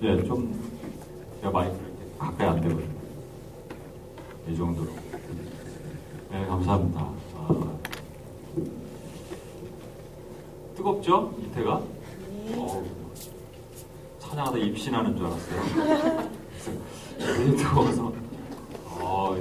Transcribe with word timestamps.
네, 0.00 0.24
좀, 0.24 0.60
제가 1.40 1.50
마이크를 1.50 1.92
가까이 2.18 2.48
안 2.48 2.60
되거든요. 2.60 2.88
이 4.48 4.56
정도로. 4.56 4.90
네, 6.30 6.46
감사합니다. 6.46 7.00
아, 7.34 7.78
뜨겁죠? 10.76 11.34
이태가? 11.42 11.74
어, 11.74 12.84
찬양하다 14.20 14.58
입신하는 14.58 15.16
줄 15.16 15.26
알았어요. 15.26 16.28
그래서 17.18 17.56
뜨거워서, 17.56 18.12
어, 19.00 19.36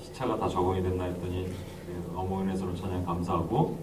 시차가 0.00 0.38
다 0.38 0.48
적응이 0.48 0.80
됐나 0.80 1.04
했더니, 1.04 1.52
너무 2.12 2.42
은혜스러운 2.42 2.76
찬양 2.76 3.04
감사하고, 3.04 3.76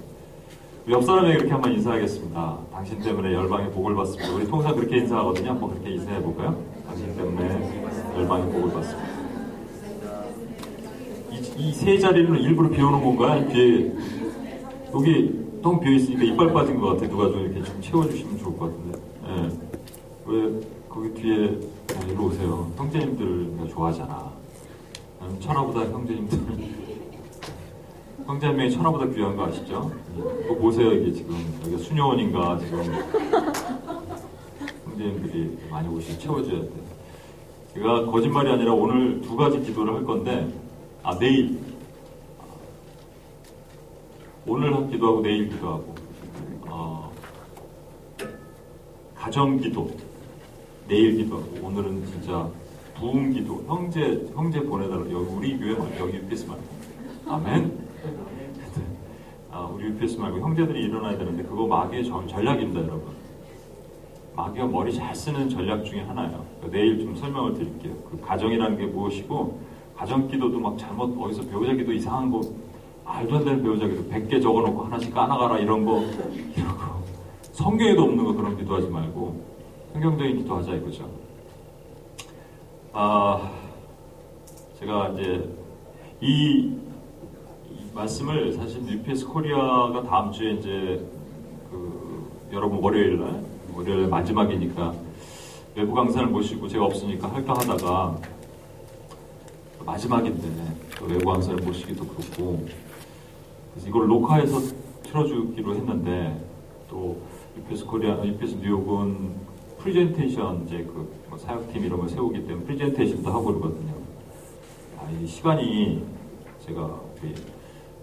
옆 0.92 1.04
사람에게 1.06 1.34
이렇게 1.36 1.52
한번 1.52 1.72
인사하겠습니다. 1.72 2.58
당신 2.74 3.00
때문에 3.00 3.34
열방의 3.34 3.72
복을 3.72 3.96
받습니다. 3.96 4.36
우리 4.36 4.46
통상 4.46 4.76
그렇게 4.76 4.98
인사하거든요. 4.98 5.52
한번 5.52 5.70
그렇게 5.72 5.92
인사해 5.92 6.22
볼까요? 6.22 6.62
당신 6.86 7.16
때문에 7.16 8.18
열방의 8.18 8.52
복을 8.52 8.74
받습니다. 8.74 9.10
이세 11.58 11.98
자리는 11.98 12.38
일부러 12.42 12.70
비워놓은 12.70 13.04
건가요? 13.06 13.48
뒤에 13.50 13.94
여기 14.94 15.42
텅 15.62 15.80
비어 15.80 15.94
있으니까 15.94 16.24
이빨 16.24 16.52
빠진 16.52 16.78
것 16.80 16.90
같아. 16.90 17.08
누가 17.08 17.30
좀 17.30 17.40
이렇게 17.40 17.64
좀 17.64 17.82
채워주시면 17.82 18.38
좋을 18.40 18.58
것 18.58 18.66
같은데. 18.66 19.00
예. 19.28 19.50
왜 20.26 20.60
거기 20.90 21.14
뒤에 21.14 21.58
아, 21.96 22.04
이리 22.06 22.18
오세요. 22.18 22.70
형제님들 22.76 23.56
내가 23.56 23.68
좋아하잖아. 23.70 24.30
나는 25.22 25.40
천하보다 25.40 25.82
형제님들 25.92 26.38
한 28.28 28.40
명이 28.40 28.72
천하보다 28.72 29.08
귀한 29.08 29.36
거 29.36 29.46
아시죠? 29.46 29.92
이거 30.46 30.56
보세요 30.56 30.92
이게 30.94 31.12
지금. 31.12 31.36
여기 31.66 31.78
수녀원인가 31.84 32.58
지금. 32.60 32.84
형제님들이 34.86 35.58
많이 35.70 35.88
오시 35.90 36.18
채워줘야 36.20 36.62
돼. 36.62 36.70
제가 37.74 38.06
거짓말이 38.06 38.50
아니라 38.50 38.74
오늘 38.74 39.22
두 39.22 39.36
가지 39.36 39.60
기도를 39.62 39.96
할 39.96 40.04
건데 40.04 40.48
아 41.04 41.18
내일. 41.18 41.60
오늘 44.46 44.88
기도하고 44.90 45.22
내일 45.22 45.50
기도하고. 45.50 45.96
어, 46.68 47.12
가정 49.16 49.58
기도. 49.60 49.90
내일 50.88 51.16
기도하고. 51.18 51.48
오늘은 51.68 52.06
진짜 52.08 52.48
부흥 53.00 53.32
기도. 53.34 53.64
형제 53.68 54.26
형제 54.36 54.60
보내달라 54.62 55.02
여기 55.12 55.14
우리 55.14 55.58
교회 55.60 55.76
말고 55.78 56.00
여기 56.00 56.18
UPS 56.18 56.46
말고 56.48 56.64
아멘 57.28 57.81
아, 59.52 59.70
우리 59.74 59.86
UPS 59.86 60.18
말고 60.18 60.40
형제들이 60.40 60.84
일어나야 60.86 61.18
되는데 61.18 61.44
그거 61.44 61.68
마귀의 61.68 62.06
전, 62.06 62.26
전략입니다 62.28 62.82
여러분. 62.82 63.14
마귀가 64.34 64.66
머리 64.68 64.94
잘 64.94 65.14
쓰는 65.14 65.50
전략 65.50 65.84
중에 65.84 66.02
하나예요. 66.02 66.46
내일 66.72 67.00
좀 67.00 67.16
설명을 67.16 67.54
드릴게요. 67.54 67.94
그 68.10 68.20
가정이라는 68.22 68.78
게 68.78 68.86
무엇이고 68.86 69.60
가정 69.96 70.28
기도도 70.28 70.58
막 70.60 70.78
잘못 70.78 71.16
어디서 71.22 71.44
배우자 71.50 71.74
기도 71.74 71.92
이상한 71.92 72.32
거 72.32 72.42
말도 73.04 73.36
안 73.36 73.44
되는 73.44 73.62
배우자 73.62 73.88
기도 73.88 74.04
100개 74.10 74.42
적어놓고 74.42 74.84
하나씩 74.84 75.14
까나가라 75.14 75.60
이런 75.60 75.86
거 75.86 76.00
이런 76.56 76.78
거 76.78 77.04
성경에도 77.52 78.04
없는 78.04 78.24
거 78.24 78.34
그런 78.34 78.58
기도하지 78.58 78.88
말고 78.88 79.44
성경적인 79.92 80.38
기도하자 80.38 80.76
이거죠. 80.76 81.10
아 82.94 83.52
제가 84.80 85.10
이제 85.10 85.50
이, 86.22 86.28
이 86.28 86.81
말씀을 87.94 88.54
사실 88.54 88.88
UPS 88.88 89.28
코리아가 89.28 90.04
다음 90.04 90.32
주에 90.32 90.54
이제 90.54 91.06
그 91.70 92.32
여러분 92.54 92.80
월요일 92.80 93.20
날 93.20 93.44
월요일 93.76 94.08
마지막이니까 94.08 94.94
외부 95.76 95.94
강사를 95.94 96.28
모시고 96.28 96.68
제가 96.68 96.86
없으니까 96.86 97.34
할까 97.34 97.54
하다가 97.54 98.18
마지막인데 99.86 100.48
외부 101.08 101.32
강사를 101.32 101.60
모시기도 101.64 102.06
그렇고 102.06 102.66
그래서 103.72 103.88
이걸 103.88 104.08
녹화해서 104.08 104.60
틀어주기로 105.04 105.76
했는데 105.76 106.46
또 106.90 107.22
UPS 107.58 107.86
코리아, 107.86 108.24
UPS 108.24 108.56
뉴욕은 108.56 109.52
프리젠테이션 109.80 110.66
이제 110.66 110.84
그뭐 110.84 111.38
사역팀 111.38 111.84
이런 111.84 112.00
걸 112.00 112.10
세우기 112.10 112.46
때문에 112.46 112.66
프리젠테이션도 112.66 113.30
하고 113.30 113.46
그러거든요. 113.46 113.94
아, 115.00 115.10
이 115.10 115.26
시간이 115.26 116.04
제가 116.66 117.00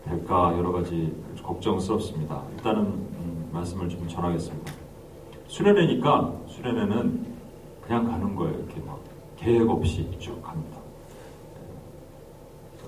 될까 0.09 0.55
여러 0.57 0.73
가지 0.73 1.15
걱정스럽습니다. 1.43 2.43
일단은 2.57 2.83
음, 2.83 3.49
말씀을 3.53 3.89
좀 3.89 4.07
전하겠습니다. 4.09 4.73
수련회니까 5.47 6.33
수련회는 6.49 7.27
그냥 7.87 8.07
가는 8.07 8.35
거예요. 8.35 8.55
이렇게 8.55 8.81
막 8.81 8.99
계획 9.37 9.69
없이 9.69 10.09
쭉 10.19 10.43
갑니다. 10.43 10.79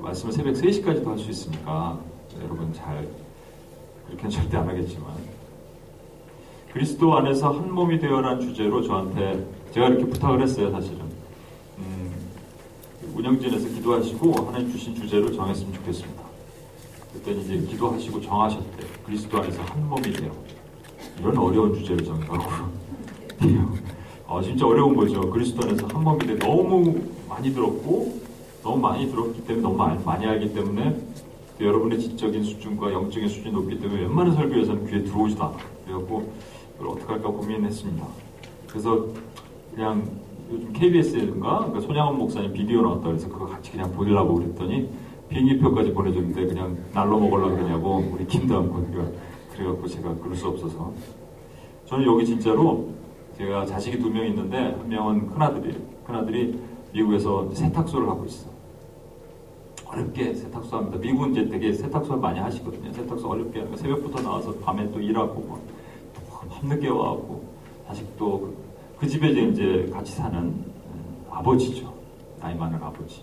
말씀을 0.00 0.32
새벽 0.32 0.54
3시까지도 0.54 1.06
할 1.06 1.18
수 1.18 1.30
있으니까 1.30 1.98
여러분 2.42 2.72
잘 2.72 3.06
그렇게는 4.06 4.30
절대 4.30 4.56
안 4.56 4.68
하겠지만 4.68 5.12
그리스도 6.72 7.16
안에서 7.16 7.50
한 7.50 7.72
몸이 7.72 7.98
되어라는 7.98 8.40
주제로 8.40 8.82
저한테 8.82 9.44
제가 9.72 9.88
이렇게 9.88 10.06
부탁을 10.06 10.40
했어요 10.42 10.70
사실은 10.70 11.00
음, 11.78 12.12
운영진에서 13.14 13.68
기도하시고 13.68 14.32
하나님 14.46 14.70
주신 14.70 14.94
주제를 14.94 15.32
정했으면 15.32 15.72
좋겠습니다 15.74 16.19
그랬더니 17.12 17.40
이제 17.42 17.58
기도하시고 17.72 18.20
정하셨대. 18.20 18.86
그리스도 19.04 19.38
안에서 19.38 19.62
한 19.62 19.88
몸이 19.88 20.12
되어 20.12 20.30
이런 21.18 21.36
어려운 21.38 21.74
주제를 21.74 22.04
정해가고 22.04 22.42
어, 24.26 24.40
진짜 24.42 24.66
어려운 24.66 24.94
거죠. 24.94 25.20
그리스도 25.30 25.66
안에서 25.66 25.86
한 25.88 26.18
돼. 26.18 26.38
너무 26.38 27.00
많이 27.28 27.52
들었고 27.52 28.20
너무 28.62 28.76
많이 28.78 29.10
들었기 29.10 29.44
때문에 29.44 29.62
너무 29.62 29.76
많이, 29.76 30.04
많이 30.04 30.26
알기 30.26 30.54
때문에 30.54 30.96
여러분의 31.60 32.00
지적인 32.00 32.42
수준과 32.42 32.92
영적인 32.92 33.28
수준이 33.28 33.52
높기 33.52 33.80
때문에 33.80 34.02
웬만한 34.02 34.34
설교에서는 34.34 34.86
귀에 34.86 35.04
들어오지도 35.04 35.44
않아. 35.44 35.56
그래갖고 35.84 36.32
이걸 36.76 36.88
어떻게 36.88 37.12
할까 37.12 37.28
고민했습니다. 37.28 38.06
그래서 38.68 39.06
그냥 39.74 40.08
요즘 40.50 40.72
KBS인가 40.72 41.58
그러니까 41.58 41.80
손양원 41.80 42.18
목사님 42.18 42.52
비디오 42.52 42.82
나왔다 42.82 43.08
그래서 43.08 43.28
그거 43.28 43.46
같이 43.46 43.70
그냥 43.72 43.92
보려고 43.92 44.34
그랬더니 44.34 44.88
비행기표까지 45.30 45.92
보내줬는데 45.92 46.46
그냥 46.46 46.76
날로 46.92 47.18
먹으려고 47.18 47.56
그러냐고 47.56 48.04
우리 48.12 48.26
김다음 48.26 48.70
권가 48.70 49.08
그래갖고 49.54 49.86
제가 49.86 50.14
그럴 50.16 50.34
수 50.34 50.48
없어서 50.48 50.92
저는 51.86 52.04
여기 52.06 52.26
진짜로 52.26 52.88
제가 53.38 53.64
자식이 53.64 53.98
두 53.98 54.10
명 54.10 54.26
있는데 54.26 54.58
한 54.58 54.88
명은 54.88 55.28
큰아들이 55.30 55.74
큰아들이 56.04 56.60
미국에서 56.92 57.48
세탁소를 57.54 58.08
하고 58.08 58.24
있어. 58.26 58.50
어렵게 59.86 60.34
세탁소 60.34 60.76
합니다. 60.76 60.98
미국은 60.98 61.32
이제 61.32 61.48
되게 61.48 61.72
세탁소 61.72 62.16
많이 62.16 62.38
하시거든요. 62.38 62.92
세탁소 62.92 63.28
어렵게 63.28 63.60
하는 63.60 63.76
새벽부터 63.76 64.20
나와서 64.22 64.54
밤에 64.58 64.90
또 64.92 65.00
일하고 65.00 65.34
뭐, 65.40 65.60
밤늦게 66.48 66.88
와갖고 66.88 67.42
다시 67.86 68.04
또그 68.16 68.56
그 68.98 69.06
집에 69.08 69.30
이제 69.30 69.88
같이 69.92 70.12
사는 70.12 70.38
음, 70.38 70.64
아버지죠. 71.30 71.92
나이 72.40 72.54
많은 72.56 72.80
아버지. 72.82 73.22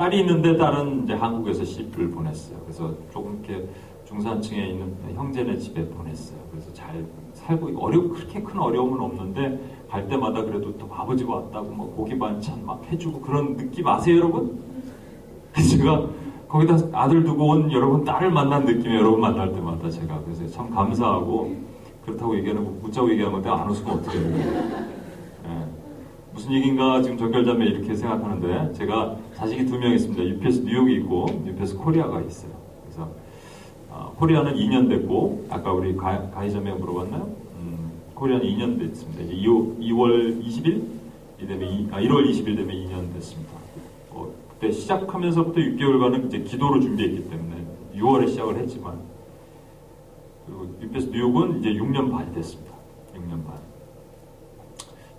딸이 0.00 0.20
있는데 0.20 0.56
딸은 0.56 1.04
이제 1.04 1.12
한국에서 1.12 1.62
시집을 1.62 2.10
보냈어요. 2.10 2.58
그래서 2.62 2.94
조금 3.12 3.44
이렇게 3.44 3.68
중산층에 4.06 4.68
있는 4.68 4.96
형제네 5.14 5.58
집에 5.58 5.86
보냈어요. 5.90 6.38
그래서 6.50 6.72
잘 6.72 7.04
살고 7.34 7.78
어려 7.78 8.08
그렇게 8.08 8.42
큰 8.42 8.58
어려움은 8.58 8.98
없는데 8.98 9.60
갈 9.90 10.08
때마다 10.08 10.42
그래도 10.42 10.74
또 10.78 10.88
아버지가 10.90 11.34
왔다고 11.34 11.66
뭐 11.72 11.94
고기 11.94 12.18
반찬 12.18 12.64
막 12.64 12.82
해주고 12.90 13.20
그런 13.20 13.58
느낌 13.58 13.86
아세요, 13.88 14.16
여러분? 14.16 14.58
제가 15.52 16.06
거기다 16.48 16.78
아들 16.92 17.22
두고 17.22 17.48
온 17.48 17.70
여러분 17.70 18.02
딸을 18.02 18.30
만난 18.30 18.64
느낌이 18.64 18.94
여러분 18.94 19.20
만날 19.20 19.52
때마다 19.52 19.90
제가 19.90 20.22
그래서 20.24 20.46
참 20.46 20.70
감사하고 20.70 21.54
그렇다고 22.06 22.34
얘기하는 22.38 22.64
거 22.64 22.86
웃자고 22.86 23.10
얘기하는 23.10 23.34
건데 23.34 23.50
안 23.50 23.68
웃으면 23.68 23.98
어떻게 23.98 24.18
해요? 24.18 24.30
네. 25.44 25.79
무슨 26.32 26.52
얘기인가 26.52 27.02
지금 27.02 27.18
정결자매 27.18 27.64
이렇게 27.66 27.94
생각하는데 27.94 28.72
제가 28.74 29.16
자식이 29.34 29.66
두 29.66 29.78
명 29.78 29.92
있습니다. 29.92 30.22
UPS 30.24 30.60
뉴욕이 30.60 30.94
있고 30.96 31.26
UPS 31.46 31.76
코리아가 31.76 32.20
있어요. 32.20 32.52
그래서 32.84 33.10
어, 33.90 34.14
코리아는 34.16 34.54
2년 34.54 34.88
됐고 34.88 35.46
아까 35.50 35.72
우리 35.72 35.96
가, 35.96 36.30
가이자매 36.30 36.72
물어봤나요? 36.74 37.22
음, 37.58 37.92
코리아는 38.14 38.46
2년 38.46 38.78
됐습니다. 38.78 39.22
이제 39.24 39.34
2, 39.34 39.92
월 39.92 40.38
20일 40.40 40.82
이 41.42 41.46
되면 41.46 41.68
2, 41.68 41.88
아, 41.90 42.00
1월 42.00 42.30
20일 42.30 42.56
되면 42.56 42.68
2년 42.68 43.12
됐습니다. 43.14 43.52
그때 44.50 44.70
시작하면서부터 44.72 45.58
6개월간은 45.58 46.26
이제 46.26 46.40
기도로 46.40 46.80
준비했기 46.80 47.30
때문에 47.30 47.64
6월에 47.96 48.28
시작을 48.28 48.58
했지만 48.58 49.00
그리고 50.46 50.68
UPS 50.82 51.08
뉴욕은 51.10 51.58
이제 51.60 51.70
6년 51.70 52.10
반이 52.12 52.32
됐습니다. 52.34 52.74
6년 53.14 53.44
반. 53.46 53.69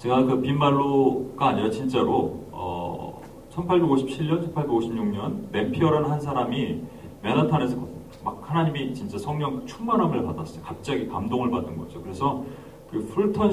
제가 0.02 0.24
그 0.24 0.42
빈말로가 0.42 1.50
아니라 1.50 1.70
진짜로 1.70 2.40
어, 2.52 3.22
1857년, 3.52 4.52
1856년 4.52 5.52
네피어라는 5.52 6.10
한 6.10 6.20
사람이 6.20 6.82
맨하탄에서 7.22 7.78
막 8.24 8.42
하나님이 8.42 8.96
진짜 8.96 9.20
성령 9.20 9.64
충만함을 9.68 10.24
받았어요. 10.24 10.64
갑자기 10.64 11.08
감동을 11.08 11.52
받은 11.52 11.78
거죠. 11.78 12.02
그래서 12.02 12.44
그 12.90 13.06
Fulton 13.14 13.52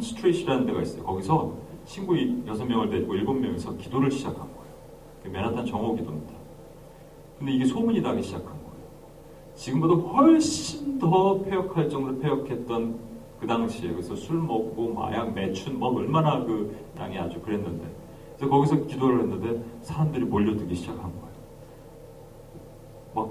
Street라는 0.00 0.64
데가 0.64 0.80
있어요. 0.82 1.02
거기서 1.02 1.54
친구 1.84 2.16
여섯 2.46 2.64
명을 2.66 2.88
데리고 2.88 3.16
일곱 3.16 3.34
명이서 3.34 3.76
기도를 3.78 4.12
시작한 4.12 4.42
거예요. 4.42 5.32
맨하탄 5.32 5.66
정오 5.66 5.96
기도입니다. 5.96 6.34
근데 7.36 7.52
이게 7.52 7.64
소문이 7.64 8.00
나기 8.00 8.22
시작한 8.22 8.46
거예요. 8.46 8.86
지금보다 9.56 9.94
훨씬 9.94 11.00
더 11.00 11.40
패역할 11.42 11.88
정도로 11.88 12.20
패역했던 12.20 13.09
그 13.40 13.46
당시에 13.46 13.90
그래서 13.90 14.14
술 14.14 14.36
먹고 14.36 14.92
마약 14.92 15.32
매춘 15.32 15.78
뭐 15.78 15.96
얼마나 15.96 16.44
그 16.44 16.76
땅이 16.96 17.18
아주 17.18 17.40
그랬는데 17.40 17.84
그래서 18.36 18.50
거기서 18.54 18.86
기도를 18.86 19.20
했는데 19.20 19.64
사람들이 19.82 20.24
몰려들기 20.24 20.74
시작한 20.74 21.02
거예요. 21.02 21.30
막 23.14 23.30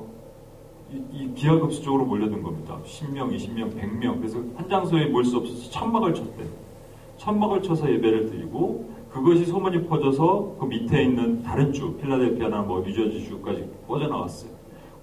이, 0.91 1.03
이 1.11 1.33
기하급수적으로 1.35 2.05
몰려든 2.05 2.41
겁니다. 2.41 2.79
10명, 2.83 3.35
20명, 3.35 3.75
100명. 3.79 4.17
그래서 4.17 4.39
한 4.55 4.67
장소에 4.67 5.05
모일 5.05 5.25
수 5.25 5.37
없어서 5.37 5.69
천막을 5.69 6.15
쳤대. 6.15 6.43
천막을 7.17 7.61
쳐서 7.61 7.91
예배를 7.91 8.31
드리고 8.31 8.89
그것이 9.11 9.45
소문이 9.45 9.87
퍼져서 9.87 10.57
그 10.59 10.65
밑에 10.65 11.03
있는 11.03 11.43
다른 11.43 11.71
주, 11.71 11.93
필라델피아나 11.97 12.61
뭐 12.61 12.81
뉴저지 12.81 13.25
주까지 13.25 13.69
뻗어나왔어요. 13.87 14.51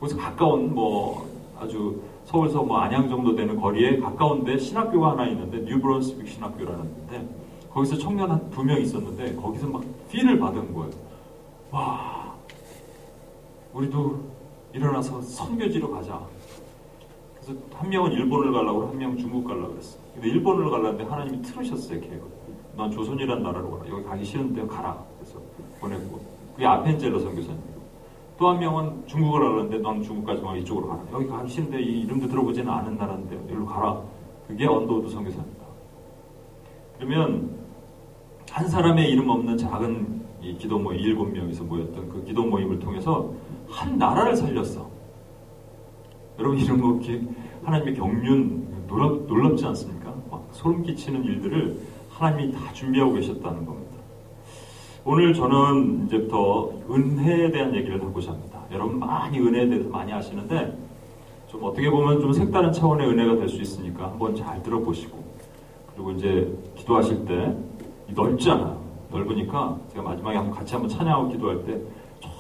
그래서 0.00 0.16
가까운 0.16 0.74
뭐 0.74 1.26
아주 1.58 2.00
서울서 2.26 2.62
뭐 2.64 2.78
안양 2.78 3.08
정도 3.08 3.34
되는 3.34 3.58
거리에 3.58 3.98
가까운데 3.98 4.58
신학교가 4.58 5.12
하나 5.12 5.26
있는데 5.28 5.58
뉴브런스빅 5.60 6.28
신학교라는 6.28 7.06
데인데 7.08 7.28
거기서 7.70 7.96
청년 7.98 8.30
한 8.30 8.50
두 8.50 8.62
명 8.64 8.80
있었는데 8.80 9.36
거기서 9.36 9.68
막 9.68 9.82
feel을 10.10 10.38
받은 10.38 10.74
거예요. 10.74 10.90
와, 11.70 12.34
우리도 13.72 14.20
일어나서 14.72 15.20
선교지로 15.20 15.90
가자. 15.90 16.20
그래서 17.40 17.60
한 17.74 17.88
명은 17.88 18.12
일본을 18.12 18.52
가려고 18.52 18.88
한 18.88 18.98
명은 18.98 19.18
중국 19.18 19.44
가려고 19.44 19.72
그랬어. 19.72 19.98
근데 20.14 20.28
일본을 20.28 20.70
가려는데 20.70 21.04
하나님이 21.04 21.42
틀으셨어요, 21.42 22.00
계획을. 22.00 22.22
난 22.76 22.90
조선이란 22.90 23.42
나라로 23.42 23.70
가라. 23.78 23.90
여기 23.90 24.02
가기 24.04 24.24
싫은데 24.24 24.66
가라. 24.66 24.98
그래서 25.18 25.38
보냈고. 25.80 26.20
그게 26.54 26.66
아펜젤러 26.66 27.20
선교사님. 27.20 27.60
또 28.38 28.50
한 28.50 28.58
명은 28.58 29.06
중국을 29.06 29.40
가려는데 29.40 29.78
넌 29.78 30.02
중국까지 30.02 30.42
와 30.42 30.56
이쪽으로 30.56 30.88
가라. 30.88 31.02
여기 31.12 31.48
싫은데 31.48 31.80
이 31.80 32.00
이름도 32.02 32.28
들어보지는 32.28 32.70
않은 32.70 32.96
나라인데 32.96 33.36
여기로 33.36 33.66
가라. 33.66 34.02
그게 34.46 34.66
언더우드 34.66 35.08
선교사입니다. 35.08 35.64
그러면 36.98 37.50
한 38.50 38.68
사람의 38.68 39.10
이름 39.10 39.28
없는 39.30 39.56
작은 39.56 40.24
이 40.42 40.56
기도 40.56 40.78
모임 40.78 41.00
일곱 41.00 41.30
명이서 41.32 41.64
모였던 41.64 42.08
그 42.08 42.24
기도 42.24 42.44
모임을 42.44 42.78
통해서 42.78 43.32
한 43.68 43.98
나라를 43.98 44.36
살렸어. 44.36 44.86
여러분 46.38 46.58
이런 46.58 46.80
거 46.80 47.00
하나님의 47.64 47.94
경륜 47.94 48.84
놀랍, 48.86 49.26
놀랍지 49.26 49.66
않습니까? 49.66 50.14
막 50.30 50.46
소름 50.52 50.82
끼치는 50.82 51.24
일들을 51.24 51.80
하나님이 52.10 52.52
다 52.52 52.72
준비하고 52.72 53.14
계셨다는 53.14 53.64
겁니다. 53.66 53.95
오늘 55.08 55.32
저는 55.32 56.06
이제부터 56.06 56.68
은혜에 56.90 57.52
대한 57.52 57.72
얘기를 57.76 58.02
하고자 58.02 58.32
합니다. 58.32 58.58
여러분 58.72 58.98
많이 58.98 59.38
은혜에 59.38 59.68
대해서 59.68 59.88
많이 59.88 60.12
아시는데 60.12 60.76
좀 61.46 61.62
어떻게 61.62 61.88
보면 61.88 62.20
좀 62.20 62.32
색다른 62.32 62.72
차원의 62.72 63.08
은혜가 63.08 63.36
될 63.36 63.48
수 63.48 63.62
있으니까 63.62 64.06
한번 64.10 64.34
잘 64.34 64.60
들어보시고 64.64 65.16
그리고 65.94 66.10
이제 66.10 66.52
기도하실 66.74 67.24
때 67.24 67.56
넓잖아요. 68.14 68.84
넓으니까 69.12 69.78
제가 69.92 70.02
마지막에 70.02 70.36
한번 70.38 70.52
같이 70.56 70.74
한번 70.74 70.88
찬양하고 70.90 71.28
기도할 71.28 71.64
때 71.64 71.80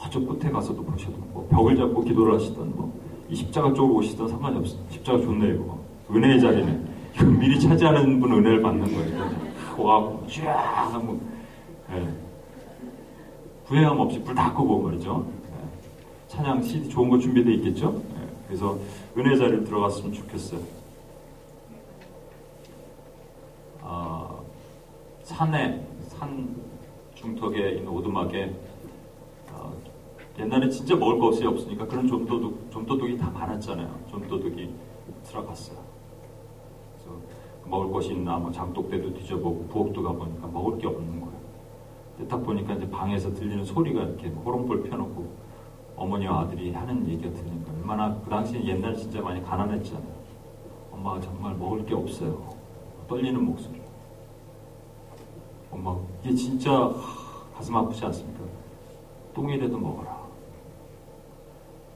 저쪽 0.02 0.26
끝에 0.28 0.50
가서도 0.50 0.82
보셔도 0.82 1.16
뭐 1.32 1.46
벽을 1.48 1.76
잡고 1.76 2.02
기도를 2.02 2.34
하시던 2.34 2.74
뭐 2.74 3.06
이 3.28 3.34
십자가 3.34 3.72
쪽으로 3.72 3.96
오시던 3.98 4.28
상관이 4.28 4.56
없어요. 4.58 4.78
십자가 4.88 5.18
좋네요. 5.20 5.54
이거. 5.54 5.78
은혜의 6.12 6.40
자리네. 6.40 6.80
미리 7.40 7.58
차지하는 7.58 8.20
분 8.20 8.32
은혜를 8.34 8.62
받는 8.62 8.84
거예요. 8.84 9.30
와, 9.78 10.12
쫙 10.28 10.92
하면 10.94 11.20
네. 11.90 12.06
부행함 13.66 13.98
없이 13.98 14.22
불 14.22 14.34
다 14.34 14.52
끄고 14.52 14.80
말이죠. 14.82 15.26
네. 15.50 15.68
찬양 16.28 16.62
CD 16.62 16.88
좋은 16.88 17.08
거 17.10 17.18
준비되어 17.18 17.52
있겠죠? 17.54 17.90
네. 18.14 18.28
그래서 18.46 18.78
은혜 19.16 19.36
자리를 19.36 19.64
들어갔으면 19.64 20.12
좋겠어요. 20.12 20.60
아, 23.82 24.38
산에 25.24 25.84
산 26.08 26.54
중턱에 27.14 27.70
있는 27.72 27.88
오두막에 27.88 28.54
어, 29.52 29.72
옛날에 30.38 30.68
진짜 30.68 30.94
먹을 30.94 31.18
것이 31.18 31.44
없으니까 31.44 31.86
그런 31.86 32.06
좀도둑, 32.06 32.70
좀도둑이 32.70 33.16
다 33.18 33.30
많았잖아요. 33.30 34.00
좀도둑이 34.10 34.70
들어갔어요. 35.24 35.86
먹을 37.68 37.90
것이 37.92 38.12
있나, 38.12 38.38
뭐 38.38 38.52
장독대도 38.52 39.12
뒤져보고 39.14 39.66
부엌도 39.66 40.00
가보니까 40.00 40.46
먹을 40.46 40.78
게 40.78 40.86
없는. 40.86 41.20
근데 41.20 41.25
딱 42.24 42.42
보니까 42.42 42.74
이제 42.74 42.88
방에서 42.90 43.32
들리는 43.34 43.64
소리가 43.64 44.02
이렇게 44.02 44.28
호롱불 44.28 44.84
펴놓고 44.84 45.46
어머니와 45.96 46.40
아들이 46.40 46.72
하는 46.72 47.06
얘기가 47.08 47.32
들리니까 47.32 47.72
얼마나 47.72 48.14
그 48.20 48.30
당시에 48.30 48.64
옛날 48.64 48.96
진짜 48.96 49.20
많이 49.20 49.42
가난했잖아요. 49.42 50.16
엄마가 50.92 51.20
정말 51.20 51.54
먹을 51.56 51.84
게 51.84 51.94
없어요. 51.94 52.54
떨리는 53.08 53.44
목소리. 53.44 53.80
엄마, 55.70 55.96
이게 56.22 56.34
진짜 56.34 56.92
가슴 57.54 57.76
아프지 57.76 58.04
않습니까? 58.06 58.40
똥이라도 59.34 59.78
먹어라. 59.78 60.26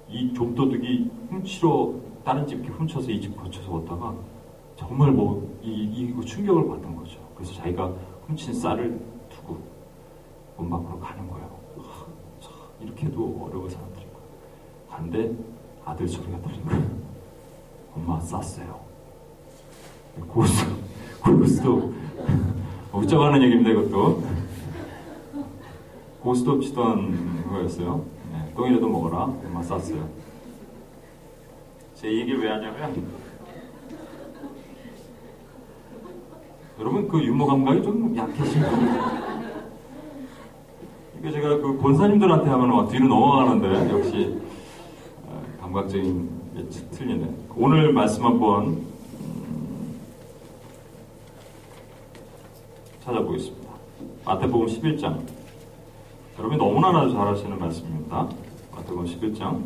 이 0.09 0.33
좀도둑이 0.35 1.11
훔치러 1.31 1.95
다른 2.25 2.47
집 2.47 2.57
이렇게 2.57 2.71
훔쳐서 2.73 3.11
이집 3.11 3.37
거쳐서 3.37 3.73
왔다가 3.73 4.15
정말 4.77 5.13
뭐 5.13 5.57
이, 5.63 5.71
이 5.71 6.25
충격을 6.25 6.69
받은 6.69 6.97
거죠. 6.97 7.21
그래서 7.35 7.55
자기가 7.55 7.93
훔친 8.27 8.55
쌀을 8.55 9.01
엄마 10.61 10.77
앞으로 10.77 11.01
가는 11.01 11.29
거예요. 11.31 11.51
이렇게도 12.81 13.49
어려운 13.49 13.69
사람들인 13.69 14.09
거예요. 14.13 14.29
간데 14.89 15.35
아들 15.85 16.07
소리가 16.07 16.39
들린 16.43 16.65
거예요. 16.67 16.91
엄마 17.97 18.21
쌌어요. 18.21 18.81
고수, 20.29 20.67
고수도 21.23 21.95
웃자고 22.93 23.25
하는 23.25 23.43
얘기입니다, 23.43 23.71
이것도. 23.71 24.23
고스톱 26.21 26.63
치던 26.63 27.49
거였어요. 27.49 28.05
네, 28.31 28.53
똥이라도 28.55 28.89
먹어라. 28.89 29.25
엄마 29.25 29.63
쌌어요. 29.63 30.07
제 31.95 32.09
얘기를 32.09 32.43
왜 32.43 32.51
하냐면, 32.51 33.07
여러분 36.79 37.09
그 37.09 37.23
유머 37.23 37.47
감각이 37.47 37.83
좀 37.83 38.15
약해진 38.17 38.63
겁니다. 38.63 39.50
이게 41.21 41.33
제가 41.33 41.59
그 41.59 41.77
권사님들한테 41.77 42.49
하면 42.49 42.89
뒤로 42.89 43.07
넘어가는데, 43.09 43.91
역시, 43.91 44.41
어, 45.27 45.43
감각적인 45.61 46.31
예측 46.57 46.91
틀리네. 46.93 47.31
오늘 47.57 47.93
말씀 47.93 48.25
한번 48.25 48.83
찾아보겠습니다. 53.05 53.71
마태복음 54.25 54.67
11장. 54.67 55.21
여러분이 56.39 56.59
너무나 56.59 57.07
잘 57.11 57.29
아시는 57.29 57.59
말씀입니다. 57.59 58.27
마태복음 58.73 59.05
11장 59.05 59.63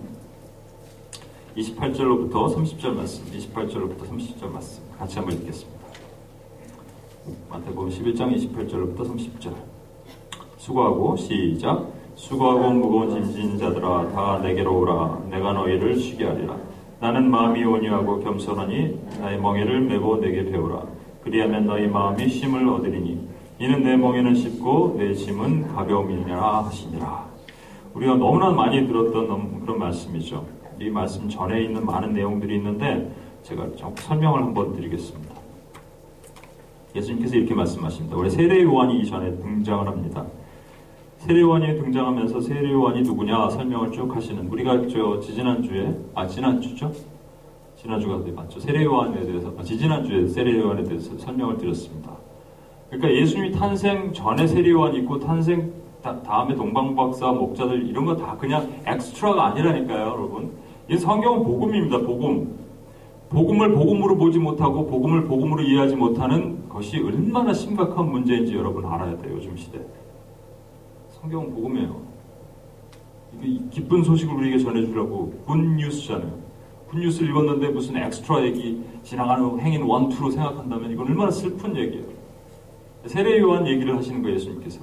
28절로부터 1.57 2.53
30절 2.53 2.95
말씀, 2.95 3.25
28절로부터 3.27 4.09
30절 4.09 4.51
말씀 4.51 4.83
같이 4.99 5.19
한번 5.19 5.37
읽겠습니다. 5.37 5.87
마태복음 7.49 7.91
11장 7.91 8.35
28절로부터 8.35 9.09
30절 9.09 9.74
수고하고 10.65 11.17
시작 11.17 11.93
수고하고 12.15 12.71
무거운 12.71 13.11
짐진 13.11 13.59
자들아 13.59 14.13
다 14.13 14.39
내게로 14.43 14.81
오라 14.81 15.19
내가 15.29 15.53
너희를 15.53 15.99
쉬게 15.99 16.25
하리라 16.25 16.57
나는 17.01 17.31
마음이 17.31 17.63
온유하고 17.63 18.21
겸손하니 18.21 18.99
나의 19.21 19.39
멍에를 19.41 19.83
메고 19.83 20.19
내게 20.19 20.45
배우라 20.45 20.83
그리하면 21.23 21.67
너희 21.67 21.87
마음이 21.87 22.29
쉼을 22.29 22.67
얻으리니 22.67 23.29
이는 23.59 23.83
내 23.83 23.97
멍에는 23.97 24.35
쉽고 24.35 24.97
내 24.99 25.15
짐은 25.15 25.75
가벼움이니라 25.75 26.65
하시니라. 26.65 27.25
우리가 27.95 28.17
너무나 28.17 28.51
많이 28.51 28.85
들었던 28.87 29.61
그런 29.61 29.79
말씀이죠. 29.79 30.45
이 30.81 30.91
말씀 30.91 31.29
전에 31.29 31.63
있는 31.63 31.87
많은 31.87 32.13
내용들이 32.13 32.57
있는데 32.57 33.15
제가 33.45 33.77
좀 33.77 33.95
설명을 33.97 34.43
한번 34.43 34.75
드리겠습니다. 34.75 35.35
예수님께서 36.97 37.37
이렇게 37.37 37.55
말씀하십니다. 37.55 38.17
원래 38.17 38.29
세례 38.29 38.63
요한이 38.63 39.01
이전에 39.01 39.31
등장을 39.37 39.87
합니다. 39.87 40.27
세례요한이 41.25 41.81
등장하면서 41.81 42.39
세례요한이 42.39 43.01
누구냐 43.01 43.49
설명을 43.49 43.91
쭉 43.93 44.15
하시는 44.15 44.47
우리가 44.47 44.87
저 44.89 45.19
지지난주에 45.21 45.99
아 46.15 46.27
지난주죠? 46.27 46.93
지난주가 47.77 48.21
맞죠. 48.37 48.61
세례요한에 48.61 49.25
대해서 49.25 49.51
아, 49.59 49.63
지지난주에 49.63 50.29
세례요한에 50.29 50.85
대해서 50.85 51.17
설명을 51.17 51.57
드렸습니다. 51.57 52.11
그러니까 52.91 53.11
예수님이 53.19 53.53
탄생 53.53 54.13
전에 54.13 54.47
세례요한이 54.47 54.99
있고 54.99 55.19
탄생 55.19 55.73
다, 56.03 56.45
음에 56.45 56.55
동방박사 56.57 57.33
목자들 57.33 57.89
이런 57.89 58.05
거 58.05 58.15
다 58.17 58.37
그냥 58.37 58.71
엑스트라가 58.87 59.47
아니라니까요, 59.47 60.01
여러분. 60.01 60.51
이 60.91 60.99
성경은 60.99 61.43
복음입니다. 61.45 62.01
복음. 62.01 62.55
복음을 63.31 63.73
복음으로 63.73 64.19
보지 64.19 64.39
못하고 64.39 64.87
복음을 64.87 65.25
복음으로 65.25 65.63
이해하지 65.63 65.97
못하는 65.97 66.69
것이 66.69 66.99
얼마나 66.99 67.55
심각한 67.55 68.11
문제인지 68.11 68.55
여러분 68.55 68.85
알아야 68.85 69.17
돼요. 69.17 69.37
요즘 69.37 69.57
시대. 69.57 69.81
성경은 71.25 71.55
복음이에요. 71.55 72.03
이게 73.43 73.65
기쁜 73.71 74.05
소식을 74.05 74.35
우리에게 74.35 74.59
전해주려고 74.59 75.33
good 75.47 75.70
news잖아요. 75.70 76.39
good 76.91 77.07
news 77.07 77.23
읽었는데 77.23 77.69
무슨 77.69 77.97
엑스트라 77.97 78.45
얘기 78.45 78.85
지나가는 79.03 79.59
행인 79.59 79.83
one 79.83 80.01
two로 80.01 80.31
생각한다면 80.31 80.91
이건 80.91 81.09
얼마나 81.09 81.31
슬픈 81.31 81.75
얘기예요. 81.77 82.05
세례 83.07 83.41
요한 83.41 83.67
얘기를 83.67 83.97
하시는 83.97 84.21
거예요, 84.23 84.37
예수님께서. 84.37 84.81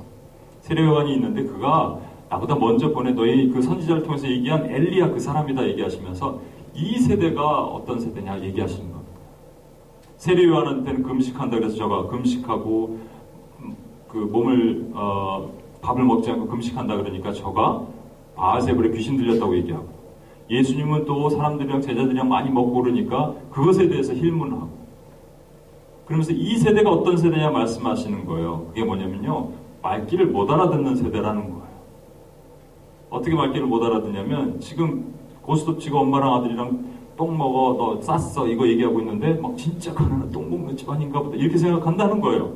세례 0.61 0.83
요한이 0.83 1.13
있는데 1.13 1.43
그가 1.43 1.99
나보다 2.29 2.55
먼저 2.55 2.91
보내 2.91 3.11
너희 3.11 3.51
그 3.51 3.61
선지자를 3.61 4.01
통해서 4.01 4.27
얘기한 4.27 4.65
엘리야 4.65 5.11
그 5.11 5.19
사람이다 5.19 5.67
얘기하시면서 5.69 6.41
이 6.73 6.97
세대가 6.97 7.65
어떤 7.65 7.99
세대냐 7.99 8.41
얘기하시는 8.41 8.91
겁니다. 8.91 9.11
세례 10.17 10.43
요한한테는 10.45 11.03
금식한다 11.03 11.59
그래서 11.59 11.75
저가 11.75 12.07
금식하고 12.07 12.97
그 14.07 14.17
몸을 14.17 14.89
어, 14.93 15.60
밥을 15.81 16.03
먹지 16.03 16.31
않고 16.31 16.47
금식한다 16.47 16.97
그러니까 16.97 17.31
저가 17.31 17.85
바알세불에 18.35 18.91
귀신 18.91 19.17
들렸다고 19.17 19.55
얘기하고 19.57 19.87
예수님은 20.49 21.05
또 21.05 21.29
사람들이랑 21.29 21.81
제자들이랑 21.81 22.27
많이 22.27 22.49
먹고 22.49 22.81
그러니까 22.81 23.33
그것에 23.51 23.87
대해서 23.87 24.13
힐문하고 24.13 24.81
그러면서 26.05 26.33
이 26.33 26.57
세대가 26.57 26.89
어떤 26.91 27.15
세대냐 27.15 27.51
말씀하시는 27.51 28.25
거예요. 28.25 28.65
그게 28.67 28.83
뭐냐면요. 28.83 29.49
말귀를 29.81 30.27
못 30.27 30.51
알아듣는 30.51 30.95
세대라는 30.97 31.41
거예요. 31.51 31.61
어떻게 33.09 33.33
말귀를 33.33 33.65
못 33.65 33.81
알아듣냐면 33.81 34.59
지금 34.59 35.13
고스톱 35.41 35.79
치고 35.79 35.99
엄마랑 35.99 36.33
아들이랑 36.35 36.91
똥 37.15 37.37
먹어 37.37 37.75
너 37.77 38.01
쌌어 38.01 38.47
이거 38.47 38.67
얘기하고 38.67 38.99
있는데 38.99 39.35
막 39.35 39.55
진짜 39.55 39.93
가난한 39.93 40.31
똥 40.31 40.49
먹는 40.49 40.75
집안인가 40.75 41.21
보다 41.21 41.37
이렇게 41.37 41.57
생각한다는 41.57 42.19
거예요. 42.19 42.51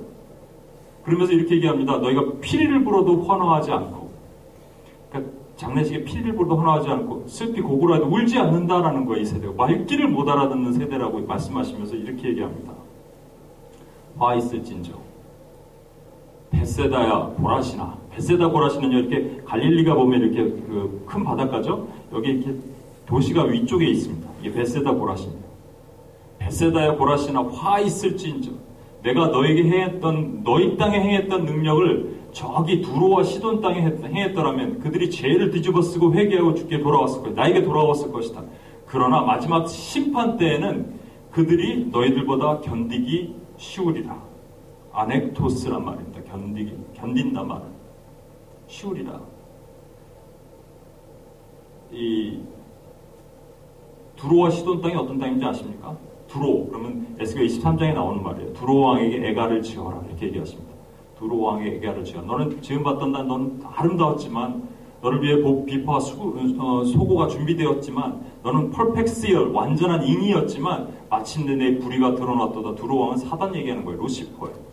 그러면서 1.05 1.33
이렇게 1.33 1.55
얘기합니다. 1.55 1.97
너희가 1.97 2.23
피리를 2.41 2.83
불어도 2.83 3.23
환호하지 3.23 3.71
않고. 3.71 4.09
그러니까 5.09 5.33
장례식에 5.55 6.03
피리를 6.03 6.35
불어도 6.35 6.57
환호하지 6.57 6.89
않고 6.89 7.25
슬피 7.27 7.61
고구라도 7.61 8.05
울지 8.07 8.37
않는다라는 8.39 9.05
거예요. 9.05 9.21
이 9.21 9.25
세대가. 9.25 9.53
말귀를 9.55 10.07
못 10.09 10.27
알아듣는 10.27 10.73
세대라고 10.73 11.21
말씀하시면서 11.21 11.95
이렇게 11.95 12.29
얘기합니다. 12.29 12.73
화 14.17 14.33
있을 14.35 14.63
진저. 14.63 14.93
베세다야 16.51 17.33
보라시나. 17.37 17.97
베세다 18.11 18.49
보라시는요 18.49 18.97
이렇게 18.97 19.41
갈릴리가 19.45 19.93
보면 19.93 20.21
이렇게 20.21 20.43
그 20.65 21.03
큰 21.05 21.23
바닷가죠? 21.23 21.87
여기 22.13 22.29
이렇게 22.31 22.55
도시가 23.05 23.43
위쪽에 23.43 23.85
있습니다. 23.87 24.27
이게 24.41 24.51
베세다 24.53 24.93
보라시입니다 24.93 25.45
베세다야 26.39 26.95
보라시나 26.95 27.41
화 27.43 27.79
있을 27.79 28.15
진저 28.17 28.51
내가 29.05 29.27
너에게 29.27 29.63
행했던 29.63 30.43
너희 30.43 30.75
땅에 30.77 30.99
행했던 30.99 31.45
능력을 31.45 32.29
저기 32.31 32.81
두로와 32.81 33.23
시돈 33.23 33.61
땅에 33.61 33.79
행했더라면 33.79 34.79
그들이 34.79 35.09
죄를 35.09 35.51
뒤집어쓰고 35.51 36.13
회개하고 36.13 36.55
죽게 36.55 36.79
돌아왔을 36.79 37.21
거야 37.21 37.33
나에게 37.33 37.63
돌아왔을 37.63 38.11
것이다 38.11 38.43
그러나 38.87 39.21
마지막 39.21 39.67
심판 39.67 40.37
때에는 40.37 40.99
그들이 41.31 41.87
너희들보다 41.87 42.61
견디기 42.61 43.35
쉬우리라. 43.57 44.21
아넥토스란 44.91 45.83
말입니다. 45.83 46.23
견디기, 46.23 46.77
견딘다 46.93 47.43
말은. 47.43 47.63
쉬우리라. 48.67 49.19
이 51.91 52.39
두로와 54.15 54.49
시돈 54.49 54.81
땅이 54.81 54.95
어떤 54.95 55.17
땅인지 55.17 55.45
아십니까? 55.45 55.95
두로 56.35 56.67
그러면 56.67 57.15
에스겔 57.17 57.47
23장에 57.47 57.93
나오는 57.93 58.21
말이에요. 58.21 58.53
두로 58.53 58.81
왕에게 58.81 59.29
애가를 59.29 59.61
지어라 59.61 60.03
이렇게 60.07 60.27
얘기하십니다. 60.27 60.73
두로 61.17 61.39
왕에게 61.39 61.77
애가를 61.77 62.03
지어. 62.03 62.21
너는 62.21 62.61
지금 62.61 62.83
봤던 62.83 63.13
날 63.13 63.25
너는 63.25 63.61
아름다웠지만 63.63 64.67
너를 65.01 65.21
위해 65.21 65.41
복, 65.41 65.65
비파와 65.65 65.97
어, 65.97 66.83
소고가 66.83 67.27
준비되었지만 67.27 68.21
너는 68.43 68.71
펄펙시얼 68.71 69.51
완전한 69.51 70.03
잉이었지만 70.03 70.89
마침내 71.09 71.55
내 71.55 71.79
불의가 71.79 72.15
드러났도다 72.15 72.75
두로 72.75 72.99
왕은 72.99 73.17
사단 73.17 73.55
얘기하는 73.55 73.85
거예요. 73.85 74.01
루시퍼예요. 74.01 74.65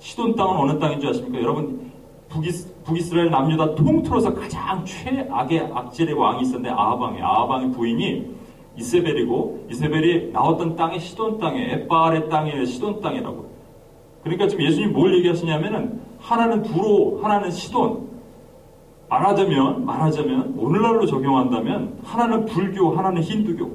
시돈 0.00 0.34
땅은 0.34 0.56
어느 0.56 0.78
땅인 0.78 1.00
줄 1.00 1.10
아십니까? 1.10 1.40
여러분 1.40 1.91
북이스, 2.32 2.82
북이스라엘 2.84 3.30
남유다 3.30 3.74
통틀어서 3.74 4.34
가장 4.34 4.84
최악의 4.84 5.70
악질의 5.72 6.14
왕이 6.14 6.42
있었는데 6.42 6.70
아하방이 6.70 7.20
아하방의 7.20 7.72
부인이 7.72 8.34
이세벨이고 8.76 9.66
이세벨이 9.70 10.32
나왔던 10.32 10.76
땅이 10.76 10.98
시돈 10.98 11.38
땅에 11.38 11.72
에빠알의 11.72 12.30
땅이 12.30 12.64
시돈 12.66 13.00
땅이라고 13.00 13.52
그러니까 14.22 14.48
지금 14.48 14.64
예수님 14.64 14.92
뭘 14.92 15.14
얘기하시냐면은 15.18 16.00
하나는 16.22 16.62
두로, 16.62 17.20
하나는 17.22 17.50
시돈. 17.50 18.10
말하자면, 19.08 19.84
말하자면, 19.84 20.54
오늘날로 20.56 21.04
적용한다면, 21.04 21.98
하나는 22.02 22.46
불교, 22.46 22.96
하나는 22.96 23.22
힌두교. 23.22 23.70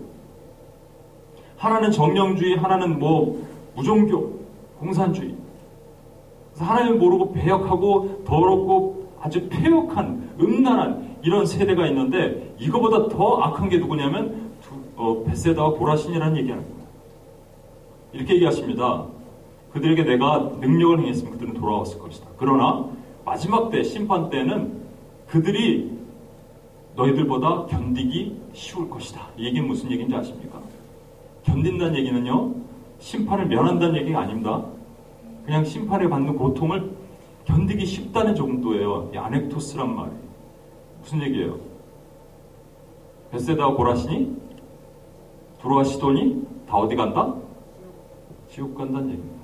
하나는 1.58 1.92
정령주의, 1.92 2.56
하나는 2.56 2.98
뭐, 2.98 3.46
무종교, 3.76 4.40
공산주의. 4.80 5.36
그래서 6.54 6.66
하나님을 6.66 6.98
모르고 6.98 7.34
배역하고 7.34 8.17
더럽고 8.28 9.08
아주 9.22 9.48
폐역한, 9.50 10.36
음란한 10.40 11.18
이런 11.24 11.46
세대가 11.46 11.88
있는데, 11.88 12.56
이거보다 12.60 13.08
더 13.08 13.38
악한 13.38 13.70
게 13.70 13.78
누구냐면, 13.78 14.52
어, 14.98 15.24
베세다와 15.24 15.74
보라신이라는 15.76 16.38
얘기하는 16.38 16.64
거예요. 16.64 16.78
이렇게 18.14 18.36
얘기하십니다. 18.36 19.06
그들에게 19.72 20.04
내가 20.04 20.52
능력을 20.60 21.00
행했으면 21.00 21.34
그들은 21.34 21.54
돌아왔을 21.54 22.00
것이다. 22.00 22.28
그러나 22.38 22.86
마지막 23.24 23.70
때 23.70 23.84
심판 23.84 24.30
때는 24.30 24.74
그들이 25.28 25.98
너희들보다 26.96 27.68
견디기 27.68 28.36
쉬울 28.54 28.90
것이다. 28.90 29.22
이 29.38 29.46
얘기는 29.46 29.68
무슨 29.68 29.92
얘기인지 29.92 30.16
아십니까? 30.16 30.60
견딘다는 31.44 31.96
얘기는요, 31.98 32.56
심판을 33.00 33.46
면한다는 33.46 33.98
얘기가 34.02 34.22
아닙니다. 34.22 34.64
그냥 35.46 35.64
심판을 35.64 36.10
받는 36.10 36.36
고통을 36.38 36.97
견디기 37.48 37.86
쉽다는 37.86 38.36
정도예요. 38.36 39.10
이 39.14 39.18
아넥토스란 39.18 39.96
말이. 39.96 40.12
무슨 41.02 41.22
얘기예요? 41.24 41.58
베세다와 43.32 43.74
고라시니? 43.76 44.36
두로와 45.62 45.84
시돈이 45.86 46.46
다 46.68 46.78
어디 46.78 46.96
간다? 46.96 47.34
지옥 48.50 48.76
간다는 48.76 49.10
얘기입니다. 49.12 49.38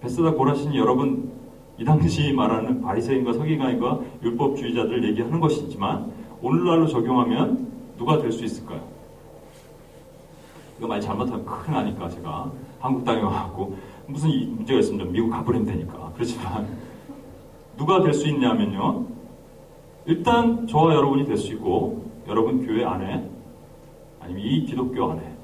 베스다 0.00 0.30
고라신이 0.32 0.78
여러분 0.78 1.32
이 1.76 1.84
당시 1.84 2.32
말하는 2.32 2.80
바리새인과 2.80 3.32
서기관과 3.32 4.00
율법주의자들 4.22 5.08
얘기하는 5.10 5.40
것이지만 5.40 6.12
오늘날로 6.40 6.86
적용하면 6.86 7.66
누가 7.96 8.18
될 8.18 8.30
수 8.30 8.44
있을까요? 8.44 8.80
이거 10.78 10.86
많이 10.86 11.02
잘못하면 11.02 11.44
큰일 11.44 11.74
나니까 11.74 12.08
제가 12.08 12.52
한국 12.78 13.04
땅에 13.04 13.20
와갖고 13.22 13.76
무슨 14.08 14.30
문제가 14.56 14.80
있으면 14.80 15.12
미국 15.12 15.30
가버리면 15.30 15.66
되니까 15.66 16.10
그렇지만 16.14 16.66
누가 17.76 18.02
될 18.02 18.12
수 18.14 18.26
있냐면요 18.28 19.04
일단 20.06 20.66
저와 20.66 20.94
여러분이 20.94 21.26
될 21.26 21.36
수 21.36 21.52
있고 21.52 22.04
여러분 22.26 22.66
교회 22.66 22.84
안에 22.84 23.28
아니면 24.20 24.42
이 24.42 24.64
기독교 24.64 25.10
안에 25.10 25.36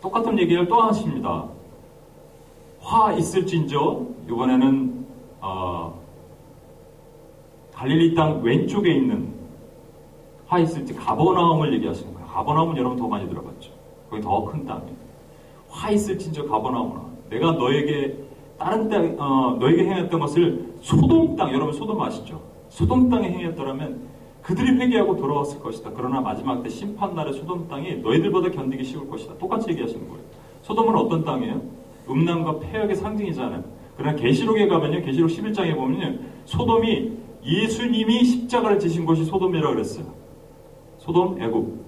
똑같은 0.00 0.36
얘기를 0.38 0.66
또 0.66 0.82
하십니다. 0.82 1.46
화 2.80 3.12
있을진저 3.12 4.04
이번에는 4.26 5.06
어, 5.40 6.00
갈릴리 7.72 8.14
땅 8.14 8.42
왼쪽에 8.42 8.92
있는 8.92 9.32
화 10.46 10.58
있을지 10.58 10.92
가버나움을 10.94 11.72
얘기하시는 11.74 12.12
거예요. 12.14 12.26
가버나움은 12.28 12.76
여러분 12.76 12.98
더 12.98 13.06
많이 13.06 13.28
들어봤죠. 13.28 13.70
거기 14.10 14.20
더 14.20 14.44
큰 14.44 14.66
땅이에요. 14.66 15.01
화 15.72 15.90
있을진저 15.90 16.44
가버나움아 16.44 17.02
내가 17.30 17.52
너에게 17.52 18.16
다른 18.58 18.88
땅 18.88 19.16
어, 19.18 19.56
너에게 19.58 19.84
행했던 19.84 20.20
것을 20.20 20.74
소돔 20.82 21.34
땅 21.36 21.52
여러분 21.52 21.72
소돔 21.72 22.00
아시죠? 22.00 22.40
소돔 22.68 23.08
땅에 23.08 23.28
행했더라면 23.30 24.12
그들이 24.42 24.72
회개하고 24.72 25.16
돌아왔을 25.16 25.60
것이다. 25.60 25.92
그러나 25.94 26.20
마지막 26.20 26.62
때 26.62 26.68
심판 26.68 27.14
날의 27.14 27.32
소돔 27.32 27.68
땅이 27.68 27.96
너희들보다 27.96 28.50
견디기 28.50 28.84
쉬울 28.84 29.08
것이다. 29.08 29.38
똑같이 29.38 29.70
얘기하시는 29.70 30.08
거예요. 30.08 30.22
소돔은 30.62 30.94
어떤 30.94 31.24
땅이에요? 31.24 31.62
음란과 32.08 32.58
폐역의 32.58 32.96
상징이잖아요. 32.96 33.64
그러나 33.96 34.16
계시록에 34.16 34.66
가면요. 34.66 35.04
계시록 35.04 35.30
11장에 35.30 35.74
보면요. 35.74 36.18
소돔이 36.44 37.12
예수님이 37.44 38.24
십자가를 38.24 38.78
지신 38.78 39.04
곳이 39.06 39.24
소돔이라고 39.24 39.74
그랬어요. 39.74 40.06
소돔, 40.98 41.40
애굽. 41.40 41.81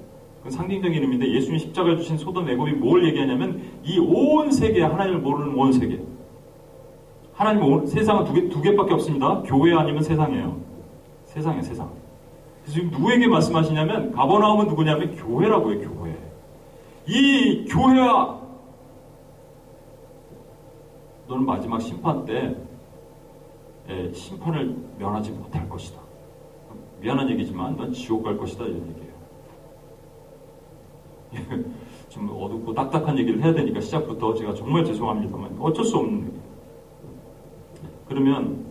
그 0.44 0.50
상징적인 0.50 0.96
이름인데 0.98 1.32
예수님이 1.32 1.58
십자가를 1.58 1.96
주신 1.96 2.18
소돔, 2.18 2.48
애굽이 2.48 2.72
뭘 2.72 3.04
얘기하냐면 3.08 3.62
이 3.82 3.98
온 3.98 4.52
세계, 4.52 4.82
하나님을 4.82 5.20
모르는 5.20 5.54
온 5.54 5.72
세계. 5.72 6.00
하나님 7.32 7.86
세상은 7.86 8.24
두 8.26 8.32
개, 8.34 8.48
두 8.48 8.60
개밖에 8.60 8.92
없습니다. 8.94 9.42
교회 9.42 9.74
아니면 9.74 10.02
세상이에요. 10.02 10.60
세상이에요, 11.24 11.62
세상. 11.62 11.90
그래서 12.62 12.74
지금 12.78 12.90
누구에게 12.90 13.26
말씀하시냐면, 13.26 14.12
가버나움은 14.12 14.68
누구냐면 14.68 15.16
교회라고요, 15.16 15.80
교회. 15.80 16.16
이 17.08 17.64
교회와 17.64 18.40
너는 21.26 21.44
마지막 21.44 21.80
심판 21.80 22.24
때 22.24 22.54
예, 23.88 24.12
심판을 24.12 24.76
면하지 24.98 25.30
못할 25.32 25.68
것이다. 25.68 25.98
미안한 27.00 27.28
얘기지만 27.30 27.76
넌 27.76 27.92
지옥 27.92 28.22
갈 28.22 28.36
것이다 28.38 28.64
이런 28.64 28.76
얘기예요. 28.88 29.03
좀 32.08 32.30
어둡고 32.30 32.74
딱딱한 32.74 33.18
얘기를 33.18 33.42
해야 33.42 33.52
되니까 33.52 33.80
시작부터 33.80 34.34
제가 34.34 34.54
정말 34.54 34.84
죄송합니다만 34.84 35.56
어쩔 35.60 35.84
수 35.84 35.96
없는 35.96 36.26
얘기예요. 36.26 36.44
그러면 38.08 38.64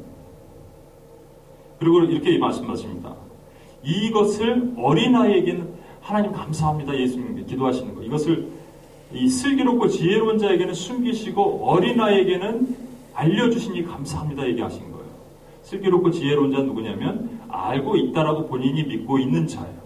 그리고 1.79 2.01
이렇게 2.01 2.37
말씀하십니다. 2.37 3.15
이것을 3.83 4.73
어린아이에게는 4.77 5.73
하나님 5.99 6.31
감사합니다. 6.31 6.97
예수님께 6.97 7.43
기도하시는 7.43 7.95
거. 7.95 8.03
이것을 8.03 8.47
이 9.13 9.27
슬기롭고 9.27 9.87
지혜로운 9.87 10.37
자에게는 10.37 10.73
숨기시고 10.73 11.65
어린아이에게는 11.65 12.75
알려주시니 13.13 13.83
감사합니다. 13.83 14.47
얘기하신 14.47 14.91
거예요. 14.91 15.05
슬기롭고 15.63 16.11
지혜로운 16.11 16.51
자는 16.51 16.67
누구냐면 16.67 17.39
알고 17.49 17.95
있다라고 17.95 18.47
본인이 18.47 18.83
믿고 18.83 19.19
있는 19.19 19.47
자예요. 19.47 19.83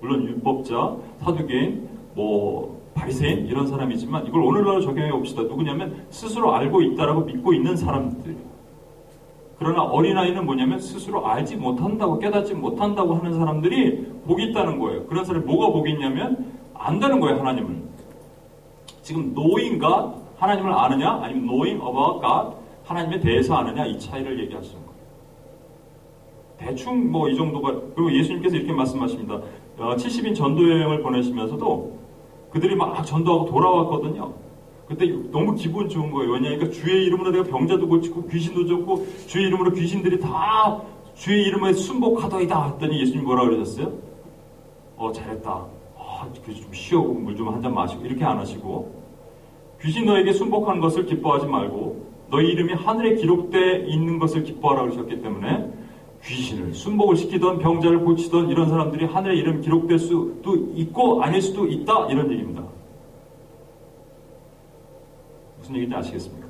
물론 0.00 0.24
율법자, 0.24 0.96
사두개인, 1.20 1.87
뭐 2.18 2.80
바리새인 2.94 3.46
이런 3.46 3.68
사람이지만 3.68 4.26
이걸 4.26 4.42
오늘날 4.42 4.80
적용해 4.80 5.12
봅시다. 5.12 5.42
누구냐면 5.42 6.04
스스로 6.10 6.52
알고 6.52 6.82
있다라고 6.82 7.20
믿고 7.20 7.54
있는 7.54 7.76
사람들이에요. 7.76 8.48
그러나 9.60 9.84
어린아이는 9.84 10.44
뭐냐면 10.44 10.80
스스로 10.80 11.24
알지 11.24 11.56
못한다고 11.56 12.18
깨닫지 12.18 12.54
못한다고 12.54 13.14
하는 13.14 13.34
사람들이 13.34 14.04
복이 14.26 14.46
있다는 14.46 14.80
거예요. 14.80 15.06
그런 15.06 15.24
사람이 15.24 15.46
뭐가 15.46 15.72
복이 15.72 15.92
있냐면 15.92 16.54
안다는 16.74 17.20
거예요, 17.20 17.38
하나님을. 17.38 17.82
지금 19.02 19.32
God, 19.78 20.20
하나님을 20.38 20.72
아느냐 20.72 21.20
아니면 21.22 21.46
about 21.74 22.20
God, 22.20 22.56
하나님에 22.84 23.20
대해서 23.20 23.54
아느냐 23.54 23.86
이 23.86 23.96
차이를 23.96 24.40
얘기하시는 24.40 24.84
거예요. 24.84 24.98
대충 26.58 27.12
뭐 27.12 27.28
이 27.28 27.36
정도가 27.36 27.72
그리고 27.94 28.12
예수님께서 28.12 28.56
이렇게 28.56 28.72
말씀하십니다. 28.72 29.40
70인 29.78 30.32
어, 30.32 30.34
전도 30.34 30.68
여행을 30.68 31.02
보내시면서도 31.02 31.97
그들이 32.58 32.74
막 32.76 33.04
전도하고 33.04 33.46
돌아왔거든요. 33.50 34.32
그때 34.86 35.06
너무 35.30 35.54
기분 35.54 35.88
좋은 35.88 36.10
거예요. 36.10 36.32
왜냐하니까 36.32 36.70
주의 36.70 37.04
이름으로 37.06 37.30
내가 37.30 37.44
병자도 37.44 37.86
고치고 37.88 38.26
귀신도 38.28 38.66
줬고 38.66 39.06
주의 39.26 39.46
이름으로 39.46 39.72
귀신들이 39.72 40.18
다 40.18 40.80
주의 41.14 41.42
이름에 41.44 41.72
순복하더이다 41.72 42.66
했더니 42.72 43.00
예수님 43.00 43.24
뭐라 43.24 43.44
그러셨어요? 43.44 43.92
어 44.96 45.12
잘했다. 45.12 45.66
아, 45.98 46.26
좀 46.32 46.72
쉬어고 46.72 47.12
물 47.14 47.36
좀 47.36 47.48
한 47.48 47.62
잔 47.62 47.74
마시고 47.74 48.04
이렇게 48.06 48.24
안 48.24 48.38
하시고 48.38 48.92
귀신 49.82 50.06
너에게 50.06 50.32
순복하는 50.32 50.80
것을 50.80 51.06
기뻐하지 51.06 51.46
말고 51.46 52.08
너희 52.30 52.48
이름이 52.48 52.72
하늘에 52.74 53.14
기록돼 53.16 53.84
있는 53.88 54.18
것을 54.18 54.42
기뻐하라 54.42 54.82
그러셨기 54.82 55.22
때문에 55.22 55.70
귀신을 56.28 56.74
순복을 56.74 57.16
시키던 57.16 57.58
병자를 57.58 58.00
고치던 58.04 58.50
이런 58.50 58.68
사람들이 58.68 59.06
하늘에 59.06 59.34
이름 59.36 59.62
기록될 59.62 59.98
수도 59.98 60.56
있고 60.74 61.22
아닐 61.22 61.40
수도 61.40 61.66
있다 61.66 62.06
이런 62.10 62.30
얘기입니다. 62.30 62.64
무슨 65.58 65.74
얘기인지 65.76 65.96
아시겠습니까? 65.96 66.46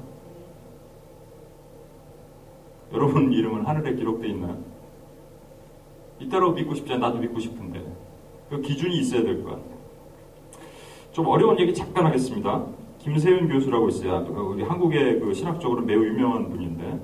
여러분 2.92 3.32
이름은 3.32 3.66
하늘에 3.66 3.94
기록되어 3.94 4.30
있나요? 4.30 4.58
이따로 6.18 6.52
믿고 6.52 6.74
싶지 6.74 6.94
않아 6.94 7.08
나도 7.08 7.20
믿고 7.20 7.38
싶은데 7.38 7.80
그 8.50 8.60
기준이 8.60 8.98
있어야 8.98 9.22
될 9.22 9.44
것 9.44 9.50
같아요. 9.50 9.78
좀 11.12 11.26
어려운 11.28 11.58
얘기 11.60 11.72
잠깐 11.72 12.06
하겠습니다. 12.06 12.64
김세윤 12.98 13.48
교수라고 13.48 13.88
있어요. 13.90 14.26
우리 14.28 14.62
한국의 14.64 15.20
그 15.20 15.32
신학적으로 15.32 15.82
매우 15.82 16.04
유명한 16.04 16.50
분인데 16.50 17.00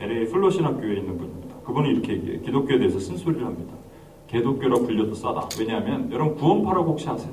LA 0.00 0.26
플로 0.26 0.50
신학교에 0.50 0.96
있는 0.96 1.16
분입니다. 1.16 1.37
그분은 1.68 1.90
이렇게 1.90 2.14
얘기해요. 2.14 2.40
기독교에 2.40 2.78
대해서 2.78 2.98
쓴소리를 2.98 3.44
합니다. 3.44 3.74
개독교라 4.28 4.76
불려도 4.78 5.14
싸다. 5.14 5.48
왜냐하면 5.60 6.10
여러분 6.10 6.34
구원파라고 6.36 6.92
혹시 6.92 7.06
아세요? 7.10 7.30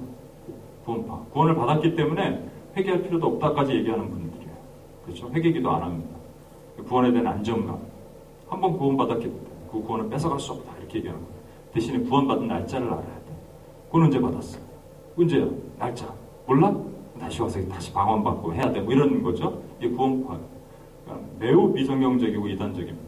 구원파. 0.84 1.20
구원을 1.32 1.56
받았기 1.56 1.96
때문에 1.96 2.44
회개할 2.76 3.04
필요도 3.04 3.28
없다까지 3.28 3.74
얘기하는 3.76 4.10
분들이에요. 4.10 4.52
그렇죠? 5.06 5.32
회개기도 5.32 5.72
안 5.72 5.84
합니다. 5.84 6.10
구원에 6.86 7.12
대한 7.14 7.28
안정감. 7.28 7.80
한 8.50 8.60
번 8.62 8.78
구원받았기 8.78 9.24
때문에 9.24 9.42
그 9.72 9.82
구원을 9.82 10.10
뺏어갈 10.10 10.38
수 10.38 10.52
없다. 10.52 10.78
이렇게 10.80 10.98
얘기하는 10.98 11.22
거예요. 11.22 11.36
대신에 11.74 12.00
구원받은 12.00 12.46
날짜를 12.48 12.88
알아야 12.88 13.04
돼. 13.06 13.36
그건 13.88 14.04
언제 14.04 14.20
받았어? 14.20 14.60
언제야? 15.18 15.48
날짜. 15.80 16.14
몰라? 16.46 16.76
다시 17.22 17.42
와서 17.42 17.66
다시 17.70 17.94
방언받고 17.94 18.54
해야 18.54 18.70
돼. 18.74 18.82
뭐 18.82 18.94
이런 18.94 19.24
거죠. 19.24 19.62
이게 19.80 19.90
구원파. 19.92 20.38
그러니까 21.06 21.28
매우 21.40 21.72
비성경적이고 21.74 22.50
이단적입니다. 22.50 23.05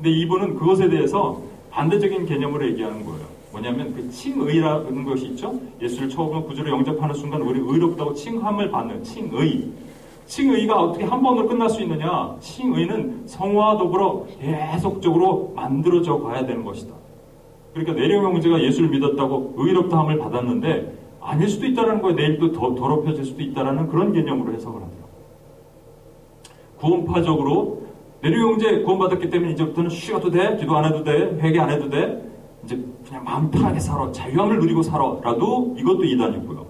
근데 0.00 0.10
이분은 0.12 0.54
그것에 0.56 0.88
대해서 0.88 1.42
반대적인 1.70 2.24
개념으로 2.24 2.66
얘기하는 2.68 3.04
거예요. 3.04 3.26
뭐냐면 3.52 3.94
그 3.94 4.08
칭의라는 4.10 5.04
것이 5.04 5.26
있죠. 5.26 5.60
예수를 5.82 6.08
처음으로 6.08 6.44
구주로 6.44 6.70
영접하는 6.70 7.14
순간 7.14 7.42
우리 7.42 7.60
의롭다고 7.60 8.14
칭함을 8.14 8.70
받는 8.70 9.04
칭의. 9.04 9.70
칭의가 10.24 10.80
어떻게 10.80 11.04
한 11.04 11.20
번으로 11.20 11.46
끝날 11.46 11.68
수 11.68 11.82
있느냐? 11.82 12.34
칭의는 12.40 13.24
성화와 13.26 13.76
더불어 13.76 14.26
계속적으로 14.40 15.52
만들어져 15.54 16.18
가야 16.20 16.46
되는 16.46 16.64
것이다. 16.64 16.94
그러니까 17.74 17.92
내령 17.92 18.24
형제가 18.24 18.62
예수를 18.62 18.88
믿었다고 18.88 19.54
의롭다함을 19.58 20.18
받았는데 20.18 20.94
아닐 21.20 21.46
수도 21.46 21.66
있다는 21.66 22.00
거예요. 22.00 22.16
내일 22.16 22.38
또 22.38 22.52
더 22.52 22.74
더럽혀질 22.74 23.22
수도 23.26 23.42
있다는 23.42 23.88
그런 23.88 24.14
개념으로 24.14 24.54
해석을 24.54 24.80
하더라고요. 24.80 25.10
구원파적으로 26.78 27.79
내령 28.22 28.52
형제 28.52 28.82
구원받았기 28.82 29.30
때문에 29.30 29.52
이제부터는 29.52 29.90
쉬어도 29.90 30.30
돼, 30.30 30.56
기도 30.56 30.76
안 30.76 30.84
해도 30.84 31.02
돼, 31.02 31.38
회개 31.40 31.58
안 31.58 31.70
해도 31.70 31.88
돼, 31.88 32.30
이제 32.64 32.78
그냥 33.06 33.24
마음 33.24 33.50
편하게 33.50 33.80
살아. 33.80 34.10
자유함을 34.12 34.58
누리고 34.58 34.82
살아라도 34.82 35.74
이것도 35.78 36.04
이단이고요. 36.04 36.66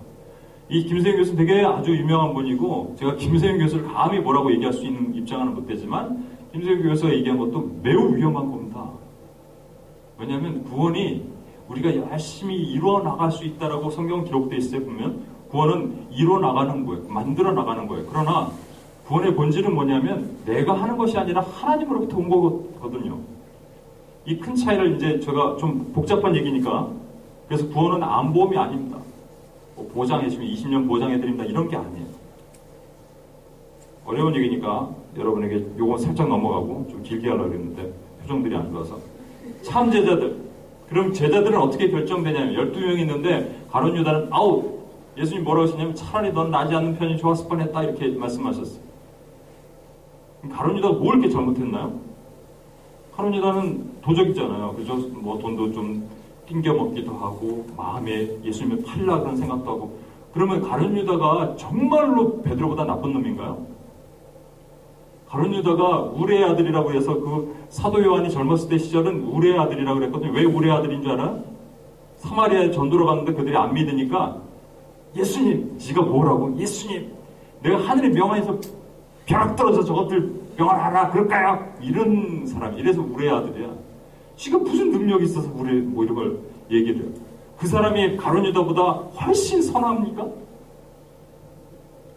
이 0.69 0.85
김세영 0.85 1.17
교수는 1.17 1.45
되게 1.45 1.65
아주 1.65 1.91
유명한 1.91 2.33
분이고 2.33 2.95
제가 2.97 3.17
김세영 3.17 3.59
교수를 3.59 3.89
감히 3.89 4.21
뭐라고 4.21 4.53
얘기할 4.53 4.73
수 4.73 4.87
있는 4.87 5.13
입장은 5.17 5.55
못 5.55 5.67
되지만 5.67 6.25
김세영 6.53 6.83
교수가 6.83 7.13
얘기한 7.13 7.39
것도 7.39 7.79
매우 7.83 8.15
위험한 8.15 8.51
겁니다. 8.51 8.89
왜냐하면 10.17 10.63
구원이 10.65 11.29
우리가 11.69 11.97
열심히 11.97 12.57
이루어 12.57 13.03
나갈 13.03 13.33
수 13.33 13.45
있다라고 13.45 13.91
성경 13.91 14.25
기록되어 14.25 14.59
있어요 14.59 14.85
보면 14.85 15.23
구원은 15.51 16.07
이루어 16.13 16.39
나가는 16.39 16.87
거예요. 16.87 17.03
만들어 17.09 17.53
나가는 17.53 17.89
거예요. 17.89 18.07
그러나 18.09 18.51
구원의 19.11 19.35
본질은 19.35 19.75
뭐냐면 19.75 20.37
내가 20.47 20.73
하는 20.81 20.97
것이 20.97 21.19
아니라 21.19 21.41
하나님으로부터 21.41 22.17
온 22.17 22.29
거거든요. 22.29 23.19
이 24.25 24.39
큰 24.39 24.55
차이를 24.55 24.95
이제 24.95 25.19
제가 25.19 25.57
좀 25.57 25.91
복잡한 25.93 26.37
얘기니까 26.37 26.89
그래서 27.49 27.67
구원은 27.69 28.05
안보험이 28.05 28.57
아닙니다. 28.57 28.99
뭐 29.75 29.91
보장해주면 29.93 30.47
20년 30.49 30.87
보장해드립니다. 30.87 31.45
이런 31.45 31.69
게 31.69 31.77
아니에요. 31.77 32.07
어려운 34.05 34.33
얘기니까 34.37 34.89
여러분에게 35.19 35.67
요거 35.77 35.99
살짝 35.99 36.29
넘어가고 36.29 36.87
좀 36.91 37.03
길게 37.03 37.29
하려고 37.31 37.53
했는데 37.53 37.93
표정들이 38.23 38.55
안 38.55 38.71
좋아서 38.71 38.97
참 39.63 39.91
제자들 39.91 40.37
그럼 40.89 41.13
제자들은 41.13 41.59
어떻게 41.59 41.91
결정되냐면 41.91 42.55
12명 42.55 42.99
있는데 43.01 43.61
가론 43.73 43.97
유다는 43.97 44.29
아우 44.31 44.79
예수님 45.19 45.43
뭐라고 45.43 45.67
하시냐면 45.67 45.95
차라리 45.97 46.33
넌 46.33 46.53
나지 46.53 46.75
않는 46.77 46.97
편이 46.97 47.17
좋았을 47.19 47.49
뻔했다 47.49 47.83
이렇게 47.83 48.09
말씀하셨어요. 48.11 48.90
가론 50.49 50.79
유다가 50.79 50.95
뭘 50.95 51.19
이렇게 51.19 51.29
잘못했나요? 51.29 52.01
카로니다는 53.17 54.01
도적이잖아요. 54.01 54.75
그죠? 54.77 54.97
뭐 55.13 55.39
돈도 55.39 55.73
좀 55.73 56.09
띵겨 56.47 56.73
먹기도 56.73 57.13
하고 57.13 57.67
마음에 57.77 58.29
예수님을 58.43 58.83
팔라 58.85 59.21
그런 59.21 59.37
생각도 59.37 59.71
하고 59.71 59.99
그러면 60.33 60.63
가룟 60.63 60.97
유다가 60.97 61.57
정말로 61.57 62.41
베드로보다 62.43 62.85
나쁜 62.85 63.13
놈인가요? 63.13 63.67
가룟 65.29 65.55
유다가 65.55 66.01
우레의 66.15 66.45
아들이라고 66.45 66.93
해서 66.93 67.15
그 67.15 67.55
사도 67.69 68.03
요한이 68.03 68.31
젊었을 68.31 68.69
때 68.69 68.79
시절은 68.79 69.25
우레의 69.25 69.59
아들이라고 69.59 69.99
그랬거든요. 69.99 70.33
왜 70.33 70.45
우레의 70.45 70.75
아들인 70.75 71.03
줄 71.03 71.13
알아요? 71.13 71.43
사마리아에 72.17 72.71
전도로 72.71 73.07
갔는데 73.07 73.35
그들이 73.35 73.57
안 73.57 73.73
믿으니까 73.75 74.39
예수님, 75.17 75.79
지가 75.79 76.03
뭐라고? 76.03 76.57
예수님, 76.57 77.13
내가 77.63 77.79
하늘의 77.79 78.11
명화에서 78.11 78.59
벼락 79.31 79.55
떨어져 79.55 79.85
저것들 79.85 80.29
병원하라 80.57 81.11
그럴까요? 81.11 81.65
이런 81.81 82.45
사람 82.47 82.77
이래서 82.77 83.01
우리 83.01 83.31
아들이야. 83.31 83.71
지금 84.35 84.65
무슨 84.65 84.91
능력이 84.91 85.25
있어서 85.27 85.49
우리 85.55 85.81
뭐 85.81 86.03
이런 86.03 86.17
걸 86.17 86.39
얘기를 86.69 87.01
해요. 87.01 87.13
그 87.57 87.69
사람이 87.69 88.17
가론유다보다 88.17 88.83
훨씬 88.83 89.63
선합니까? 89.63 90.27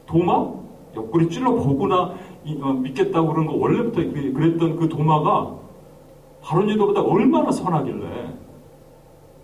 도마? 0.08 0.54
옆구리 0.96 1.30
찔러 1.30 1.52
보거나 1.52 2.16
어, 2.62 2.74
믿겠다고 2.74 3.28
그런 3.32 3.46
거 3.46 3.54
원래부터 3.54 4.02
그, 4.02 4.34
그랬던 4.34 4.78
그 4.78 4.90
도마가 4.90 5.56
가론 6.44 6.70
유다보다 6.70 7.02
얼마나 7.02 7.52
선하길래 7.52 8.34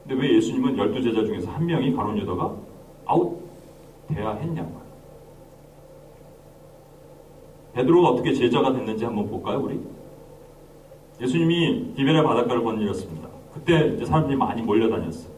근데 0.07 0.21
왜 0.21 0.35
예수님은 0.35 0.77
열두 0.77 1.01
제자 1.01 1.23
중에서 1.23 1.49
한 1.51 1.65
명이 1.65 1.93
가론 1.93 2.17
유다가 2.17 2.53
아웃 3.05 3.39
돼야 4.07 4.31
했냐고 4.33 4.88
베드로가 7.73 8.09
어떻게 8.09 8.33
제자가 8.33 8.73
됐는지 8.73 9.05
한번 9.05 9.27
볼까요, 9.29 9.61
우리? 9.63 9.79
예수님이 11.21 11.93
디베레 11.95 12.23
바닷가를 12.23 12.63
거닐었습니다. 12.63 13.27
그때 13.53 13.93
이제 13.95 14.05
사람들이 14.05 14.37
많이 14.37 14.61
몰려다녔어요. 14.61 15.31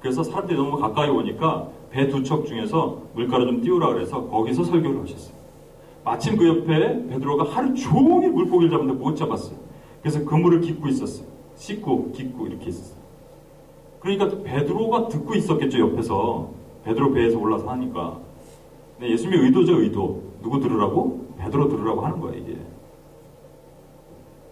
그래서 0.00 0.22
사람들이 0.22 0.56
너무 0.56 0.76
가까이 0.78 1.08
오니까 1.08 1.68
배 1.90 2.08
두 2.08 2.22
척 2.22 2.44
중에서 2.46 2.98
물가로 3.14 3.46
좀 3.46 3.60
띄우라 3.62 3.92
그래서 3.94 4.26
거기서 4.26 4.64
설교를 4.64 5.02
하셨어요. 5.02 5.34
마침 6.04 6.36
그 6.36 6.46
옆에 6.46 7.06
베드로가 7.08 7.44
하루 7.44 7.74
종일 7.74 8.30
물고기를 8.32 8.70
잡는데 8.70 8.98
못 9.02 9.14
잡았어요. 9.16 9.56
그래서 10.02 10.22
그물을 10.24 10.60
깁고 10.60 10.88
있었어요. 10.88 11.26
씻고 11.56 12.12
깁고 12.12 12.46
이렇게 12.48 12.66
있었어요. 12.66 12.98
그러니까 14.00 14.42
베드로가 14.42 15.08
듣고 15.08 15.34
있었겠죠 15.34 15.78
옆에서 15.80 16.50
베드로 16.84 17.12
배에서 17.12 17.38
올라서 17.38 17.70
하니까. 17.70 18.18
근데 18.98 19.12
예수님의 19.12 19.46
의도죠 19.46 19.80
의도. 19.80 20.22
누구 20.42 20.60
들으라고? 20.60 21.23
베드로 21.38 21.68
들으라고 21.68 22.00
하는 22.00 22.20
거예요 22.20 22.38
이게. 22.38 22.58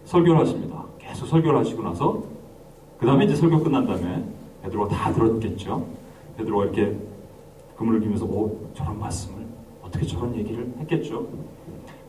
설교를 0.05 0.41
하십니다. 0.41 0.85
계속 0.99 1.27
설교를 1.27 1.59
하시고 1.61 1.83
나서 1.83 2.23
그 2.99 3.07
다음에 3.07 3.25
이제 3.25 3.35
설교 3.35 3.63
끝난 3.63 3.87
다음에 3.87 4.25
베드로가 4.63 4.95
다 4.95 5.13
들었겠죠. 5.13 5.87
베드로가 6.37 6.65
이렇게 6.65 6.97
그물을 7.77 8.01
끼면서 8.01 8.25
오 8.25 8.59
저런 8.75 8.99
말씀을 8.99 9.47
어떻게 9.83 10.07
저런 10.07 10.35
얘기를 10.37 10.73
했겠죠. 10.79 11.27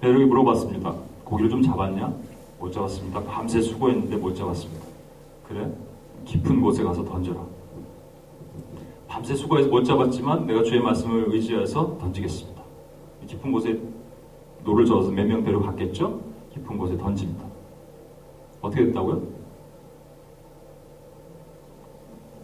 베드로가 0.02 0.26
물어봤습니다. 0.28 0.94
고기를 1.24 1.50
좀 1.50 1.62
잡았냐? 1.62 2.14
못 2.60 2.72
잡았습니다. 2.72 3.24
밤새 3.24 3.62
수고했는데 3.62 4.18
못 4.18 4.36
잡았습니다. 4.36 4.86
그래? 5.48 5.70
깊은 6.26 6.62
곳에 6.62 6.84
가서 6.84 7.04
던져라. 7.04 7.42
밤새 9.08 9.36
수고해서 9.36 9.70
못 9.70 9.84
잡았지만 9.84 10.48
내가 10.48 10.64
주의 10.64 10.82
말씀을 10.82 11.26
의지해서 11.28 11.98
던지겠습니다. 12.00 12.62
깊은 13.28 13.52
곳에 13.52 13.80
노를 14.64 14.86
저어서 14.86 15.12
몇명 15.12 15.44
데려갔겠죠? 15.44 16.22
깊은 16.54 16.78
곳에 16.78 16.98
던집니다. 16.98 17.44
어떻게 18.62 18.86
됐다고요? 18.86 19.22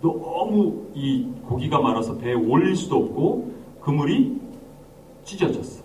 너무 0.01 0.87
이 0.93 1.27
고기가 1.45 1.79
많아서 1.81 2.17
배에 2.17 2.33
올릴 2.33 2.75
수도 2.75 2.97
없고 2.97 3.53
그물이 3.81 4.39
찢어졌어. 5.23 5.83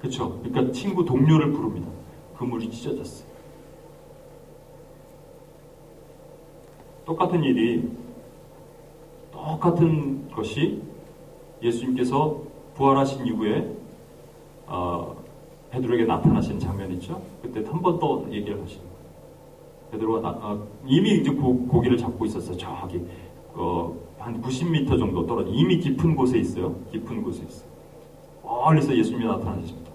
그렇죠? 0.00 0.38
그러니까 0.42 0.72
친구 0.72 1.04
동료를 1.04 1.52
부릅니다. 1.52 1.88
그물이 2.36 2.70
찢어졌어요. 2.70 3.28
똑같은 7.04 7.42
일이 7.42 7.90
똑같은 9.30 10.30
것이 10.30 10.82
예수님께서 11.62 12.40
부활하신 12.74 13.26
이후에 13.26 13.83
어, 14.66 15.14
베드로에게 15.70 16.04
나타나신 16.04 16.58
장면 16.58 16.90
있죠? 16.92 17.20
그때 17.42 17.62
한 17.68 17.80
번 17.82 17.98
더 17.98 18.24
얘기를 18.30 18.60
하시는 18.62 18.82
거예요. 18.82 18.94
베드로가 19.92 20.20
나, 20.20 20.28
어, 20.40 20.66
이미 20.86 21.16
이제 21.18 21.30
고, 21.32 21.66
고기를 21.66 21.96
잡고 21.96 22.24
있었어요. 22.26 22.56
저기 22.56 23.04
어, 23.54 23.92
한 24.18 24.40
90m 24.42 24.98
정도 24.98 25.26
떨어진 25.26 25.54
이미 25.54 25.78
깊은 25.78 26.16
곳에 26.16 26.38
있어요. 26.38 26.74
깊은 26.92 27.22
곳에 27.22 27.42
있어요. 27.44 27.68
멀리서 28.42 28.96
예수님이 28.96 29.26
나타나십니다. 29.26 29.90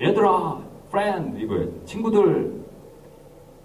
얘들아, 0.00 0.60
friend 0.88 1.40
이거예요. 1.42 1.84
친구들 1.84 2.64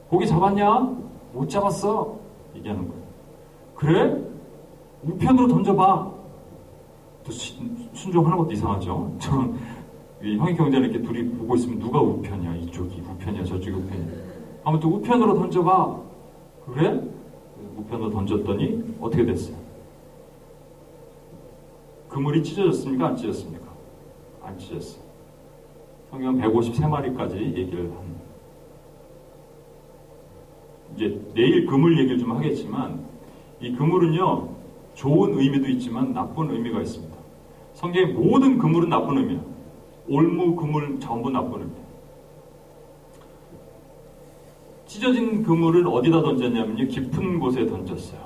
고기 0.10 0.28
잡았냐? 0.28 0.96
못 1.34 1.50
잡았어. 1.50 2.18
얘기하는 2.56 2.88
거예요. 2.88 3.04
그래? 3.76 4.24
우편으로 5.04 5.48
던져봐. 5.48 6.12
또 7.26 7.32
순종하는 7.94 8.38
것도 8.38 8.52
이상하죠. 8.52 9.16
저는 9.20 9.56
형이 10.24 10.56
경제는 10.56 10.90
이렇게 10.90 11.06
둘이 11.06 11.28
보고 11.30 11.56
있으면 11.56 11.80
누가 11.80 12.00
우편이야? 12.00 12.56
이쪽이 12.56 13.02
우편이야? 13.02 13.44
저쪽이 13.44 13.72
우편이야? 13.72 14.08
아무튼 14.64 14.90
우편으로 14.90 15.34
던져봐. 15.36 16.02
그래? 16.66 17.02
우편으로 17.78 18.10
던졌더니 18.10 18.96
어떻게 19.02 19.26
됐어요? 19.26 19.58
그물이 22.08 22.42
찢어졌습니까? 22.44 23.08
안 23.08 23.16
찢어졌습니까? 23.18 23.66
안 24.44 24.58
찢었어요. 24.58 25.04
성경 26.10 26.38
153마리까지 26.38 27.34
얘기를 27.36 27.92
합니다. 27.92 28.22
이제 30.96 31.20
내일 31.34 31.66
그물 31.66 31.98
얘기를 32.00 32.20
좀 32.20 32.32
하겠지만 32.32 33.04
이 33.60 33.74
그물은요 33.76 34.50
좋은 34.94 35.40
의미도 35.40 35.68
있지만 35.72 36.14
나쁜 36.14 36.52
의미가 36.52 36.82
있습니다. 36.82 37.14
성경의 37.74 38.14
모든 38.14 38.58
그물은 38.60 38.90
나쁜 38.90 39.18
의미야. 39.18 39.53
올무 40.10 40.56
그물 40.56 41.00
전부 41.00 41.30
의미야. 41.30 41.84
찢어진 44.86 45.44
그물을 45.44 45.88
어디다 45.88 46.22
던졌냐면요 46.22 46.88
깊은 46.88 47.40
곳에 47.40 47.66
던졌어요. 47.66 48.20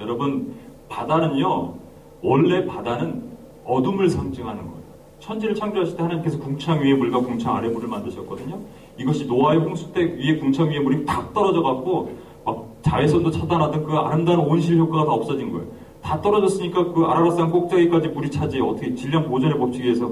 여러분 0.00 0.54
바다는요 0.88 1.74
원래 2.22 2.66
바다는 2.66 3.30
어둠을 3.64 4.10
상징하는 4.10 4.62
거예요. 4.62 4.80
천지를 5.20 5.54
창조하실 5.54 5.96
때 5.96 6.02
하나님께서 6.02 6.38
궁창 6.38 6.80
위에 6.80 6.94
물과 6.94 7.20
궁창 7.20 7.56
아래 7.56 7.68
물을 7.68 7.88
만드셨거든요. 7.88 8.58
이것이 8.98 9.26
노아의 9.26 9.60
홍수 9.60 9.92
때 9.92 10.02
위에 10.02 10.38
궁창 10.38 10.68
위에 10.68 10.80
물이 10.80 11.04
탁 11.06 11.32
떨어져 11.32 11.62
갖고 11.62 12.10
막 12.44 12.66
자외선도 12.82 13.30
차단하던 13.30 13.84
그 13.84 13.94
아름다운 13.96 14.40
온실 14.40 14.78
효과가 14.78 15.04
다 15.04 15.12
없어진 15.12 15.52
거예요. 15.52 15.66
다 16.02 16.20
떨어졌으니까 16.20 16.92
그 16.92 17.04
아라라산 17.04 17.50
꼭대기까지 17.50 18.08
물이 18.08 18.30
차지 18.30 18.60
어떻게 18.60 18.94
질량 18.94 19.28
보존의 19.28 19.58
법칙에 19.58 19.84
의해서 19.84 20.10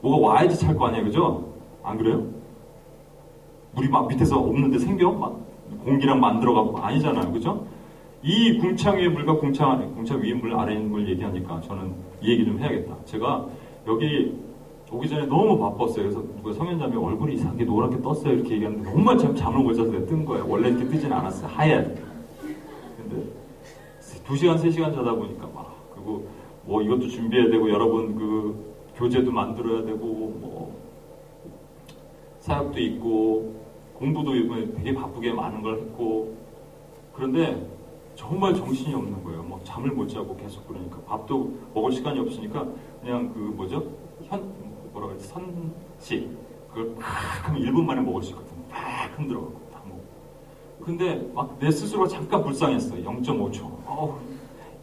뭐가 0.00 0.28
와야지 0.28 0.56
찰 0.58 0.76
거 0.76 0.86
아니에요, 0.86 1.04
그죠? 1.04 1.52
안 1.82 1.96
그래요? 1.98 2.24
물이 3.72 3.88
막 3.88 4.08
밑에서 4.08 4.38
없는데 4.38 4.78
생겨? 4.78 5.10
막 5.12 5.40
공기랑 5.84 6.20
만들어 6.20 6.54
갖고 6.54 6.78
아니잖아요, 6.78 7.32
그죠? 7.32 7.66
이 8.22 8.58
궁창 8.58 8.96
위의 8.96 9.08
물과 9.10 9.36
궁창 9.36 9.94
궁창 9.94 10.20
위의 10.22 10.34
물 10.34 10.54
아래 10.54 10.74
있는 10.74 10.90
물 10.90 11.08
얘기하니까 11.08 11.60
저는 11.60 11.92
이 12.20 12.32
얘기 12.32 12.44
좀 12.44 12.58
해야겠다. 12.58 12.96
제가 13.04 13.46
여기 13.86 14.34
오기 14.90 15.08
전에 15.08 15.26
너무 15.26 15.58
바빴어요. 15.58 16.02
그래서 16.04 16.22
누가 16.36 16.52
성현자매 16.52 16.96
얼굴이 16.96 17.34
이상하게 17.34 17.64
노랗게 17.64 18.00
떴어요. 18.02 18.32
이렇게 18.34 18.54
얘기하는데 18.54 18.90
정말 18.90 19.18
참 19.18 19.34
잠을 19.36 19.60
못 19.62 19.74
자서 19.74 19.90
뜬 20.06 20.24
거예요. 20.24 20.46
원래 20.48 20.68
이렇게 20.70 20.86
뜨진 20.88 21.12
않았어요. 21.12 21.48
하얀. 21.48 21.94
근데 22.96 23.22
2시간, 24.26 24.56
3시간 24.56 24.94
자다 24.94 25.14
보니까 25.14 25.46
막, 25.54 25.74
그리고 25.94 26.26
뭐 26.64 26.82
이것도 26.82 27.06
준비해야 27.08 27.50
되고 27.50 27.70
여러분 27.70 28.16
그 28.16 28.74
교재도 28.98 29.30
만들어야 29.30 29.84
되고 29.84 29.98
뭐 30.04 30.76
사역도 32.40 32.80
있고 32.80 33.54
공부도 33.94 34.34
이번에 34.34 34.72
되게 34.72 34.92
바쁘게 34.92 35.32
많은 35.32 35.62
걸 35.62 35.78
했고 35.78 36.34
그런데 37.14 37.64
정말 38.16 38.54
정신이 38.54 38.92
없는 38.94 39.22
거예요. 39.22 39.42
뭐 39.44 39.60
잠을 39.62 39.92
못 39.92 40.08
자고 40.08 40.36
계속 40.36 40.66
그러니까 40.66 40.98
밥도 41.02 41.54
먹을 41.74 41.92
시간이 41.92 42.18
없으니까 42.18 42.66
그냥 43.00 43.32
그 43.32 43.38
뭐죠 43.38 43.84
현 44.24 44.52
뭐라 44.92 45.08
그러지 45.08 45.28
선식 45.28 46.36
그걸 46.68 46.96
팍 46.96 47.48
하면 47.48 47.62
1분 47.62 47.84
만에 47.84 48.00
먹을 48.00 48.22
수 48.22 48.30
있거든. 48.30 48.50
팍 48.68 49.16
흔들어갖고 49.16 49.60
다 49.72 49.80
먹고. 49.84 50.02
근데 50.84 51.30
막 51.34 51.56
내 51.60 51.70
스스로가 51.70 52.08
잠깐 52.08 52.42
불쌍했어요. 52.42 53.02
0.5초. 53.04 53.62
어우, 53.86 54.14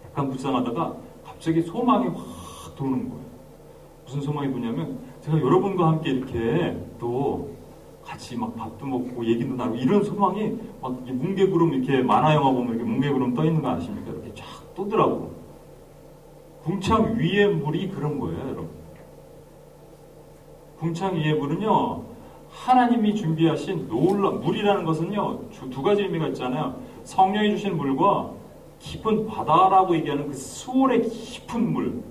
약간 0.06 0.30
불쌍하다가 0.30 0.96
갑자기 1.26 1.62
소망이 1.62 2.08
확 2.08 2.76
도는 2.76 3.10
거예요. 3.10 3.25
무슨 4.06 4.22
소망이 4.22 4.52
도냐면 4.52 5.00
제가 5.22 5.40
여러분과 5.40 5.88
함께 5.88 6.12
이렇게 6.12 6.78
또 7.00 7.50
같이 8.04 8.38
막 8.38 8.56
밥도 8.56 8.86
먹고 8.86 9.26
얘기도 9.26 9.56
나누고 9.56 9.78
이런 9.78 10.04
소망이 10.04 10.56
막 10.80 11.02
뭉게구름 11.04 11.74
이렇게 11.74 12.04
만화 12.04 12.36
영화 12.36 12.52
보면 12.52 12.76
이렇게 12.76 12.84
뭉게구름 12.84 13.34
떠 13.34 13.44
있는 13.44 13.62
거 13.62 13.70
아십니까? 13.70 14.12
이렇게 14.12 14.32
쫙 14.36 14.46
떠더라고. 14.76 15.34
궁창 16.64 17.18
위에 17.18 17.48
물이 17.48 17.90
그런 17.90 18.20
거예요, 18.20 18.40
여러분. 18.40 18.70
궁창 20.78 21.16
위에 21.16 21.34
물은요, 21.34 22.04
하나님이 22.50 23.16
준비하신 23.16 23.88
놀라 23.88 24.32
물이라는 24.32 24.86
것은요 24.86 25.50
두 25.72 25.82
가지 25.82 26.04
의미가 26.04 26.28
있잖아요. 26.30 26.76
성령이 27.04 27.52
주신 27.52 27.76
물과 27.78 28.32
깊은 28.80 29.26
바다라고 29.28 29.96
얘기하는 29.96 30.28
그 30.28 30.34
수월의 30.34 31.10
깊은 31.10 31.74
물. 31.74 32.04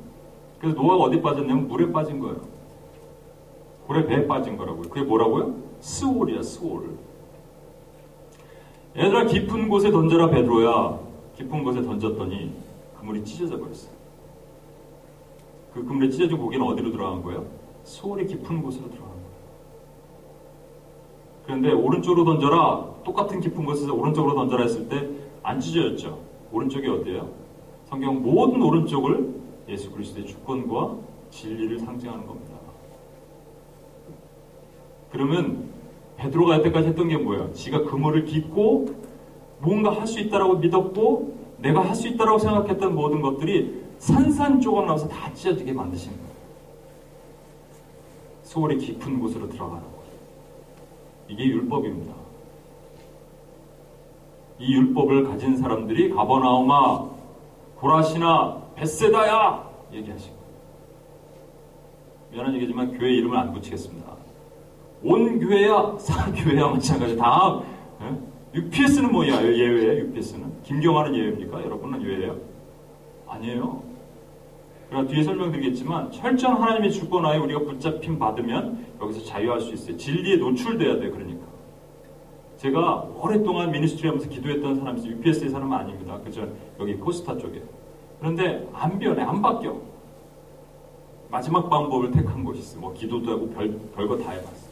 그래서 0.58 0.80
노아가 0.80 1.04
어디 1.04 1.20
빠졌냐면 1.20 1.68
물에 1.68 1.90
빠진 1.92 2.18
거예요. 2.20 2.40
고래 3.86 4.06
배에 4.06 4.26
빠진 4.26 4.56
거라고요. 4.56 4.88
그게 4.88 5.02
뭐라고요? 5.02 5.54
스올이야, 5.80 6.42
스올. 6.42 6.96
얘들아 8.96 9.26
깊은 9.26 9.68
곳에 9.68 9.90
던져라 9.90 10.30
베드로야. 10.30 10.98
깊은 11.36 11.64
곳에 11.64 11.82
던졌더니 11.82 12.52
그물이 12.98 13.24
찢어져 13.24 13.58
버렸어요. 13.58 13.92
그 15.74 15.84
그물에 15.84 16.08
찢어진 16.08 16.38
고기는 16.38 16.64
어디로 16.64 16.92
들어간 16.92 17.22
거예요? 17.22 17.44
소울이 17.82 18.26
깊은 18.26 18.62
곳으로 18.62 18.88
들어간 18.88 19.10
거예요. 19.10 19.24
그런데 21.44 21.72
오른쪽으로 21.72 22.24
던져라. 22.24 22.94
똑같은 23.04 23.40
깊은 23.40 23.64
곳에서 23.66 23.92
오른쪽으로 23.92 24.34
던져라 24.34 24.62
했을 24.62 24.88
때 24.88 25.24
안 25.44 25.60
찢어졌죠. 25.60 26.18
오른쪽이 26.50 26.88
어디예요? 26.88 27.28
성경 27.84 28.22
모든 28.22 28.62
오른쪽을 28.62 29.34
예수 29.68 29.90
그리스도의 29.90 30.26
주권과 30.26 30.96
진리를 31.30 31.78
상징하는 31.80 32.26
겁니다. 32.26 32.54
그러면 35.10 35.68
베드로가 36.16 36.56
여태까지 36.56 36.88
했던 36.88 37.08
게 37.08 37.16
뭐예요? 37.16 37.52
지가 37.52 37.84
그물을 37.84 38.24
깃고 38.24 38.86
뭔가 39.60 39.90
할 39.94 40.06
수 40.06 40.20
있다라고 40.20 40.56
믿었고 40.56 41.34
내가 41.58 41.84
할 41.84 41.94
수 41.94 42.08
있다라고 42.08 42.38
생각했던 42.38 42.94
모든 42.94 43.22
것들이 43.22 43.82
산산조각 43.98 44.86
나서 44.86 45.08
다 45.08 45.32
찢어지게 45.32 45.72
만드신 45.72 46.12
거예요. 46.12 46.24
소홀히 48.42 48.76
깊은 48.76 49.18
곳으로 49.20 49.48
들어가는 49.48 49.80
거예요. 49.82 49.94
이게 51.28 51.44
율법입니다. 51.46 52.12
이 54.58 54.74
율법을 54.74 55.24
가진 55.24 55.56
사람들이 55.56 56.10
가버나우마, 56.10 57.08
고라시나, 57.80 58.62
베세다야 58.84 59.70
얘기하시고 59.92 60.36
미안한 62.32 62.54
얘기지만 62.56 62.98
교회 62.98 63.12
이름을 63.14 63.36
안 63.36 63.52
붙이겠습니다. 63.52 64.12
온 65.02 65.38
교회야, 65.38 65.96
사교회야 65.98 66.68
마찬가지. 66.68 67.16
다 67.16 67.62
예? 68.02 68.14
UPS는 68.54 69.12
뭐야? 69.12 69.42
예외에 69.42 70.00
UPS는 70.00 70.62
김경환은 70.62 71.14
예외입니까? 71.14 71.62
여러분은 71.64 72.02
예외예요? 72.02 72.36
아니에요. 73.26 73.82
그러나 74.88 75.08
뒤에 75.08 75.22
설명드리겠지만 75.22 76.10
철저한 76.10 76.60
하나님의 76.60 76.92
주권 76.92 77.24
하에 77.24 77.38
우리가 77.38 77.60
붙잡힘 77.60 78.18
받으면 78.18 78.86
여기서 79.00 79.24
자유할 79.24 79.60
수 79.60 79.72
있어요. 79.72 79.96
진리에 79.96 80.36
노출돼야 80.36 80.98
돼요. 80.98 81.10
그러니까. 81.12 81.46
제가 82.58 83.08
오랫동안 83.20 83.70
미니스트리 83.70 84.08
하면서 84.08 84.28
기도했던 84.28 84.76
사람이 84.76 85.06
UPS의 85.06 85.50
사람은 85.50 85.76
아닙니다. 85.76 86.18
그죠? 86.24 86.48
여기 86.80 86.94
코스타 86.94 87.38
쪽에. 87.38 87.62
그런데 88.24 88.66
안 88.72 88.98
변해, 88.98 89.22
안 89.22 89.42
바뀌어. 89.42 89.78
마지막 91.30 91.68
방법을 91.68 92.10
택한 92.10 92.42
것이 92.42 92.60
있어. 92.60 92.80
뭐 92.80 92.94
기도도 92.94 93.30
하고 93.30 93.50
별, 93.50 93.78
별거 93.94 94.16
다 94.16 94.30
해봤어. 94.30 94.66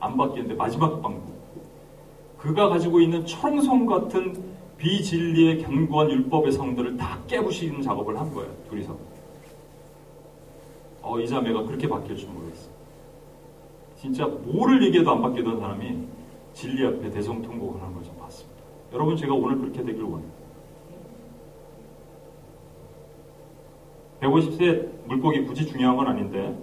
안 0.00 0.18
바뀌는데 0.18 0.52
마지막 0.52 1.00
방법. 1.00 1.22
그가 2.36 2.68
가지고 2.68 3.00
있는 3.00 3.24
청성 3.24 3.86
같은 3.86 4.44
비진리의 4.76 5.62
견고한 5.62 6.10
율법의 6.10 6.52
성들을 6.52 6.98
다 6.98 7.18
깨부시는 7.26 7.80
작업을 7.80 8.20
한 8.20 8.34
거예요. 8.34 8.52
둘이서. 8.68 8.94
어, 11.00 11.18
이 11.18 11.26
자매가 11.26 11.62
그렇게 11.62 11.88
바뀔 11.88 12.18
줄 12.18 12.28
모르겠어. 12.28 12.68
진짜 13.96 14.26
뭐를 14.26 14.84
얘기해도 14.84 15.10
안 15.10 15.22
바뀌던 15.22 15.58
사람이 15.58 16.06
진리 16.52 16.86
앞에 16.86 17.10
대성통곡을 17.10 17.80
하는 17.80 17.94
걸좀 17.94 18.14
봤습니다. 18.18 18.60
여러분 18.92 19.16
제가 19.16 19.32
오늘 19.32 19.56
그렇게 19.58 19.82
되길 19.82 20.02
원해요. 20.02 20.39
150세 24.20 24.88
물고기 25.06 25.44
굳이 25.44 25.66
중요한 25.66 25.96
건 25.96 26.06
아닌데 26.06 26.56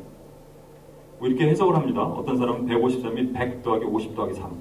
뭐 1.19 1.27
이렇게 1.27 1.47
해석을 1.49 1.75
합니다. 1.75 2.03
어떤 2.03 2.37
사람은 2.37 2.67
153이 2.67 3.33
100 3.33 3.63
더하기 3.63 3.85
50 3.85 4.15
더하기 4.15 4.35
3. 4.35 4.51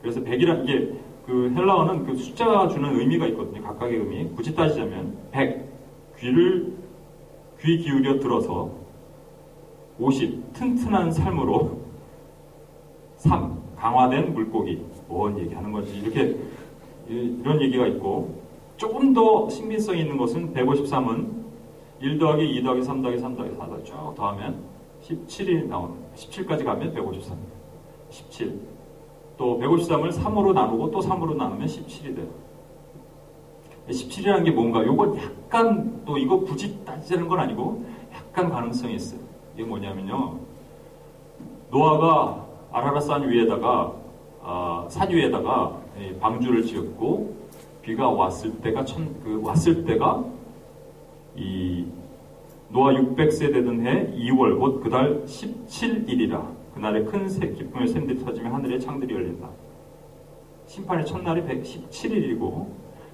그래서 0.00 0.20
100이란 0.20 0.66
게그 0.66 1.52
헬라어는 1.54 2.06
그 2.06 2.16
숫자가 2.16 2.68
주는 2.68 2.98
의미가 2.98 3.26
있거든요. 3.28 3.62
각각의 3.62 3.98
의미. 3.98 4.28
굳이 4.30 4.54
따지자면 4.54 5.16
100 5.30 6.18
귀를 6.18 6.72
귀 7.60 7.78
기울여 7.78 8.18
들어서 8.18 8.70
50 9.98 10.52
튼튼한 10.54 11.12
삶으로 11.12 11.82
3 13.18 13.62
강화된 13.76 14.32
물고기 14.32 14.84
뭔 15.08 15.38
얘기하는 15.38 15.70
건지 15.70 16.00
이렇게 16.02 16.36
이런 17.08 17.60
얘기가 17.60 17.86
있고 17.88 18.40
조금 18.76 19.12
더 19.12 19.48
신빙성이 19.50 20.00
있는 20.00 20.16
것은 20.16 20.54
153은 20.54 21.41
1 22.02 22.18
더하기 22.18 22.44
2 22.44 22.62
더하기 22.64 22.82
3 22.82 23.00
더하기 23.00 23.18
3 23.20 23.36
더하기 23.36 23.54
4 23.54 23.66
더하기 23.66 23.84
쭉 23.84 24.14
더하면 24.16 24.64
17이 25.04 25.66
나오는 25.66 25.94
17까지 26.16 26.64
가면 26.64 26.92
153. 26.92 27.38
17. 28.10 28.60
또 29.38 29.58
153을 29.58 30.12
3으로 30.12 30.52
나누고 30.52 30.90
또 30.90 31.00
3으로 31.00 31.36
나누면 31.36 31.66
17이 31.66 32.16
돼요. 32.16 32.26
17이라는 33.88 34.44
게 34.44 34.50
뭔가 34.50 34.84
요건 34.84 35.16
약간 35.16 36.02
또 36.04 36.18
이거 36.18 36.40
굳이 36.40 36.84
따지는 36.84 37.28
건 37.28 37.40
아니고 37.40 37.84
약간 38.12 38.50
가능성이 38.50 38.94
있어요. 38.94 39.20
이게 39.54 39.64
뭐냐면요. 39.64 40.38
노아가 41.70 42.46
아라라산 42.72 43.28
위에다가 43.28 43.92
아, 44.42 44.86
산 44.88 45.10
위에다가 45.10 45.78
방주를 46.20 46.64
지었고 46.64 47.36
비가 47.80 48.08
왔을 48.08 48.60
때가 48.60 48.84
천, 48.84 49.20
그 49.22 49.40
왔을 49.42 49.84
때가 49.84 50.24
이 51.36 51.86
노아 52.68 52.92
600세 52.92 53.52
되던 53.52 53.86
해 53.86 54.12
2월 54.16 54.58
곧 54.58 54.80
그달 54.80 55.22
17일이라 55.24 56.62
그날에 56.74 57.04
큰 57.04 57.28
새, 57.28 57.52
기쁨의 57.52 57.88
샘들이 57.88 58.18
터지며 58.24 58.52
하늘의 58.54 58.80
창들이 58.80 59.14
열린다. 59.14 59.48
심판의 60.66 61.04
첫날이 61.04 61.42
117일이고 61.42 62.66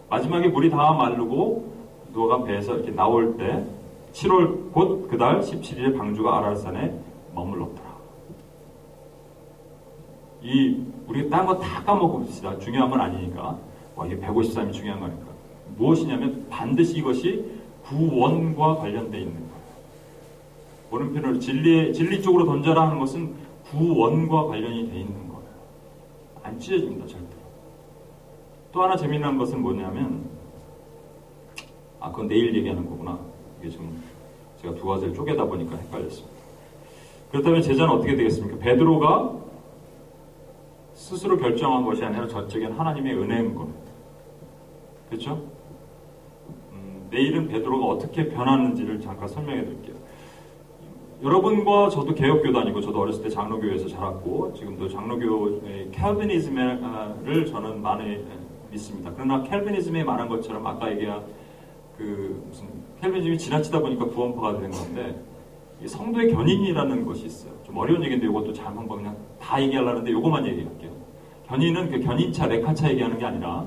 마지막에 0.09 0.48
물이 0.48 0.70
다 0.70 0.92
마르고 0.92 1.72
노아가 2.12 2.44
배에서 2.44 2.76
이렇게 2.76 2.92
나올 2.92 3.37
때 3.37 3.64
7월 4.12 4.72
곧 4.72 5.09
그달 5.09 5.40
17일에 5.40 5.96
방주가 5.96 6.38
아랄산에 6.38 6.98
머물렀더라. 7.35 7.88
이 10.42 10.85
우리 11.07 11.28
딴거 11.28 11.59
다 11.59 11.83
까먹읍시다. 11.83 12.59
중요한 12.61 12.90
건 12.90 13.00
아니니까. 13.00 13.59
와 13.96 14.07
이게 14.07 14.18
153이 14.18 14.72
중요한 14.72 15.00
거니까. 15.00 15.26
무엇이냐면 15.76 16.46
반드시 16.48 16.98
이것이 16.98 17.57
구원과 17.88 18.77
관련되어 18.77 19.20
있는 19.20 19.35
거예요. 19.35 19.48
오른편으로 20.90 21.38
진리 21.38 21.92
진리 21.92 22.22
쪽으로 22.22 22.44
던져라 22.44 22.87
하는 22.87 22.98
것은 22.98 23.35
구원과 23.70 24.46
관련이 24.46 24.90
되어 24.90 24.98
있는 24.98 25.29
거예요. 25.29 25.42
안 26.42 26.59
찢어집니다, 26.59 27.07
절대로. 27.07 27.38
또 28.72 28.83
하나 28.83 28.96
재미난 28.96 29.37
것은 29.38 29.61
뭐냐면, 29.61 30.29
아, 32.01 32.11
그건 32.11 32.29
내일 32.29 32.55
얘기하는 32.55 32.88
거구나. 32.88 33.18
이게 33.61 33.70
지금 33.70 34.03
제가 34.61 34.74
두 34.74 34.87
가지를 34.87 35.14
쪼개다 35.14 35.44
보니까 35.44 35.77
헷갈렸습니다. 35.77 36.38
그렇다면 37.31 37.62
제자는 37.62 37.92
어떻게 37.92 38.16
되겠습니까? 38.16 38.59
베드로가 38.59 39.37
스스로 40.94 41.37
결정한 41.37 41.85
것이 41.85 42.05
아니라 42.05 42.27
저쪽엔 42.27 42.72
하나님의 42.72 43.14
은혜인 43.14 43.55
겁니다. 43.55 43.81
그렇죠? 45.09 45.57
음, 47.08 47.10
내일은 47.10 47.48
베드로가 47.48 47.86
어떻게 47.86 48.28
변하는지를 48.28 49.00
잠깐 49.00 49.28
설명해 49.28 49.64
드릴게요. 49.64 49.96
여러분과 51.22 51.88
저도 51.88 52.14
개혁교단이고 52.14 52.80
저도 52.80 53.00
어렸을 53.00 53.24
때 53.24 53.28
장로교에서 53.28 53.88
자랐고 53.88 54.52
지금도 54.54 54.88
장로교의 54.88 55.90
캘비니즘을 55.90 57.46
저는 57.46 57.82
많이 57.82 58.24
믿습니다. 58.70 59.10
그러나 59.16 59.42
캘비니즘에 59.42 60.04
말한 60.04 60.28
것처럼 60.28 60.64
아까 60.64 60.90
얘기한 60.92 61.24
그 61.96 62.40
무슨 62.46 62.68
캘비니즘이 63.00 63.36
지나치다 63.38 63.80
보니까 63.80 64.06
구원파가 64.06 64.60
된 64.60 64.70
건데 64.70 65.20
성도의 65.84 66.32
견인이라는 66.32 67.04
것이 67.04 67.26
있어요. 67.26 67.52
좀 67.64 67.76
어려운 67.78 68.02
얘기인데 68.04 68.26
이것도 68.26 68.52
잘 68.52 68.66
한번 68.66 68.98
그냥 68.98 69.16
다 69.40 69.60
얘기하려는데 69.60 70.10
이것만 70.10 70.46
얘기할게요. 70.46 70.92
견인은 71.48 71.90
그 71.90 72.00
견인차, 72.00 72.46
레카차 72.46 72.90
얘기하는 72.90 73.18
게 73.18 73.24
아니라 73.24 73.66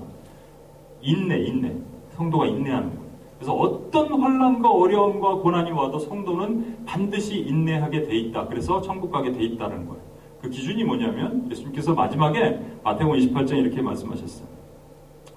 인내, 1.01 1.39
인내. 1.39 1.75
성도가 2.12 2.45
인내하는 2.45 2.89
거예요. 2.89 3.01
그래서 3.41 3.56
어떤 3.56 4.21
환란과 4.21 4.69
어려움과 4.69 5.38
고난이 5.38 5.71
와도 5.71 5.97
성도는 5.97 6.86
반드시 6.86 7.39
인내하게 7.39 8.04
돼 8.04 8.15
있다. 8.15 8.45
그래서 8.45 8.80
천국 8.82 9.10
가게 9.10 9.32
돼 9.32 9.41
있다는 9.41 9.88
거예요. 9.88 9.99
그 10.39 10.47
기준이 10.47 10.84
뭐냐면 10.84 11.49
예수님께서 11.49 11.95
마지막에 11.95 12.60
마태복음 12.84 13.17
28장 13.17 13.58
이렇게 13.58 13.82
말씀하셨어요. 13.82 14.47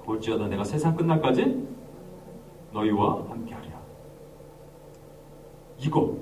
볼지어다 0.04 0.48
내가 0.48 0.64
세상 0.64 0.94
끝날까지 0.94 1.66
너희와 2.74 3.24
함께하리라. 3.30 3.74
이거. 5.80 6.18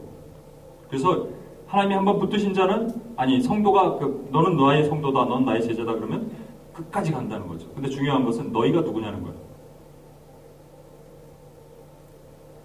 그래서 0.89 1.27
하나님이 1.67 1.97
한번 1.97 2.21
붙드신 2.21 2.55
자는 2.55 2.95
아니 3.17 3.41
성도가 3.41 3.99
그, 3.99 4.29
너는 4.31 4.57
너의 4.57 4.85
성도다, 4.85 5.25
넌 5.25 5.45
나의 5.45 5.61
제자다 5.63 5.95
그러면 5.95 6.31
끝까지 6.73 7.11
간다는 7.11 7.49
거죠. 7.49 7.69
근데 7.75 7.89
중요한 7.89 8.25
것은 8.25 8.53
너희가 8.53 8.83
누구냐는 8.83 9.25
거예요. 9.25 9.42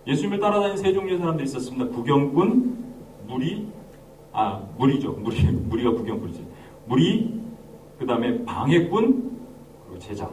예수님을 0.08 0.40
따라다니는 0.40 0.78
세 0.78 0.94
종류의 0.94 1.20
사람들이 1.20 1.46
있었습니다. 1.48 1.88
구경꾼, 1.88 2.96
무리, 3.28 3.68
아, 4.32 4.64
무리죠. 4.78 5.12
무리, 5.12 5.44
무리가 5.52 5.92
구경꾼이지. 5.92 6.48
무리, 6.86 7.42
그 8.00 8.06
다음에 8.06 8.44
방해꾼, 8.46 9.38
그리고 9.86 10.00
제자. 10.00 10.30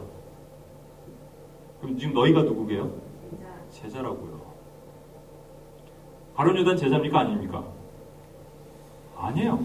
그럼 1.81 1.97
지금 1.97 2.13
너희가 2.13 2.43
누구게요? 2.43 2.89
제자 3.69 4.01
라고요. 4.01 4.39
바론 6.35 6.57
유단 6.57 6.77
제자입니까? 6.77 7.19
아닙니까? 7.19 7.63
아니에요. 9.17 9.59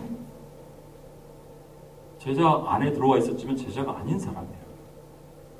제자 2.19 2.65
안에 2.67 2.93
들어와 2.93 3.19
있었지만 3.19 3.57
제자가 3.57 3.99
아닌 3.99 4.19
사람이에요. 4.19 4.61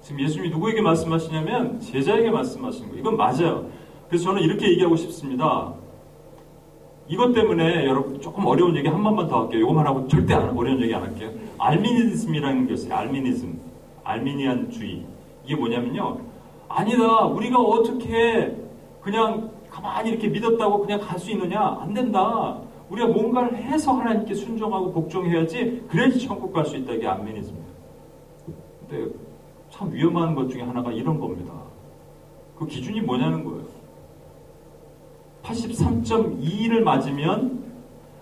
지금 0.01 0.21
예수님이 0.21 0.51
누구에게 0.51 0.81
말씀하시냐면 0.83 1.81
제자에게 1.81 2.31
말씀하시는 2.31 2.89
거예요. 2.89 3.01
이건 3.01 3.17
맞아요. 3.17 3.71
그래서 4.11 4.25
저는 4.25 4.43
이렇게 4.43 4.69
얘기하고 4.71 4.97
싶습니다. 4.97 5.73
이것 7.09 7.33
때문에 7.33 7.87
여러분 7.87 8.21
조금 8.21 8.45
어려운 8.47 8.77
얘기 8.77 8.89
한 8.89 9.03
번만 9.03 9.29
더 9.29 9.43
할게요. 9.43 9.61
이것만 9.61 9.87
하고 9.87 10.07
절대 10.09 10.35
안, 10.35 10.51
어려운 10.57 10.81
얘기 10.83 10.93
안 10.93 11.03
할게요. 11.03 11.31
알미니즘이라는 11.59 12.67
게 12.67 12.75
있어요. 12.75 12.95
알미니즘. 12.95 13.61
알미니안 14.03 14.71
주의. 14.71 15.07
이게 15.45 15.55
뭐냐면요. 15.55 16.19
아니다. 16.69 17.25
우리가 17.27 17.59
어떻게 17.61 18.57
그냥 19.01 19.51
가만히 19.71 20.11
이렇게 20.11 20.29
믿었다고 20.29 20.81
그냥 20.81 21.01
갈 21.01 21.19
수 21.19 21.31
있느냐? 21.31 21.79
안 21.81 21.95
된다. 21.95 22.59
우리가 22.91 23.07
뭔가를 23.09 23.57
해서 23.57 23.93
하나님께 23.93 24.35
순종하고 24.35 24.93
복종해야지 24.93 25.85
그래야지 25.89 26.27
천국 26.27 26.53
갈 26.53 26.65
수 26.65 26.77
있다. 26.77 26.93
이게 26.95 27.07
알미니즘이에요. 27.07 27.65
근데 28.89 29.13
참 29.71 29.93
위험한 29.93 30.35
것 30.35 30.49
중에 30.49 30.63
하나가 30.63 30.91
이런 30.91 31.21
겁니다. 31.21 31.53
그 32.57 32.67
기준이 32.67 33.01
뭐냐는 33.01 33.45
거예요. 33.45 33.70
83.2를 35.43 36.81
맞으면 36.81 37.61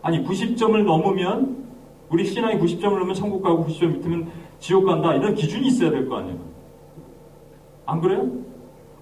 아니 0.02 0.24
90점을 0.24 0.82
넘으면 0.84 1.66
우리 2.10 2.24
신앙이 2.24 2.58
90점을 2.60 2.90
넘으면 2.92 3.14
천국 3.14 3.42
가고 3.42 3.64
90점 3.66 3.96
밑으면 3.98 4.28
지옥 4.58 4.86
간다 4.86 5.14
이런 5.14 5.34
기준이 5.34 5.66
있어야 5.68 5.90
될 5.90 6.08
거 6.08 6.16
아니에요. 6.18 6.38
안 7.86 8.00
그래요? 8.00 8.28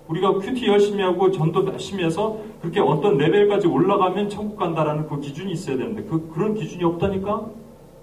우리가 0.09 0.35
큐티 0.39 0.67
열심히 0.69 1.03
하고 1.03 1.31
전도 1.31 1.67
열심히 1.67 2.05
해서 2.05 2.39
그렇게 2.61 2.81
어떤 2.81 3.17
레벨까지 3.19 3.67
올라가면 3.67 4.29
천국 4.29 4.57
간다라는 4.57 5.09
그 5.09 5.19
기준이 5.21 5.53
있어야 5.53 5.77
되는데 5.77 6.05
그 6.05 6.31
그런 6.33 6.55
기준이 6.55 6.85
없다니까. 6.85 7.47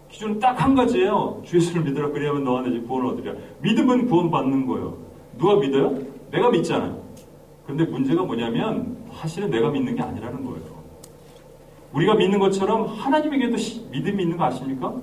기준은 0.10 0.39
딱 0.39 0.62
한 0.62 0.76
가지예요. 0.76 1.41
주 1.43 1.56
예수를 1.58 1.84
믿으라 1.84 2.10
그리하면 2.10 2.43
너와 2.43 2.62
내 2.62 2.71
집 2.71 2.88
구원을 2.88 3.13
얻으리라. 3.13 3.34
믿음은 3.62 4.08
구원 4.08 4.30
받는 4.30 4.67
거예요. 4.67 4.95
누가 5.39 5.56
믿어요? 5.56 5.97
내가 6.32 6.49
믿잖아요. 6.52 7.02
근데 7.65 7.86
문제가 7.86 8.23
뭐냐면 8.23 8.97
사실은 9.13 9.49
내가 9.49 9.69
믿는 9.69 9.95
게 9.95 10.04
아니라는 10.04 10.43
거예요. 10.43 10.73
우리가 11.93 12.15
믿는 12.15 12.39
것처럼 12.39 12.86
하나님에게도 12.86 13.56
믿음이 13.91 14.23
있는 14.23 14.38
거 14.38 14.45
아십니까? 14.45 14.95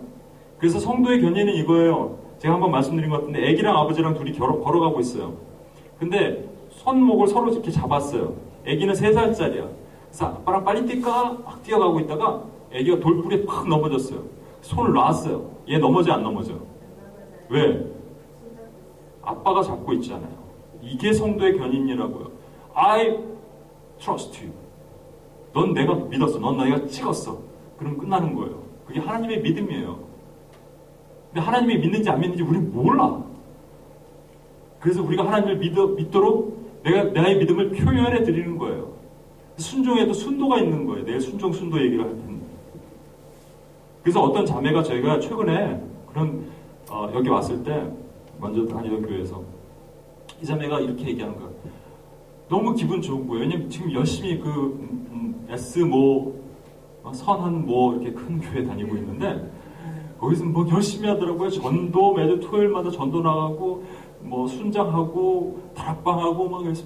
그래서 0.59 0.79
성도의 0.79 1.23
견해는 1.23 1.55
이거예요. 1.55 2.19
제가 2.39 2.55
한번 2.55 2.71
말씀드린 2.71 3.11
것 3.11 3.19
같은데 3.19 3.49
애기랑 3.49 3.77
아버지랑 3.77 4.15
둘이 4.15 4.37
걸어, 4.37 4.59
걸어가고 4.61 5.01
있어요. 5.01 5.35
근데 5.99 6.49
손목을 6.71 7.29
서로 7.29 7.51
이렇게 7.53 7.71
잡았어요. 7.71 8.35
애기는 8.67 8.93
3살짜리야. 8.95 9.69
그래서 10.07 10.27
아빠랑 10.27 10.65
빨리 10.65 10.83
뛸까? 10.83 11.45
막 11.45 11.63
뛰어가고 11.63 12.01
있다가 12.01 12.43
애기가 12.73 13.01
돌불에 13.01 13.47
팍 13.47 13.69
넘어졌어요. 13.69 14.23
손을 14.63 14.93
놨어요. 14.93 15.51
얘 15.69 15.79
넘어져 15.79 16.13
안 16.13 16.23
넘어져? 16.23 16.55
왜? 17.49 17.87
아빠가 19.23 19.63
잡고 19.63 19.93
있잖아요. 19.95 20.41
이게 20.83 21.13
성도의 21.13 21.59
견인이라고요. 21.59 22.40
I 22.75 23.19
trust 23.99 24.45
you. 24.45 24.53
넌 25.53 25.75
내가 25.75 25.95
믿었어. 25.95 26.39
넌 26.39 26.59
내가 26.59 26.87
찍었어. 26.87 27.39
그럼 27.79 27.99
끝나는 27.99 28.35
거예요. 28.35 28.63
그게 28.87 29.01
하나님의 29.01 29.41
믿음이에요. 29.41 29.99
근데 31.29 31.41
하나님이 31.41 31.79
믿는지 31.79 32.11
안 32.11 32.21
믿는지 32.21 32.43
우리는 32.43 32.73
몰라. 32.73 33.23
그래서 34.81 35.03
우리가 35.03 35.27
하나님을 35.27 35.59
믿어, 35.59 35.87
믿도록 35.89 36.81
내가 36.83 37.05
나의 37.05 37.39
믿음을 37.39 37.71
표현해 37.71 38.25
드리는 38.25 38.57
거예요. 38.59 38.91
순종에도 39.57 40.13
순도가 40.13 40.59
있는 40.59 40.87
거예요. 40.87 41.05
내일 41.05 41.21
순종 41.21 41.53
순도 41.53 41.81
얘기를 41.83 42.03
할 42.05 42.11
텐데. 42.11 42.45
그래서 44.03 44.23
어떤 44.23 44.47
자매가 44.47 44.83
저희가 44.83 45.21
최근에 45.21 45.83
그런 46.09 46.47
어, 46.91 47.11
여기 47.15 47.29
왔을 47.29 47.63
때 47.63 47.87
먼저 48.41 48.67
다니던 48.67 49.03
교회에서 49.03 49.43
이 50.43 50.47
자매가 50.47 50.81
이렇게 50.81 51.09
얘기하는 51.09 51.37
거예요. 51.37 51.50
너무 52.51 52.75
기분 52.75 53.01
좋은 53.01 53.29
거예요. 53.29 53.43
왜냐면 53.43 53.71
지금 53.71 53.93
열심히 53.93 54.41
그 54.41 54.49
음, 54.51 55.07
음, 55.13 55.47
S 55.49 55.79
뭐 55.79 56.37
어, 57.05 57.13
선한 57.13 57.65
뭐 57.65 57.95
이렇게 57.95 58.13
큰 58.13 58.41
교회 58.41 58.65
다니고 58.65 58.97
있는데 58.97 59.49
거기서 60.19 60.45
뭐 60.47 60.69
열심히 60.69 61.09
하더라고요. 61.09 61.49
전도 61.49 62.13
매주 62.15 62.41
토요일마다 62.41 62.91
전도 62.91 63.23
나가고 63.23 63.85
뭐 64.23 64.49
순장하고 64.49 65.71
다락방하고 65.77 66.49
막 66.49 66.63
그래서 66.65 66.85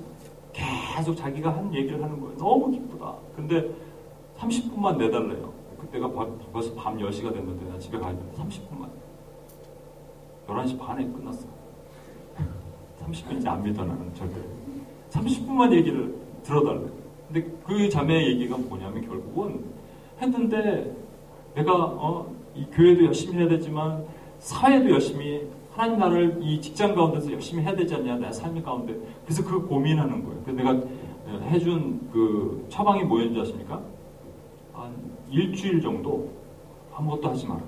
계속 0.52 1.16
자기가 1.16 1.56
한 1.56 1.74
얘기를 1.74 2.00
하는 2.00 2.20
거예요. 2.20 2.36
너무 2.36 2.70
기쁘다. 2.70 3.14
근데 3.34 3.70
30분만 4.36 4.98
내달래요. 4.98 5.50
그때가 5.80 6.10
벌써 6.52 6.74
밤 6.74 6.98
10시가 6.98 7.32
됐는데 7.32 7.72
나 7.72 7.78
집에 7.78 7.98
가야 7.98 8.12
돼. 8.12 8.20
30분만. 8.36 8.90
11시 10.46 10.78
반에 10.78 11.06
끝났어. 11.06 11.48
30분인지 13.00 13.46
안 13.46 13.62
믿어 13.62 13.82
나는 13.82 14.14
절대. 14.14 14.63
30분만 15.14 15.72
얘기를 15.72 16.14
들어달래. 16.42 16.82
근데 17.32 17.50
그 17.64 17.88
자매의 17.88 18.32
얘기가 18.32 18.56
뭐냐면 18.56 19.06
결국은 19.06 19.64
했는데 20.20 20.94
내가 21.54 21.72
어, 21.74 22.32
이 22.54 22.64
교회도 22.72 23.06
열심히 23.06 23.38
해야 23.38 23.48
되지만 23.48 24.04
사회도 24.40 24.90
열심히 24.90 25.48
하나님 25.74 25.98
나라를 25.98 26.38
이 26.40 26.60
직장 26.60 26.94
가운데서 26.94 27.32
열심히 27.32 27.62
해야 27.62 27.74
되지 27.74 27.94
않냐 27.94 28.16
내 28.16 28.30
삶 28.30 28.62
가운데 28.62 28.96
그래서 29.24 29.44
그 29.44 29.66
고민하는 29.66 30.24
거예요. 30.24 30.42
그래서 30.44 30.62
내가 30.62 30.86
해준 31.50 32.00
그 32.12 32.66
처방이 32.68 33.04
뭐였는지 33.04 33.40
아십니까? 33.40 33.80
한 34.72 34.92
일주일 35.30 35.80
정도 35.80 36.28
아무것도 36.94 37.28
하지 37.30 37.46
마라. 37.46 37.60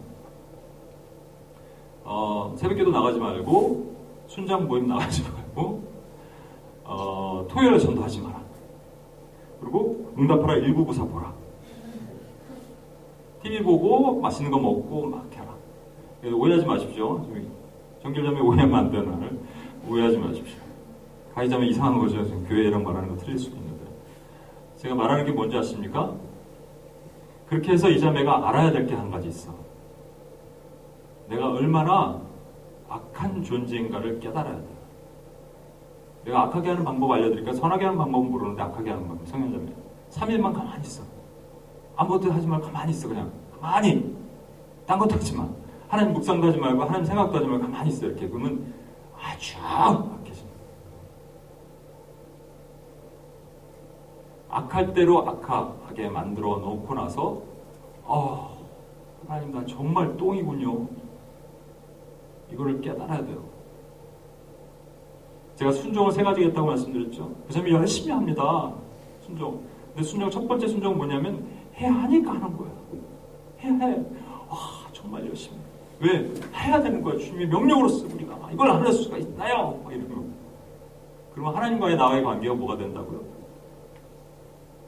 어, 2.04 2.54
새벽기도 2.56 2.90
나가지 2.90 3.18
말고 3.18 3.96
순장 4.28 4.68
모임 4.68 4.86
나가지 4.86 5.22
말고 5.22 5.82
어, 6.86 7.44
토요일에 7.48 7.78
전도하지 7.78 8.20
마라. 8.20 8.40
그리고 9.60 10.12
응답하라 10.18 10.54
1994 10.60 11.04
보라. 11.04 11.32
TV 13.42 13.62
보고 13.62 14.20
맛있는 14.20 14.50
거 14.50 14.58
먹고 14.58 15.06
막 15.06 15.26
해라. 15.34 15.54
오해하지 16.34 16.66
마십시오. 16.66 17.24
정결자매 18.02 18.40
오해하면 18.40 18.74
안 18.78 18.90
되는 18.90 19.20
날 19.20 19.30
오해하지 19.88 20.18
마십시오. 20.18 20.58
가해자매 21.34 21.66
이상한 21.68 21.98
거죠. 21.98 22.24
지금 22.24 22.44
교회랑 22.46 22.82
말하는 22.82 23.08
거 23.10 23.16
틀릴 23.16 23.38
수도 23.38 23.56
있는데. 23.56 23.84
제가 24.76 24.94
말하는 24.94 25.24
게 25.24 25.32
뭔지 25.32 25.56
아십니까? 25.56 26.14
그렇게 27.48 27.72
해서 27.72 27.88
이 27.90 28.00
자매가 28.00 28.48
알아야 28.48 28.70
될 28.72 28.86
게 28.86 28.94
한 28.94 29.10
가지 29.10 29.28
있어. 29.28 29.52
내가 31.28 31.50
얼마나 31.50 32.20
악한 32.88 33.42
존재인가를 33.42 34.18
깨달아야 34.20 34.56
돼. 34.56 34.75
내가 36.26 36.42
악하게 36.42 36.70
하는 36.70 36.84
방법 36.84 37.12
알려드릴까? 37.12 37.52
선하게 37.52 37.84
하는 37.84 37.98
방법은 37.98 38.30
모르는데 38.32 38.60
악하게 38.60 38.90
하는 38.90 39.06
방법. 39.06 39.26
성현자매. 39.28 39.72
3일만 40.10 40.52
가만히 40.52 40.82
있어. 40.82 41.04
아무것도 41.94 42.32
하지 42.32 42.46
말고 42.48 42.66
가만히 42.66 42.90
있어. 42.90 43.08
그냥. 43.08 43.30
가만히. 43.52 44.12
딴 44.86 44.98
것도 44.98 45.14
하지 45.14 45.36
마. 45.36 45.48
하나님 45.86 46.12
묵상도 46.14 46.48
하지 46.48 46.58
말고 46.58 46.82
하나님 46.82 47.04
생각도 47.04 47.36
하지 47.36 47.46
말고 47.46 47.62
가만히 47.62 47.90
있어. 47.90 48.06
이렇게. 48.06 48.28
그러면 48.28 48.74
아주 49.16 49.56
악해집니다. 49.62 50.56
악할 54.48 54.94
대로 54.94 55.28
악하게 55.28 56.08
만들어 56.08 56.56
놓고 56.56 56.92
나서 56.92 57.40
어, 58.02 58.66
하나님 59.28 59.52
나 59.52 59.64
정말 59.64 60.16
똥이군요. 60.16 60.88
이거를 62.50 62.80
깨달아야 62.80 63.24
돼요. 63.24 63.55
제가 65.56 65.72
순종을 65.72 66.12
세 66.12 66.22
가지 66.22 66.40
겠다고 66.42 66.66
말씀드렸죠. 66.68 67.34
그 67.46 67.52
사람이 67.52 67.72
열심히 67.72 68.12
합니다. 68.12 68.72
순종. 69.24 69.60
근데 69.94 70.02
순종 70.06 70.30
첫 70.30 70.46
번째 70.46 70.68
순종은 70.68 70.96
뭐냐면 70.98 71.46
해야 71.76 71.92
하니까 71.92 72.32
하는 72.32 72.56
거예요. 72.56 72.72
해야 73.60 73.72
해. 73.88 74.04
아 74.50 74.86
정말 74.92 75.26
열심히. 75.26 75.56
왜? 76.00 76.30
해야 76.54 76.80
되는 76.82 77.02
거예요. 77.02 77.18
주님의 77.18 77.48
명령으로서 77.48 78.06
우리가 78.14 78.50
이걸 78.52 78.70
안 78.70 78.82
할 78.84 78.92
수가 78.92 79.16
있나요? 79.16 79.80
이러면. 79.90 80.34
그러면 81.32 81.54
하나님과의 81.56 81.96
나와의 81.96 82.22
관계가 82.22 82.54
뭐가 82.54 82.76
된다고요? 82.76 83.20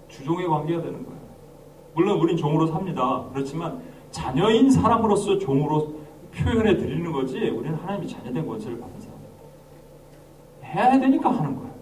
주종의 0.08 0.46
관계가 0.46 0.82
되는 0.82 1.04
거예요. 1.04 1.18
물론 1.94 2.20
우린 2.20 2.36
종으로 2.36 2.66
삽니다. 2.66 3.24
그렇지만 3.32 3.80
자녀인 4.10 4.70
사람으로서 4.70 5.38
종으로 5.38 5.94
표현해 6.34 6.76
드리는 6.76 7.10
거지 7.10 7.38
우리는 7.48 7.74
하나님이 7.76 8.06
자녀된 8.08 8.46
권세를 8.46 8.78
사람. 8.78 8.97
해야 10.68 10.98
되니까 10.98 11.30
하는 11.30 11.56
거예요. 11.56 11.74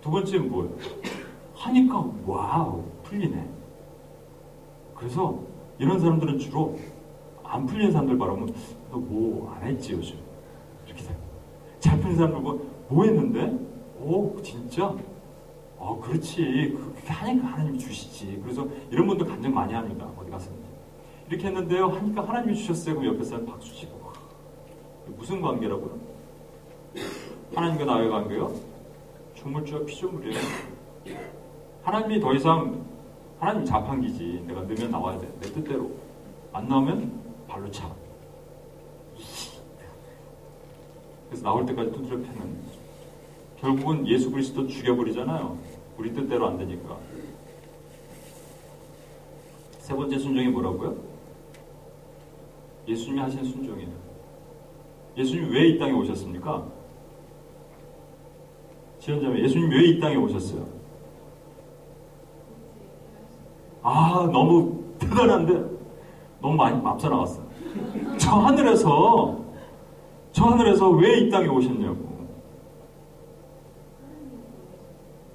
두 0.00 0.10
번째는 0.10 0.50
뭐예요? 0.50 0.72
하니까 1.54 2.04
wow 2.26 2.82
풀리네. 3.02 3.48
그래서 4.94 5.38
이런 5.78 5.98
사람들은 5.98 6.38
주로 6.38 6.76
안 7.42 7.66
풀린 7.66 7.90
사람들 7.90 8.16
바라보면 8.18 8.54
너 8.90 8.98
뭐 8.98 9.50
안 9.54 9.62
했지 9.66 9.92
요즘 9.92 10.16
이렇게 10.86 11.02
돼. 11.02 11.16
잘 11.80 11.98
풀린 12.00 12.16
사람들 12.16 12.40
뭐, 12.40 12.84
뭐 12.88 13.04
했는데? 13.04 13.58
오 14.00 14.40
진짜? 14.42 14.94
어 15.78 15.98
그렇지 16.00 16.76
그렇게 16.76 17.08
하니까 17.12 17.46
하나님이 17.48 17.78
주시지. 17.78 18.40
그래서 18.42 18.66
이런 18.90 19.06
분들 19.06 19.26
간증 19.26 19.52
많이 19.52 19.72
합니다. 19.74 20.06
어디 20.18 20.30
가서 20.30 20.50
이렇게 21.28 21.46
했는데요 21.48 21.88
하니까 21.88 22.22
하나님이 22.26 22.54
주셨어요. 22.54 22.96
그럼 22.96 23.14
옆에 23.14 23.24
사람 23.24 23.46
박수 23.46 23.74
치고 23.74 23.98
무슨 25.16 25.40
관계라고요? 25.40 25.98
하나님과 27.54 27.84
나의 27.84 28.08
관계요? 28.10 28.54
주물주와 29.34 29.84
피조물이에요. 29.84 30.38
하나님이 31.82 32.20
더 32.20 32.32
이상 32.34 32.84
하나님 33.38 33.64
자판기지. 33.64 34.44
내가 34.46 34.60
넣으면 34.62 34.90
나와야 34.90 35.18
돼. 35.18 35.26
내 35.40 35.48
뜻대로. 35.52 35.90
안 36.52 36.68
나오면 36.68 37.10
발로 37.48 37.70
차. 37.70 37.90
그래서 41.28 41.42
나올 41.44 41.64
때까지 41.66 41.90
두드려 41.92 42.16
패는. 42.18 42.60
결국은 43.60 44.06
예수 44.08 44.30
그리스도 44.30 44.66
죽여버리잖아요. 44.66 45.56
우리 45.96 46.12
뜻대로 46.12 46.48
안 46.48 46.58
되니까. 46.58 46.96
세 49.78 49.94
번째 49.94 50.18
순종이 50.18 50.48
뭐라고요? 50.48 50.96
예수님이 52.88 53.20
하신 53.20 53.44
순종이에요. 53.44 53.90
예수님이 55.16 55.48
왜 55.54 55.70
이 55.70 55.78
땅에 55.78 55.92
오셨습니까? 55.92 56.66
지원자면 59.00 59.38
예수님 59.38 59.70
왜 59.70 59.84
이 59.86 60.00
땅에 60.00 60.16
오셨어요? 60.16 60.66
아, 63.82 64.28
너무 64.30 64.84
대단한데 64.98 65.54
너무 66.42 66.54
많이 66.54 66.80
나갔어요. 66.82 67.46
저 68.18 68.30
하늘에서 68.32 69.38
저 70.32 70.44
하늘에서 70.44 70.90
왜 70.90 71.20
이 71.26 71.30
땅에 71.30 71.48
오셨냐고. 71.48 72.10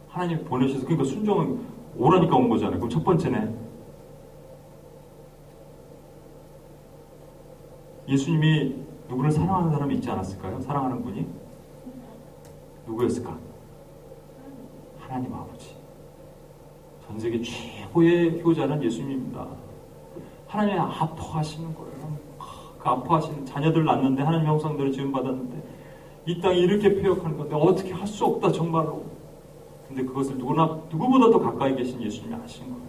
하나님 0.10 0.46
보내셔서 0.46 0.86
그러니까 0.86 1.04
순종은 1.10 1.60
오라니까 1.98 2.36
온 2.38 2.48
거잖아요. 2.50 2.78
그럼 2.78 2.90
첫 2.90 3.04
번째네. 3.04 3.54
예수님이 8.08 8.76
누구를 9.10 9.32
사랑하는 9.32 9.72
사람이 9.72 9.96
있지 9.96 10.10
않았을까요? 10.12 10.62
사랑하는 10.62 11.02
분이 11.04 11.28
누구였을까? 12.86 13.36
하나님 15.08 15.34
아버지. 15.34 15.76
전 17.06 17.20
세계 17.20 17.42
최고의 17.42 18.42
효자는 18.42 18.84
예수님입니다. 18.84 19.48
하나님이 20.48 20.80
아파하시는 20.80 21.76
거예요. 21.76 22.18
그 22.80 22.90
아파하시는 22.90 23.46
자녀들 23.46 23.86
낳는데 23.86 24.24
하나님 24.24 24.48
형상대로 24.48 24.92
지음 24.92 25.12
받았는데 25.12 25.64
이 26.28 26.42
땅이 26.42 26.60
이렇게 26.60 26.96
폐역하는 27.02 27.38
건데 27.38 27.56
어떻게 27.56 27.94
할 27.94 28.08
수 28.08 28.26
없다 28.26 28.52
정말로. 28.52 29.04
근데 29.88 30.04
그것을 30.04 30.38
누구나 30.38 30.80
누구보다 30.90 31.30
도 31.30 31.40
가까이 31.40 31.76
계신 31.76 32.02
예수님이 32.02 32.36
아신 32.44 32.66
거예요. 32.66 32.86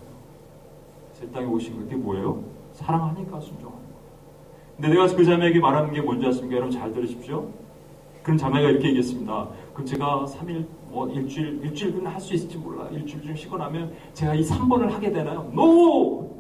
제 1.13 1.31
땅에 1.31 1.47
오신 1.47 1.79
그게 1.79 1.97
뭐예요? 1.97 2.43
사랑하니까 2.73 3.41
순종하는 3.41 3.83
거예요. 3.83 3.97
근데 4.77 4.89
내가 4.91 5.07
그 5.15 5.25
자매에게 5.25 5.61
말하는 5.61 5.93
게 5.93 6.01
뭔지 6.01 6.27
아십니까? 6.27 6.57
여러분 6.57 6.71
잘 6.71 6.93
들으십시오. 6.93 7.49
그럼 8.23 8.39
자매가 8.39 8.71
이렇게 8.71 8.89
얘기했습니다. 8.89 9.49
그럼 9.73 9.87
제가 9.87 10.25
3일, 10.27 10.67
뭐 10.97 11.07
일주일, 11.11 11.61
일주일은 11.63 12.07
할 12.07 12.19
수 12.19 12.33
있을지 12.33 12.57
몰라. 12.57 12.89
일주일 12.91 13.23
좀 13.23 13.37
쉬고 13.37 13.59
나면 13.59 13.93
제가 14.15 14.35
이 14.35 14.41
3번을 14.41 14.89
하게 14.89 15.13
되나요? 15.13 15.47
NO! 15.53 16.31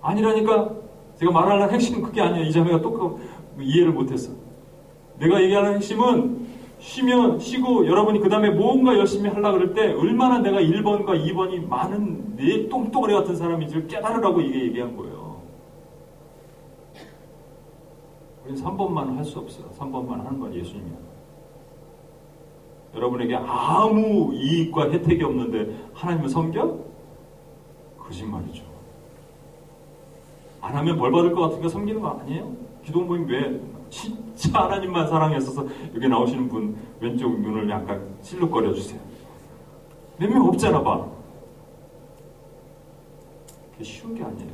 아니라니까 0.00 0.70
제가 1.16 1.32
말하는 1.32 1.68
핵심은 1.68 2.00
그게 2.02 2.20
아니야. 2.20 2.44
이 2.44 2.52
자매가 2.52 2.80
똑 2.80 3.18
이해를 3.58 3.90
못했어. 3.92 4.32
내가 5.18 5.42
얘기하는 5.42 5.74
핵심은 5.74 6.46
쉬면 6.78 7.40
쉬고 7.40 7.86
여러분이 7.88 8.20
그 8.20 8.28
다음에 8.28 8.50
뭔가 8.50 8.96
열심히 8.96 9.28
하려고 9.28 9.58
그럴 9.58 9.74
때 9.74 9.92
얼마나 9.94 10.38
내가 10.38 10.60
1번과 10.60 11.08
2번이 11.26 11.66
많은 11.66 12.36
내 12.36 12.68
똥덩어리 12.68 13.14
같은 13.14 13.34
사람인지를 13.34 13.88
깨달으라고 13.88 14.40
이게 14.40 14.62
얘기한 14.66 14.96
거예요. 14.96 15.42
우리는 18.44 18.62
3번만 18.62 19.16
할 19.16 19.24
수 19.24 19.40
없어요. 19.40 19.70
3번만 19.76 20.22
하는 20.24 20.38
건 20.38 20.54
예수님이야. 20.54 21.11
여러분에게 22.94 23.36
아무 23.36 24.32
이익과 24.34 24.90
혜택이 24.90 25.22
없는데 25.24 25.74
하나님을 25.94 26.28
섬겨? 26.28 26.78
거짓말이죠. 27.98 28.64
안 30.60 30.76
하면 30.76 30.98
벌 30.98 31.10
받을 31.10 31.32
것 31.32 31.42
같으니까 31.42 31.68
섬기는 31.68 32.00
거 32.00 32.08
아니에요? 32.20 32.52
기도 32.84 33.00
모임 33.02 33.26
왜? 33.26 33.60
진짜 33.90 34.62
하나님만 34.64 35.06
사랑했어서 35.08 35.66
여기 35.94 36.08
나오시는 36.08 36.48
분 36.48 36.76
왼쪽 37.00 37.40
눈을 37.40 37.68
약간 37.68 38.14
실룩거려 38.22 38.72
주세요. 38.74 39.00
몇 40.18 40.28
명 40.30 40.46
없잖아 40.48 40.82
봐. 40.82 41.04
그게 43.72 43.84
쉬운 43.84 44.14
게 44.14 44.22
아니에요. 44.22 44.50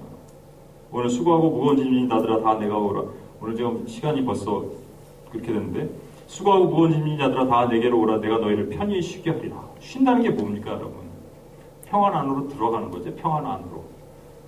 오늘 0.91 1.11
수고하고 1.11 1.51
무거운 1.51 1.77
짐이 1.77 2.07
나들아 2.07 2.41
다 2.43 2.55
내가 2.55 2.79
오라. 2.79 3.03
오늘 3.41 3.55
지금 3.55 3.87
시간이 3.87 4.25
벌써 4.25 4.65
그렇게 5.31 5.53
됐는데 5.53 5.91
수고하고 6.29 6.67
무거운 6.67 6.93
짐이 6.93 7.17
나들아 7.17 7.47
다 7.47 7.67
내게로 7.67 7.99
오라. 8.01 8.19
내가 8.19 8.39
너희를 8.39 8.69
편히 8.69 9.01
쉬게 9.01 9.31
하리라. 9.31 9.57
쉰다는 9.81 10.23
게 10.23 10.31
뭡니까 10.31 10.73
여러분? 10.73 11.09
평안 11.87 12.15
안으로 12.15 12.49
들어가는 12.49 12.91
거죠. 12.91 13.15
평안 13.17 13.47
안으로. 13.47 13.83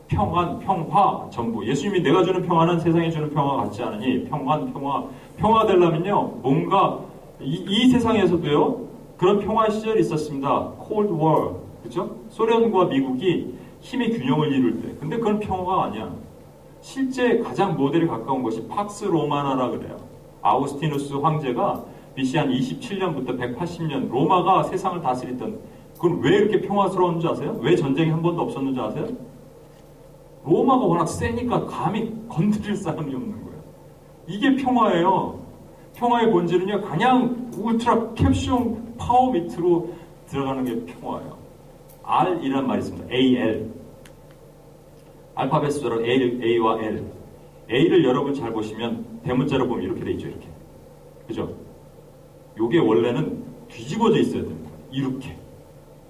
평안, 0.07 0.59
평화, 0.59 1.27
전부. 1.31 1.67
예수님이 1.67 2.03
내가 2.03 2.23
주는 2.23 2.43
평화는 2.43 2.81
세상에 2.81 3.11
주는 3.11 3.31
평화 3.31 3.63
같지 3.63 3.83
않으니 3.83 4.25
평안, 4.25 4.73
평화. 4.73 5.05
평화 5.39 5.67
되려면요, 5.67 6.41
뭔가 6.43 7.01
이, 7.41 7.65
이 7.67 7.89
세상에서도요, 7.89 8.89
그런 9.17 9.39
평화 9.39 9.71
시절이 9.71 10.01
있었습니다. 10.01 10.73
Cold. 10.87 11.15
그죠? 11.83 12.17
소련과 12.29 12.87
미국이 12.87 13.55
힘의 13.81 14.19
균형을 14.19 14.53
이룰 14.53 14.83
때. 14.83 14.95
근데 15.01 15.17
그건 15.17 15.41
평화가 15.41 15.85
아니야. 15.85 16.13
실제 16.83 17.39
가장 17.39 17.77
모델에 17.77 18.07
가까운 18.07 18.43
것이 18.43 18.67
팍스 18.69 19.07
로마나라 19.07 19.71
그래요. 19.71 20.10
아우스티누스 20.43 21.15
황제가 21.15 21.85
BC 22.15 22.39
한 22.39 22.51
27년부터 22.51 23.39
180년 23.39 24.09
로마가 24.11 24.65
세상을 24.65 25.01
다스리던 25.01 25.59
그건 25.95 26.21
왜 26.21 26.37
이렇게 26.39 26.61
평화스러운지 26.61 27.27
아세요? 27.29 27.59
왜 27.61 27.77
전쟁이 27.77 28.11
한 28.11 28.23
번도 28.23 28.43
없었는지 28.43 28.81
아세요? 28.81 29.07
로마가 30.45 30.87
워낙 30.87 31.07
세니까 31.07 31.67
감히 31.67 32.13
건드릴 32.29 32.75
사람이 32.77 33.15
없는 33.15 33.45
거예요. 33.45 33.63
이게 34.27 34.57
평화예요. 34.57 35.39
평화의 35.95 36.31
본질은요, 36.31 36.81
그냥 36.83 37.51
울트라 37.55 38.15
캡슐 38.15 38.97
파워 38.97 39.31
밑으로 39.33 39.91
들어가는 40.27 40.65
게 40.65 40.95
평화예요. 40.95 41.37
R이란 42.03 42.67
말이 42.67 42.81
있습니다. 42.81 43.07
AL. 43.13 43.71
알파벳 45.35 45.73
숫자로 45.73 46.05
A, 46.07 46.41
A와 46.43 46.81
L. 46.81 47.05
A를 47.71 48.05
여러분 48.05 48.33
잘 48.33 48.53
보시면 48.53 49.05
대문자로 49.25 49.69
보면 49.69 49.85
이렇게 49.85 50.05
돼 50.05 50.13
있죠, 50.13 50.29
이렇게. 50.29 50.47
그죠? 51.27 51.55
요게 52.59 52.79
원래는 52.79 53.43
뒤집어져 53.69 54.19
있어야 54.21 54.43
됩니다. 54.43 54.71
이렇게. 54.91 55.37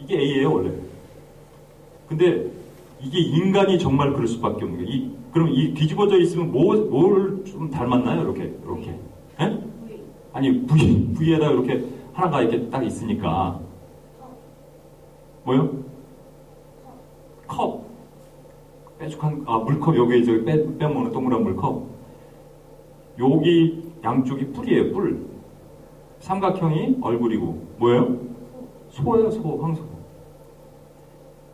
이게 0.01 0.19
A예요, 0.19 0.53
원래. 0.53 0.73
근데 2.09 2.51
이게 3.01 3.19
인간이 3.21 3.79
정말 3.79 4.13
그럴 4.13 4.27
수밖에 4.27 4.65
없는 4.65 4.77
거예요. 4.79 4.89
이, 4.89 5.11
그럼 5.33 5.49
이 5.51 5.75
뒤집어져 5.75 6.19
있으면 6.19 6.51
뭐, 6.53 6.75
뭘 6.77 7.45
좀 7.45 7.71
닮았나요? 7.71 8.23
이렇게, 8.23 8.55
이렇게. 8.65 8.91
에? 9.41 9.59
아니, 10.33 10.67
V, 10.67 11.15
V에다 11.19 11.51
이렇게 11.51 11.85
하나가 12.13 12.43
이렇게 12.43 12.69
딱 12.71 12.85
있으니까. 12.85 13.61
뭐요? 15.45 15.71
컵. 17.47 17.85
빼죽한, 18.99 19.45
아, 19.47 19.59
물컵, 19.59 19.97
여기 19.97 20.21
이제 20.21 20.45
빼, 20.45 20.77
빼먹는 20.79 21.13
동그란 21.13 21.43
물컵. 21.43 21.85
여기 23.21 23.83
양쪽이 24.03 24.47
뿔이에요, 24.53 24.93
뿔. 24.93 25.27
삼각형이 26.21 26.99
얼굴이고, 27.01 27.67
뭐예요? 27.79 28.17
소예요, 28.91 29.31
소, 29.31 29.59
황소. 29.63 29.83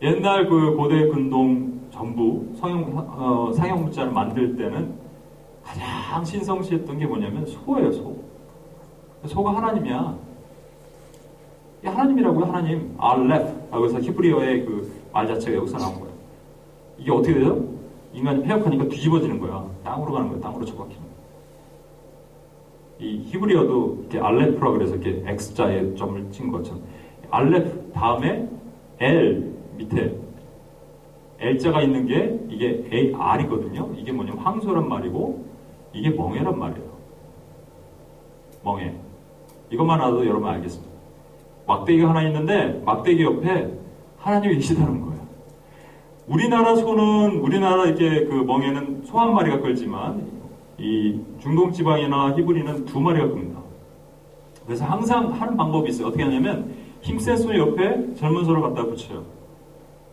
옛날 0.03 0.49
그 0.49 0.77
고대 0.77 1.09
근동 1.09 1.81
정부 1.91 2.47
성형, 2.57 2.93
어, 2.97 3.53
상형 3.53 3.83
문자를 3.85 4.13
만들 4.13 4.57
때는 4.57 4.95
가장 5.65 6.25
신성시했던 6.25 6.99
게 6.99 7.07
뭐냐면 7.07 7.47
소예요, 7.47 7.93
소. 7.93 8.17
소가 9.25 9.57
하나님이야. 9.57 10.17
하나님이라고요, 11.85 12.45
하나님. 12.47 12.95
알렙. 12.99 13.71
여기서 13.73 14.01
히브리어의 14.01 14.65
그 14.67 14.97
말 15.17 15.27
자체가 15.27 15.57
여기서 15.57 15.79
나온 15.79 15.99
거야. 15.99 16.11
이게 16.99 17.11
어떻게 17.11 17.33
돼요? 17.33 17.65
인간이 18.13 18.43
폐역하니까 18.43 18.85
뒤집어지는 18.89 19.41
거야. 19.41 19.65
땅으로 19.83 20.13
가는 20.13 20.29
거야, 20.29 20.39
땅으로 20.41 20.63
처박히는. 20.67 21.06
이 22.99 23.19
히브리어도 23.27 23.99
이렇게 24.01 24.19
알렙프라 24.19 24.71
그래서 24.73 24.95
이렇게 24.97 25.23
X자에 25.27 25.95
점을 25.97 26.31
친 26.31 26.51
것처럼. 26.51 26.83
알렙 27.31 27.93
다음에 27.93 28.49
L 29.01 29.53
밑에 29.77 30.15
L자가 31.39 31.83
있는 31.83 32.07
게 32.07 32.39
이게 32.49 32.85
A, 32.93 33.13
R이거든요. 33.15 33.91
이게 33.97 34.13
뭐냐면 34.13 34.39
황소란 34.43 34.89
말이고 34.89 35.45
이게 35.93 36.11
멍해란 36.11 36.59
말이에요. 36.59 36.87
멍해. 38.65 38.95
이것만 39.71 40.01
알아도 40.01 40.27
여러분 40.27 40.49
알겠습니다. 40.49 40.91
막대기가 41.67 42.09
하나 42.11 42.23
있는데 42.23 42.81
막대기 42.87 43.23
옆에 43.23 43.71
하나님이 44.19 44.55
계시다는 44.55 45.03
거예요. 45.03 45.17
우리나라 46.29 46.75
소는 46.75 47.41
우리나라 47.41 47.87
이게 47.87 48.25
그 48.25 48.33
멍에는 48.35 49.03
소 49.05 49.19
한 49.19 49.35
마리가 49.35 49.61
끌지만 49.61 50.36
이 50.79 51.21
중동 51.39 51.73
지방이나 51.73 52.37
히브리는 52.37 52.85
두 52.85 53.01
마리가 53.01 53.29
끕니다. 53.29 53.61
그래서 54.67 54.85
항상 54.85 55.33
하는 55.33 55.57
방법이 55.57 55.89
있어요. 55.91 56.09
어떻게 56.09 56.23
하냐면 56.23 56.75
힘센 57.01 57.37
소 57.37 57.57
옆에 57.57 58.15
젊은 58.15 58.45
소를 58.45 58.63
갖다 58.63 58.85
붙여요. 58.85 59.25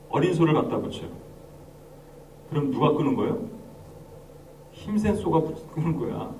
어린 0.09 0.34
소를 0.34 0.53
갖다 0.53 0.80
붙여요. 0.80 1.09
그럼 2.49 2.72
누가 2.72 2.93
끄는 2.93 3.16
거예요? 3.16 3.39
힘센 4.72 5.16
소가 5.16 5.41
끄는 5.74 5.97
거야. 5.97 6.32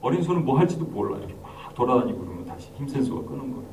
어린 0.00 0.22
소는 0.22 0.44
뭐 0.44 0.58
할지도 0.58 0.84
몰라. 0.84 1.18
이렇게 1.18 1.34
막 1.42 1.74
돌아다니고 1.74 2.18
그러면 2.18 2.44
다시 2.44 2.70
힘센 2.74 3.02
소가 3.02 3.28
끄는 3.28 3.52
거예요. 3.52 3.68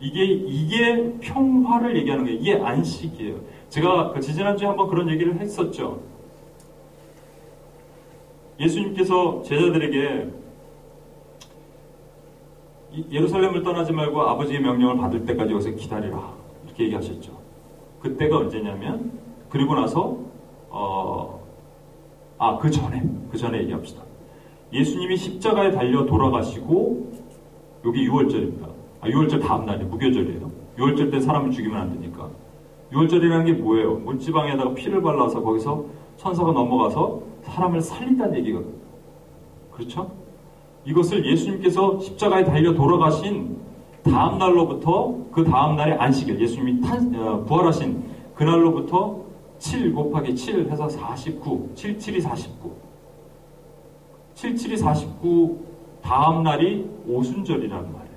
이게, 0.00 0.24
이게 0.24 1.18
평화를 1.20 1.96
얘기하는 1.96 2.24
거예요. 2.24 2.38
이게 2.38 2.54
안식이에요. 2.54 3.36
제가 3.68 4.12
그 4.12 4.20
지지난주에 4.20 4.68
한번 4.68 4.88
그런 4.88 5.08
얘기를 5.08 5.38
했었죠. 5.40 6.00
예수님께서 8.60 9.42
제자들에게 9.42 10.30
예루살렘을 13.10 13.62
떠나지 13.62 13.92
말고 13.92 14.22
아버지의 14.22 14.60
명령을 14.60 14.96
받을 14.96 15.24
때까지 15.24 15.52
여기서 15.52 15.70
기다리라. 15.70 16.32
이렇게 16.64 16.84
얘기하셨죠. 16.84 17.32
그때가 18.00 18.38
언제냐면, 18.38 19.12
그리고 19.48 19.74
나서, 19.74 20.18
어, 20.70 21.40
아, 22.38 22.58
그 22.58 22.70
전에, 22.70 23.02
그 23.30 23.36
전에 23.36 23.58
얘기합시다. 23.58 24.02
예수님이 24.72 25.16
십자가에 25.16 25.72
달려 25.72 26.04
돌아가시고, 26.04 27.12
여기 27.84 28.08
6월절입니다. 28.08 28.66
아, 29.00 29.08
6월절 29.08 29.42
다음 29.42 29.66
날이 29.66 29.84
무교절이에요. 29.84 30.50
6월절 30.78 31.10
때 31.10 31.20
사람을 31.20 31.50
죽이면 31.50 31.80
안 31.80 31.92
되니까. 31.92 32.30
6월절이라는 32.92 33.46
게 33.46 33.52
뭐예요? 33.52 33.96
물지방에다가 33.96 34.74
피를 34.74 35.02
발라서 35.02 35.42
거기서 35.42 35.84
천사가 36.16 36.52
넘어가서 36.52 37.33
사람을 37.44 37.80
살린다는 37.80 38.38
얘기거든요. 38.38 38.74
그렇죠? 39.72 40.10
이것을 40.84 41.24
예수님께서 41.24 41.98
십자가에 42.00 42.44
달려 42.44 42.74
돌아가신 42.74 43.56
다음 44.02 44.38
날로부터 44.38 45.16
그 45.32 45.44
다음 45.44 45.76
날의 45.76 45.94
안식일, 45.94 46.40
예수님이 46.40 46.80
탄, 46.82 47.14
어, 47.16 47.44
부활하신 47.44 48.02
그날로부터 48.34 49.24
7 49.58 49.94
곱하기 49.94 50.36
7 50.36 50.70
해서 50.70 50.88
49, 50.88 51.70
7, 51.74 51.96
7이 51.96 52.20
49. 52.20 52.72
7, 54.34 54.54
7이 54.54 54.76
49 54.76 55.58
다음 56.02 56.42
날이 56.42 56.86
오순절이라는 57.08 57.92
말이에요. 57.92 58.14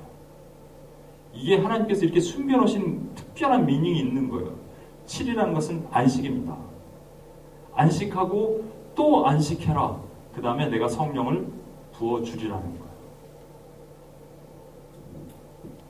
이게 1.33 1.57
하나님께서 1.57 2.03
이렇게 2.03 2.19
숨겨놓으신 2.19 3.15
특별한 3.15 3.65
미닝이 3.65 3.99
있는 3.99 4.29
거예요. 4.29 4.55
7이라는 5.05 5.53
것은 5.53 5.85
안식입니다. 5.91 6.57
안식하고 7.75 8.65
또 8.97 9.25
안식해라. 9.25 9.95
그 10.35 10.41
다음에 10.41 10.67
내가 10.67 10.87
성령을 10.87 11.47
부어주리라는 11.93 12.63
거예요. 12.63 12.87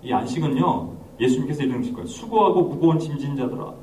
이 0.04 0.14
안식은요, 0.14 0.90
예수님께서 1.20 1.64
이러실 1.64 1.94
거예요. 1.94 2.06
수고하고 2.06 2.62
무거운 2.64 3.00
짐진 3.00 3.36
자들아. 3.36 3.74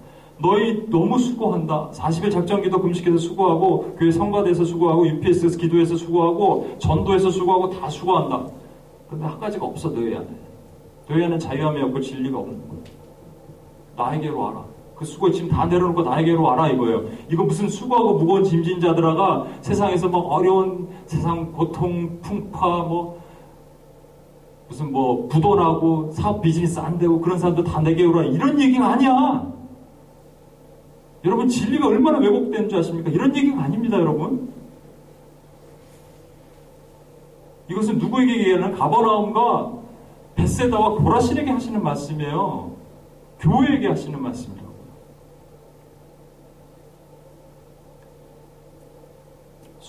너희 0.40 0.88
너무 0.90 1.18
수고한다. 1.18 1.90
40일 1.92 2.30
작전기도 2.30 2.80
금식해서 2.80 3.16
수고하고, 3.18 3.94
교회 3.98 4.10
성가대에서 4.10 4.64
수고하고, 4.64 5.06
UPS에서 5.06 5.58
기도해서 5.58 5.96
수고하고, 5.96 6.76
전도해서 6.78 7.30
수고하고, 7.30 7.70
다 7.70 7.88
수고한다. 7.88 8.46
근데 9.08 9.24
한 9.24 9.38
가지가 9.38 9.64
없어, 9.64 9.90
너희 9.90 10.14
안에. 10.14 10.26
너희 11.08 11.24
안에 11.24 11.38
자유함이 11.38 11.80
없고 11.82 12.00
진리가 12.00 12.38
없는 12.38 12.68
거예요. 12.68 12.82
나에게로 13.96 14.38
와라. 14.38 14.64
그 14.94 15.04
수고 15.04 15.30
지금 15.30 15.48
다 15.48 15.64
내려놓고 15.66 16.02
나에게로 16.02 16.42
와라 16.42 16.68
이거예요. 16.68 17.04
이거 17.30 17.44
무슨 17.44 17.68
수고하고 17.68 18.14
무거운 18.18 18.44
짐진 18.44 18.80
자들아가 18.80 19.46
세상에서 19.60 20.08
막 20.08 20.18
어려운 20.18 20.88
세상 21.06 21.52
고통, 21.52 22.20
풍파, 22.20 22.84
뭐 22.84 23.20
무슨 24.68 24.92
뭐 24.92 25.26
부도나고 25.28 26.12
사업 26.12 26.42
비즈니스 26.42 26.78
안 26.78 26.98
되고 26.98 27.20
그런 27.20 27.38
사람들 27.38 27.64
다 27.64 27.80
내게 27.80 28.04
오라 28.04 28.24
이런 28.24 28.60
얘기가 28.60 28.92
아니야. 28.92 29.52
여러분 31.24 31.48
진리가 31.48 31.86
얼마나 31.86 32.18
왜곡된 32.18 32.68
줄 32.68 32.78
아십니까? 32.78 33.10
이런 33.10 33.34
얘기가 33.34 33.62
아닙니다, 33.62 33.98
여러분. 33.98 34.52
이것은 37.70 37.98
누구에게 37.98 38.38
얘기하는 38.40 38.72
가버나움과 38.72 39.72
베세다와 40.34 40.96
고라신에게 40.96 41.50
하시는 41.50 41.82
말씀이에요. 41.82 42.72
교회에게 43.40 43.88
하시는 43.88 44.20
말씀입니다. 44.22 44.63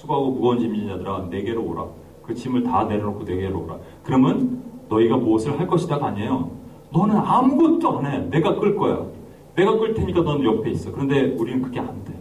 수고하고 0.06 0.32
무거운 0.32 0.60
짐진 0.60 0.88
자들아 0.88 1.28
내게로 1.30 1.64
오라. 1.64 1.86
그 2.24 2.34
짐을 2.34 2.64
다 2.64 2.86
내려놓고 2.86 3.24
내게로 3.24 3.64
오라. 3.64 3.78
그러면 4.04 4.64
너희가 4.88 5.18
무엇을 5.18 5.60
할 5.60 5.68
것이다가 5.68 6.08
아니에요. 6.08 6.50
너는 6.92 7.18
아무것도 7.18 8.00
안 8.00 8.06
해. 8.06 8.20
내가 8.30 8.56
끌 8.60 8.76
거야. 8.76 9.06
내가 9.56 9.78
끌 9.78 9.94
테니까 9.94 10.22
너는 10.22 10.44
옆에 10.46 10.72
있어. 10.72 10.92
그런데 10.92 11.36
우리는 11.38 11.62
그게 11.62 11.80
안 11.80 12.04
돼. 12.06 12.14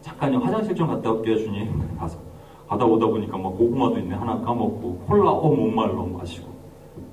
잠깐요. 0.00 0.38
화장실 0.38 0.74
좀 0.74 0.88
갔다 0.88 1.10
올게요, 1.10 1.38
주님. 1.38 1.70
가서. 1.98 2.18
가다 2.68 2.84
오다 2.84 3.06
보니까 3.06 3.38
막 3.38 3.56
고구마도 3.56 3.98
있네. 3.98 4.14
하나 4.14 4.40
까먹고 4.40 5.04
콜라 5.06 5.30
어못 5.30 5.72
말로 5.72 6.04
마시고 6.06 6.48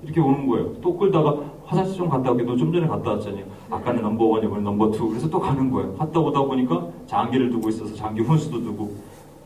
이렇게 0.04 0.20
오는 0.20 0.48
거예요. 0.48 0.74
또 0.82 0.98
끌다가 0.98 1.34
화장실 1.66 1.96
좀 1.98 2.10
갔다 2.10 2.32
올게. 2.32 2.44
너좀 2.44 2.74
전에 2.74 2.86
갔다 2.88 3.12
왔잖아요. 3.12 3.46
아까는 3.70 4.02
number 4.02 4.26
one이고 4.26 4.58
number 4.58 4.92
two. 4.92 5.08
그래서 5.10 5.30
또 5.30 5.40
가는 5.40 5.72
거예요. 5.72 5.94
갔다 5.96 6.20
오다 6.20 6.42
보니까 6.42 6.88
장기를 7.06 7.50
두고 7.52 7.70
있어서 7.70 7.96
장기 7.96 8.22
훈수도 8.22 8.62
두고 8.64 8.92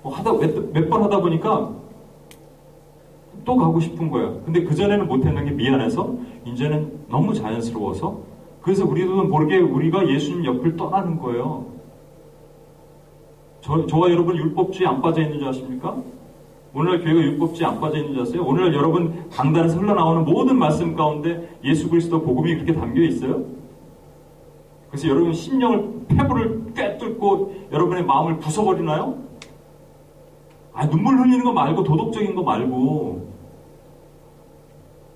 뭐 0.02 0.14
하다 0.14 0.34
몇번 0.74 1.04
하다 1.04 1.22
보니까 1.22 1.72
또 3.45 3.56
가고 3.56 3.80
싶은 3.80 4.10
거야. 4.10 4.34
근데 4.45 4.64
그전에는 4.64 5.08
못했는 5.08 5.45
게 5.45 5.52
미안해서 5.52 6.16
이제는 6.45 7.00
너무 7.10 7.34
자연스러워서 7.34 8.20
그래서 8.62 8.86
우리도 8.86 9.24
모르게 9.24 9.58
우리가 9.58 10.08
예수님 10.08 10.45
옆을 10.45 10.76
떠나는 10.76 11.20
거예요. 11.20 11.66
저, 13.62 13.86
저와 13.88 14.10
여러분 14.12 14.36
율법주의 14.38 14.88
안 14.88 15.02
빠져 15.02 15.22
있는 15.22 15.39
줄 15.39 15.47
아십니까? 15.47 15.97
오늘날 16.74 17.02
교회가 17.02 17.20
율법주의 17.20 17.68
안 17.68 17.80
빠져 17.82 17.97
있는 17.97 18.14
줄 18.14 18.22
아세요? 18.22 18.43
오늘날 18.45 18.74
여러분 18.74 19.28
강단에서 19.32 19.80
흘러나오는 19.80 20.24
모든 20.26 20.58
말씀 20.58 20.95
가운데 20.95 21.58
예수 21.64 21.89
그리스도 21.89 22.22
복음이 22.22 22.56
그렇게 22.56 22.74
담겨 22.74 23.02
있어요? 23.02 23.43
그래서 24.89 25.08
여러분 25.08 25.34
심령을 25.34 26.06
폐부를 26.08 26.74
꿰뚫고 26.76 27.68
여러분의 27.72 28.06
마음을 28.06 28.38
부숴버리나요? 28.38 29.29
아, 30.80 30.88
눈물 30.88 31.20
흘리는 31.20 31.44
거 31.44 31.52
말고 31.52 31.84
도덕적인 31.84 32.36
거 32.36 32.42
말고 32.42 33.28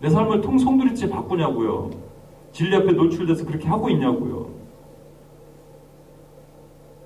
내 0.02 0.10
삶을 0.10 0.42
통성두리째 0.42 1.10
바꾸냐고요. 1.10 1.90
진리 2.52 2.76
앞에 2.76 2.92
노출돼서 2.92 3.46
그렇게 3.46 3.70
하고 3.70 3.90
있냐고요. 3.90 4.50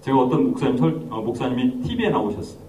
제가 0.02 0.18
어떤 0.22 0.50
목사님 0.50 0.76
설, 0.76 1.06
어, 1.12 1.22
목사님이 1.22 1.82
TV에 1.84 2.10
나오셨어요. 2.10 2.60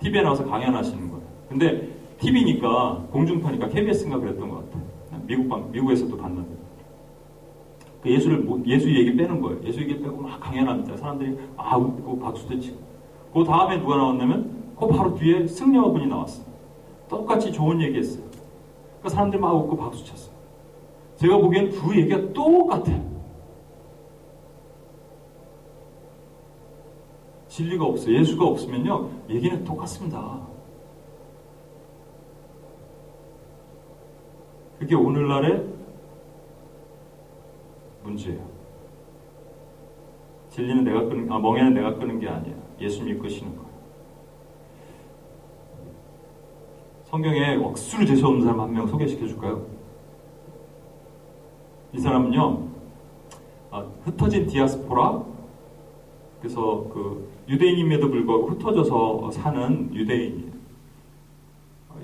TV에 0.00 0.22
나와서 0.22 0.44
강연하시는 0.44 1.08
거예요. 1.08 1.24
근데 1.48 1.88
TV니까 2.18 3.06
공중파니까 3.12 3.68
KBS인가 3.68 4.18
그랬던 4.18 4.50
것 4.50 4.56
같아요. 4.56 4.82
미국 5.24 5.48
방 5.48 5.70
미국에서도 5.70 6.16
봤는데 6.16 6.50
그 8.02 8.10
예수를 8.10 8.44
예수 8.66 8.92
얘기 8.92 9.14
빼는 9.14 9.40
거예요. 9.40 9.60
예수 9.62 9.80
얘기 9.82 10.00
빼고 10.00 10.20
막 10.20 10.40
강연합니다. 10.40 10.96
사람들이 10.96 11.38
아 11.56 11.76
웃고 11.76 12.18
박수도 12.18 12.58
치고. 12.58 12.76
그 13.32 13.44
다음에 13.44 13.78
누가 13.78 13.96
나왔냐면 13.96 14.57
그 14.78 14.86
바로 14.86 15.14
뒤에 15.14 15.46
승려분이 15.46 16.06
나왔어요. 16.06 16.46
똑같이 17.08 17.52
좋은 17.52 17.80
얘기했어요. 17.82 18.22
그러니까 18.98 19.08
사람들 19.08 19.40
막 19.40 19.54
웃고 19.54 19.76
박수 19.76 20.04
쳤어요. 20.04 20.34
제가 21.16 21.38
보기엔 21.38 21.70
두 21.70 21.96
얘기가 21.96 22.32
똑같아요. 22.32 23.08
진리가 27.48 27.84
없어요. 27.84 28.16
예수가 28.16 28.46
없으면요, 28.46 29.10
얘기는 29.30 29.64
똑같습니다. 29.64 30.46
그게 34.78 34.94
오늘날의 34.94 35.66
문제예요. 38.04 38.46
진리는 40.50 40.84
내가 40.84 41.00
끄는, 41.02 41.32
아, 41.32 41.38
멍에는 41.40 41.74
내가 41.74 41.94
끄는 41.94 42.20
게 42.20 42.28
아니에요. 42.28 42.56
예수님이 42.80 43.18
끄시는 43.18 43.56
거예요. 43.56 43.68
성경에 47.10 47.56
억수로 47.56 48.04
재수없는 48.04 48.44
사람 48.44 48.60
한 48.60 48.72
명 48.72 48.86
소개시켜 48.86 49.26
줄까요? 49.26 49.64
이 51.94 51.98
사람은요, 51.98 52.68
아, 53.70 53.86
흩어진 54.04 54.46
디아스포라, 54.46 55.22
그래서 56.40 56.86
그 56.92 57.26
유대인임에도 57.48 58.10
불구하고 58.10 58.48
흩어져서 58.48 59.30
사는 59.30 59.94
유대인이에요. 59.94 60.48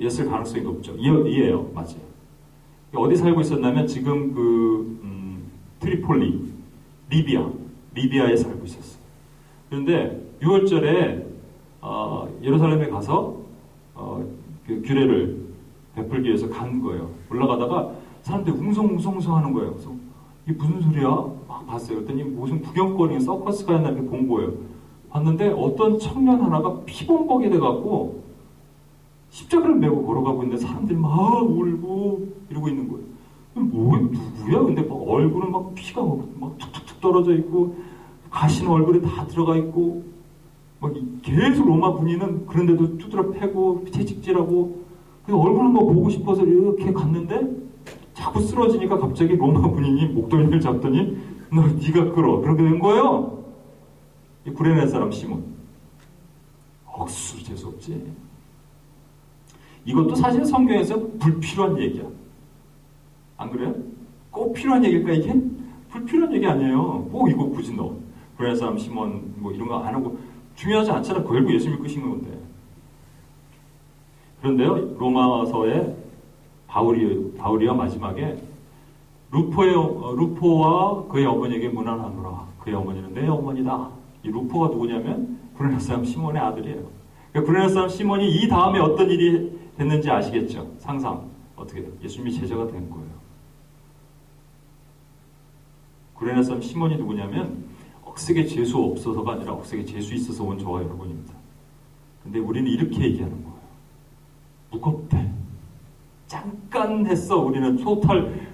였을 0.00 0.28
가능성이 0.28 0.62
높죠. 0.64 0.94
이, 0.96 1.04
이에요. 1.04 1.70
맞아요. 1.74 2.02
어디 2.96 3.14
살고 3.16 3.42
있었냐면 3.42 3.86
지금 3.86 4.32
그, 4.32 4.98
음, 5.02 5.50
트리폴리, 5.80 6.52
리비아, 7.10 7.48
리비아에 7.94 8.36
살고 8.36 8.64
있었어요. 8.64 9.02
그런데 9.68 10.20
유월절에 10.40 11.24
어, 11.82 12.28
예루살렘에 12.42 12.88
가서 12.88 13.36
어, 13.94 14.24
그 14.66 14.82
규례를 14.82 15.44
베풀기 15.94 16.28
위해서 16.28 16.48
간 16.48 16.82
거예요. 16.82 17.10
올라가다가 17.30 17.92
사람들이 18.22 18.56
웅성웅성웅성 18.56 19.36
하는 19.36 19.52
거예요. 19.52 19.72
그래서 19.72 19.92
이게 20.46 20.56
무슨 20.56 20.80
소리야? 20.80 21.08
막 21.46 21.66
봤어요. 21.66 21.98
그랬더니 21.98 22.24
무슨 22.24 22.60
구경거리 22.62 23.20
서커스가 23.20 23.76
있나 23.76 23.90
본 23.94 24.28
거예요. 24.28 24.52
봤는데 25.10 25.48
어떤 25.50 25.98
청년 25.98 26.40
하나가 26.40 26.80
피범벅이 26.84 27.50
돼갖고 27.50 28.24
십자가를 29.30 29.76
메고 29.76 30.04
걸어가고 30.06 30.42
있는데 30.44 30.64
사람들이 30.64 30.98
막 30.98 31.42
울고 31.42 32.28
이러고 32.50 32.68
있는 32.68 32.88
거예요. 32.88 33.04
뭐, 33.54 33.96
누구야? 33.96 34.62
근데 34.62 34.82
막 34.82 34.94
얼굴은 34.94 35.50
막 35.50 35.74
피가 35.74 36.02
막 36.02 36.58
툭툭툭 36.58 37.00
떨어져 37.00 37.34
있고, 37.36 37.76
가시는 38.30 38.70
얼굴에 38.70 39.00
다 39.00 39.26
들어가 39.26 39.56
있고, 39.56 40.02
막 40.02 40.13
계속 41.22 41.66
로마 41.66 41.92
군인은 41.92 42.46
그런데도 42.46 42.98
두드려 42.98 43.30
패고, 43.30 43.84
채찍질하고, 43.90 44.84
그 45.26 45.36
얼굴을 45.36 45.70
막 45.70 45.80
보고 45.80 46.10
싶어서 46.10 46.44
이렇게 46.44 46.92
갔는데, 46.92 47.64
자꾸 48.14 48.40
쓰러지니까 48.40 48.98
갑자기 48.98 49.36
로마 49.36 49.68
군인이 49.70 50.06
목덜미를 50.14 50.60
잡더니, 50.60 51.16
너 51.52 51.62
네가 51.66 52.12
끌어. 52.12 52.40
그렇게 52.40 52.62
된 52.64 52.78
거예요. 52.78 53.44
이 54.46 54.50
구레네 54.50 54.86
사람 54.88 55.10
시몬. 55.10 55.44
억수 56.86 57.42
재수 57.42 57.68
없지. 57.68 58.04
이것도 59.84 60.14
사실 60.14 60.44
성경에서 60.44 60.98
불필요한 61.18 61.78
얘기야. 61.78 62.04
안 63.36 63.50
그래요? 63.50 63.74
꼭 64.30 64.52
필요한 64.54 64.84
얘기일까 64.84 65.12
이게? 65.12 65.34
불필요한 65.90 66.34
얘기 66.34 66.46
아니에요. 66.46 67.08
뭐 67.10 67.28
이거 67.28 67.48
굳이 67.48 67.74
너 67.74 67.94
그래 68.38 68.54
사람 68.54 68.78
시몬 68.78 69.34
뭐 69.36 69.52
이런 69.52 69.68
거 69.68 69.76
안 69.78 69.94
하고 69.94 70.16
중요하지 70.54 70.90
않잖아. 70.90 71.22
결국 71.22 71.52
예수 71.52 71.70
믿고 71.70 71.86
신 71.88 72.02
건데. 72.02 72.38
그런데요 74.40 74.96
로마서에 74.98 75.96
바울이 76.66 77.34
바울이야 77.36 77.72
마지막에 77.72 78.36
루포의 79.30 79.74
어, 79.74 80.14
루포와 80.16 81.08
그의 81.08 81.26
어머니에게 81.26 81.68
문안하노라. 81.68 82.46
그의 82.60 82.76
어머니는 82.76 83.14
내 83.14 83.26
어머니다. 83.26 83.90
이 84.22 84.28
루포가 84.28 84.68
누구냐면 84.68 85.38
구레네 85.56 85.78
사람 85.78 86.04
시몬의 86.04 86.40
아들이에요. 86.40 86.88
그러니까 87.32 87.52
구레네 87.52 87.68
사람 87.72 87.88
시몬이 87.88 88.30
이 88.30 88.48
다음에 88.48 88.78
어떤 88.78 89.10
일이 89.10 89.58
됐는지 89.76 90.10
아시겠죠? 90.10 90.70
상상 90.78 91.28
어떻게 91.56 91.84
예수님이 92.02 92.32
제자가 92.32 92.66
된 92.68 92.88
거예요. 92.90 93.08
구레네 96.14 96.42
사람 96.42 96.62
시몬이 96.62 96.96
누구냐면 96.96 97.64
억세게 98.14 98.46
재수 98.46 98.78
없어서가 98.78 99.32
아니라 99.32 99.54
억세게 99.54 99.84
재수 99.84 100.14
있어서 100.14 100.44
온 100.44 100.56
저와 100.56 100.82
여러분입니다. 100.84 101.34
근데 102.22 102.38
우리는 102.38 102.70
이렇게 102.70 103.02
얘기하는 103.02 103.42
거예요. 103.42 103.58
무겁대. 104.70 105.30
잠깐 106.28 107.04
했어. 107.06 107.38
우리는 107.38 107.76
토탈 107.76 108.48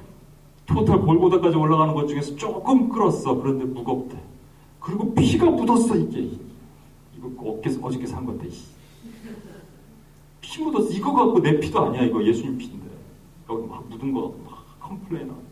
토탈 0.66 1.00
골고다까지 1.02 1.56
올라가는 1.56 1.92
것 1.94 2.06
중에서 2.06 2.34
조금 2.36 2.88
끌었어. 2.88 3.34
그런데 3.36 3.64
무겁대. 3.66 4.18
그리고 4.80 5.12
피가 5.14 5.50
묻었어 5.50 5.94
이게. 5.96 6.30
이거 7.16 7.30
어깨 7.50 7.70
어저께 7.82 8.06
산 8.06 8.24
건데. 8.24 8.48
피 10.40 10.62
묻었어. 10.64 10.88
이거 10.90 11.12
갖고 11.12 11.38
내 11.40 11.60
피도 11.60 11.78
아니야. 11.80 12.02
이거 12.02 12.24
예수님 12.24 12.56
피인데. 12.56 12.86
여기 13.50 13.66
막 13.66 13.86
묻은 13.90 14.12
거 14.12 14.34
막 14.44 14.64
complain하 14.80 15.34
이 15.34 15.49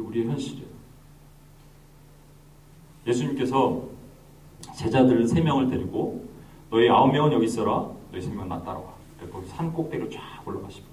우리의 0.00 0.26
현실이에요. 0.28 0.66
예수님께서 3.06 3.82
제자들 4.76 5.26
세 5.26 5.40
명을 5.40 5.68
데리고 5.68 6.26
너희 6.70 6.88
아홉 6.88 7.12
명은 7.12 7.32
여기 7.32 7.46
있어라. 7.46 7.90
너희 8.10 8.22
세 8.22 8.30
명은 8.30 8.48
나 8.48 8.62
따라와. 8.62 8.92
거기 9.30 9.46
산 9.46 9.72
꼭대기로 9.72 10.10
쫙 10.10 10.20
올라가시고 10.44 10.86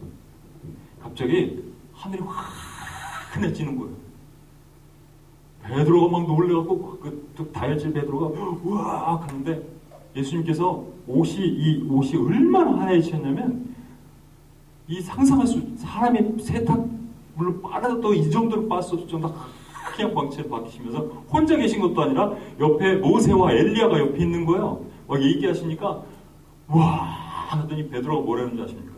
갑자기 1.01 1.63
하늘이 1.93 2.21
확큰해지는 2.21 3.77
거예요. 3.77 3.95
베드로가 5.63 6.17
막 6.19 6.27
놀래갖고 6.27 6.99
그 6.99 7.51
다혈질 7.53 7.93
베드로가 7.93 8.27
우와 8.63 9.21
하는데 9.21 9.61
예수님께서 10.15 10.85
옷이 11.07 11.45
이 11.45 11.87
옷이 11.89 12.15
얼마나 12.15 12.81
하얘지셨냐면 12.81 13.75
이 14.87 15.01
상상할 15.01 15.45
수 15.45 15.61
사람이 15.77 16.41
세탁 16.41 16.98
물론 17.39 17.61
빠르도 17.61 18.13
이 18.13 18.29
정도로 18.29 18.67
빠졌을 18.67 19.07
정도 19.07 19.33
하얀 19.71 20.13
광채로 20.13 20.49
바뀌시면서 20.49 20.99
혼자 21.31 21.55
계신 21.55 21.79
것도 21.79 22.01
아니라 22.01 22.33
옆에 22.59 22.97
모세와 22.97 23.53
엘리야가 23.53 23.97
옆에 23.97 24.19
있는 24.19 24.45
거예요. 24.45 24.85
막 25.07 25.23
얘기하시니까 25.23 26.03
와 26.67 26.85
하더니 27.47 27.87
베드로가 27.87 28.25
뭐라는지 28.25 28.61
아십니까? 28.61 28.91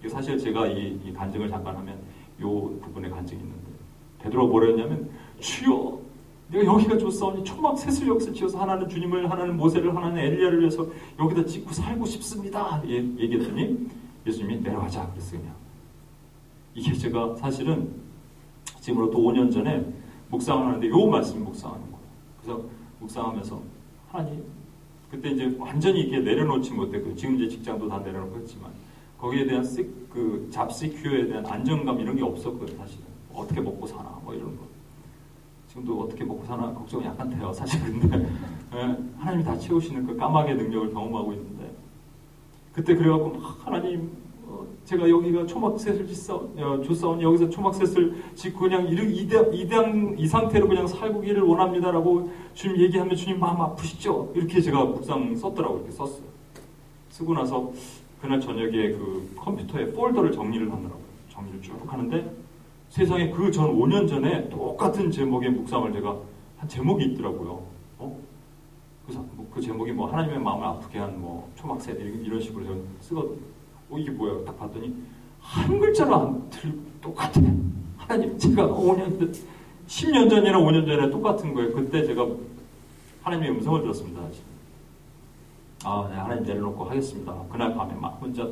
이게 0.00 0.08
사실 0.08 0.36
제가 0.36 0.66
이, 0.66 0.98
이 1.04 1.12
간증을 1.12 1.48
잠깐 1.48 1.76
하면 1.76 1.96
요 2.40 2.50
부분에 2.80 3.08
간증이 3.08 3.40
있는데 3.40 3.70
베드로가 4.18 4.50
뭐라했냐면 4.50 5.08
주여 5.38 6.00
내가 6.48 6.64
여기가 6.64 6.98
좋사오니 6.98 7.44
초막 7.44 7.78
셋을 7.78 8.08
역사 8.08 8.32
지어서 8.32 8.60
하나는 8.60 8.88
주님을 8.88 9.30
하나는 9.30 9.56
모세를 9.56 9.94
하나는 9.94 10.18
엘리야를 10.18 10.60
위해서 10.60 10.84
여기다 11.20 11.44
짓고 11.44 11.72
살고 11.72 12.04
싶습니다. 12.04 12.82
예, 12.88 12.96
얘기했더니 12.96 13.86
예수님이 14.26 14.60
내려가자 14.60 15.08
그랬어요 15.10 15.40
그냥. 15.40 15.65
이게 16.76 16.92
제가 16.92 17.34
사실은 17.36 17.90
지금으로부터 18.80 19.18
5년 19.18 19.50
전에 19.50 19.82
묵상을 20.28 20.66
하는데 20.66 20.88
요 20.88 21.06
말씀 21.06 21.42
묵상하는 21.42 21.82
거예요. 21.90 22.06
그래서 22.42 22.62
묵상하면서 23.00 23.62
하나님 24.10 24.44
그때 25.10 25.30
이제 25.30 25.56
완전히 25.58 26.00
이게 26.02 26.18
내려놓지 26.18 26.72
못했고 26.72 27.16
지금 27.16 27.36
이제 27.36 27.48
직장도 27.48 27.88
다 27.88 27.98
내려놓고 28.00 28.36
했지만 28.40 28.70
거기에 29.18 29.46
대한 29.46 29.64
시, 29.64 29.88
그 30.10 30.46
잡시큐어에 30.52 31.26
대한 31.26 31.46
안정감 31.46 31.98
이런 31.98 32.14
게 32.14 32.22
없었거든 32.22 32.76
사실은. 32.76 33.06
어떻게 33.32 33.60
먹고 33.60 33.86
사나 33.86 34.20
뭐 34.22 34.34
이런 34.34 34.54
거. 34.56 34.64
지금도 35.68 36.02
어떻게 36.02 36.24
먹고 36.24 36.44
사나 36.44 36.72
걱정이 36.72 37.04
약간 37.06 37.30
돼요 37.30 37.52
사실 37.52 37.80
근데 37.82 38.28
예, 38.74 38.96
하나님이 39.18 39.44
다 39.44 39.56
채우시는 39.58 40.06
그 40.06 40.16
까마귀의 40.16 40.56
능력을 40.56 40.92
경험하고 40.92 41.32
있는데. 41.32 41.74
그때 42.74 42.94
그래갖고 42.94 43.30
막 43.30 43.66
하나님 43.66 44.10
제가 44.84 45.08
여기가 45.08 45.46
초막셋을 45.46 46.06
줬사오니 46.06 46.62
어, 46.62 47.28
여기서 47.28 47.50
초막셋을 47.50 48.14
짓고 48.34 48.60
그냥 48.60 48.86
이, 48.88 49.28
이, 50.18 50.26
상태로 50.26 50.68
그냥 50.68 50.86
살고기를 50.86 51.42
원합니다라고 51.42 52.30
주님 52.54 52.80
얘기하면 52.82 53.16
주님 53.16 53.40
마음 53.40 53.60
아프시죠? 53.60 54.32
이렇게 54.34 54.60
제가 54.60 54.84
묵상 54.84 55.34
썼더라고요. 55.36 55.78
이렇게 55.80 55.92
썼어요. 55.92 56.24
쓰고 57.10 57.34
나서 57.34 57.72
그날 58.20 58.40
저녁에 58.40 58.90
그 58.92 59.32
컴퓨터에 59.36 59.92
폴더를 59.92 60.32
정리를 60.32 60.70
하느라고요. 60.70 61.04
정리를 61.30 61.62
쭉 61.62 61.80
하는데 61.86 62.32
세상에 62.88 63.30
그 63.30 63.50
전 63.50 63.76
5년 63.76 64.08
전에 64.08 64.48
똑같은 64.48 65.10
제목의 65.10 65.50
묵상을 65.50 65.92
제가 65.92 66.16
한 66.58 66.68
제목이 66.68 67.04
있더라고요. 67.06 67.62
어? 67.98 68.18
그래서 69.04 69.24
뭐그 69.34 69.60
제목이 69.60 69.92
뭐 69.92 70.10
하나님의 70.10 70.38
마음을 70.40 70.66
아프게 70.66 70.98
한 70.98 71.18
뭐 71.18 71.50
초막셋 71.56 71.98
이런 72.00 72.40
식으로 72.40 72.64
저는 72.64 72.84
쓰거든요. 73.00 73.55
어, 73.90 73.98
이게 73.98 74.10
뭐야? 74.10 74.44
딱 74.44 74.58
봤더니 74.58 74.94
한 75.40 75.78
글자로 75.78 76.14
안 76.16 76.50
틀, 76.50 76.72
똑같아. 77.00 77.40
하나님, 77.96 78.36
제가 78.36 78.66
5년, 78.66 79.32
10년 79.86 80.28
전이나 80.28 80.58
5년 80.58 80.86
전에 80.86 81.10
똑같은 81.10 81.54
거예요. 81.54 81.72
그때 81.72 82.04
제가 82.04 82.26
하나님의 83.22 83.50
음성을 83.52 83.80
들었습니다. 83.82 84.22
아, 85.84 86.08
네, 86.10 86.16
하나님 86.16 86.44
내려놓고 86.44 86.84
하겠습니다. 86.84 87.34
그날 87.50 87.74
밤에 87.74 87.94
막 87.94 88.18
혼자 88.20 88.48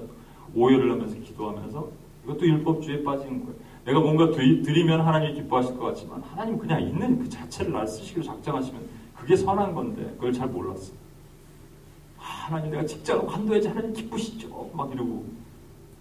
오열을 0.54 0.92
하면서 0.92 1.16
기도하면서 1.16 1.88
이것도 2.24 2.46
율법주의에 2.46 3.02
빠지는 3.02 3.40
거예요. 3.44 3.54
내가 3.84 4.00
뭔가 4.00 4.30
드리면 4.30 5.00
하나님이 5.00 5.34
기뻐하실 5.34 5.76
것 5.76 5.86
같지만 5.86 6.22
하나님 6.22 6.58
그냥 6.58 6.80
있는 6.80 7.18
그 7.18 7.28
자체를 7.28 7.72
날 7.72 7.86
쓰시기로 7.86 8.22
작정하시면 8.24 8.80
그게 9.16 9.36
선한 9.36 9.74
건데 9.74 10.04
그걸 10.14 10.32
잘 10.32 10.48
몰랐어요. 10.48 10.96
하나님 12.24 12.70
내가 12.70 12.84
직장을 12.84 13.26
관둬야지 13.26 13.68
하나님 13.68 13.92
기쁘시죠. 13.92 14.70
막 14.72 14.90
이러고 14.92 15.24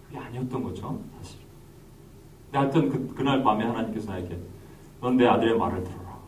그게 0.06 0.18
아니었던 0.18 0.62
거죠. 0.62 0.98
사실. 1.18 1.38
근데 2.46 2.58
하여튼 2.58 2.88
그, 2.88 3.14
그날 3.14 3.42
밤에 3.42 3.64
하나님께서 3.64 4.10
나에게 4.12 4.38
넌 5.00 5.16
내 5.16 5.26
아들의 5.26 5.58
말을 5.58 5.84
들어라. 5.84 6.18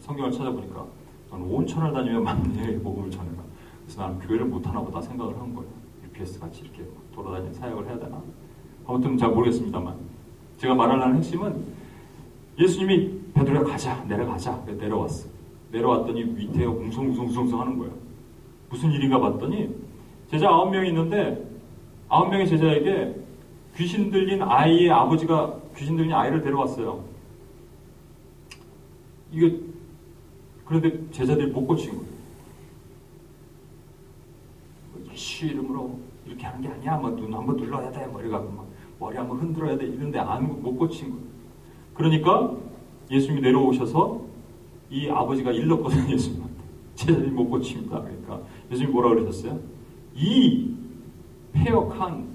성경을 0.00 0.30
찾아보니까 0.30 0.86
넌 1.30 1.42
온천을 1.42 1.92
다니며 1.92 2.20
만민에게 2.20 2.78
복음을 2.80 3.10
전해라. 3.10 3.42
그래서 3.84 4.02
나는 4.02 4.18
교회를 4.20 4.46
못하나 4.46 4.80
보다 4.80 5.00
생각을 5.00 5.36
한 5.36 5.52
거예요. 5.52 5.68
UPS 6.04 6.38
같이 6.38 6.62
이렇게 6.62 6.84
돌아다니는 7.12 7.52
사역을 7.54 7.86
해야 7.86 7.98
되나? 7.98 8.22
아무튼 8.86 9.16
잘 9.18 9.30
모르겠습니다만 9.30 9.96
제가 10.58 10.74
말하려는 10.74 11.16
핵심은 11.16 11.64
예수님이 12.58 13.32
베드로야 13.34 13.64
가자 13.64 14.04
내려가자 14.04 14.62
내려왔어. 14.66 15.28
내려왔더니 15.72 16.24
밑에 16.24 16.64
웅성웅성웅성 16.64 17.60
하는 17.60 17.78
거예요. 17.78 18.09
무슨 18.70 18.90
일인가 18.92 19.18
봤더니 19.18 19.68
제자 20.30 20.48
아홉 20.48 20.70
명이 20.70 20.88
있는데 20.88 21.44
아홉 22.08 22.30
명의 22.30 22.48
제자에게 22.48 23.14
귀신 23.76 24.10
들린 24.10 24.42
아이의 24.42 24.90
아버지가 24.90 25.58
귀신 25.76 25.96
들린 25.96 26.12
아이를 26.12 26.40
데려왔어요. 26.40 27.04
이게 29.32 29.60
그런데 30.64 31.10
제자들이 31.10 31.48
못 31.48 31.66
고친 31.66 31.90
거예요. 31.90 32.10
예수 35.12 35.46
이름으로 35.46 35.98
이렇게 36.26 36.46
하는 36.46 36.62
게 36.62 36.68
아니야. 36.68 36.96
뭐눈 36.96 37.32
한번 37.34 37.56
눌러야 37.56 37.90
돼. 37.90 38.06
머리가 38.06 38.38
막 38.38 38.66
머리 38.98 39.16
한번 39.16 39.38
흔들어야 39.38 39.76
돼. 39.76 39.86
이런데 39.86 40.18
안 40.18 40.44
못 40.62 40.76
고친 40.76 41.10
거. 41.10 41.16
그러니까 41.94 42.54
예수님이 43.10 43.40
내려오셔서 43.40 44.20
이 44.90 45.08
아버지가 45.08 45.50
일렀거든요. 45.52 46.12
예수님한테. 46.12 46.54
제자들이 46.94 47.30
못 47.30 47.48
고칩니다. 47.48 48.00
그러니까 48.02 48.40
예수님이 48.70 48.92
뭐라 48.92 49.10
그러셨어요? 49.10 49.58
이 50.14 50.74
폐역한 51.52 52.28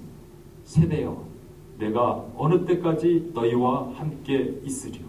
세대여 0.63 1.25
내가 1.77 2.25
어느 2.35 2.65
때까지 2.65 3.31
너희와 3.33 3.91
함께 3.95 4.59
있으리요. 4.63 5.05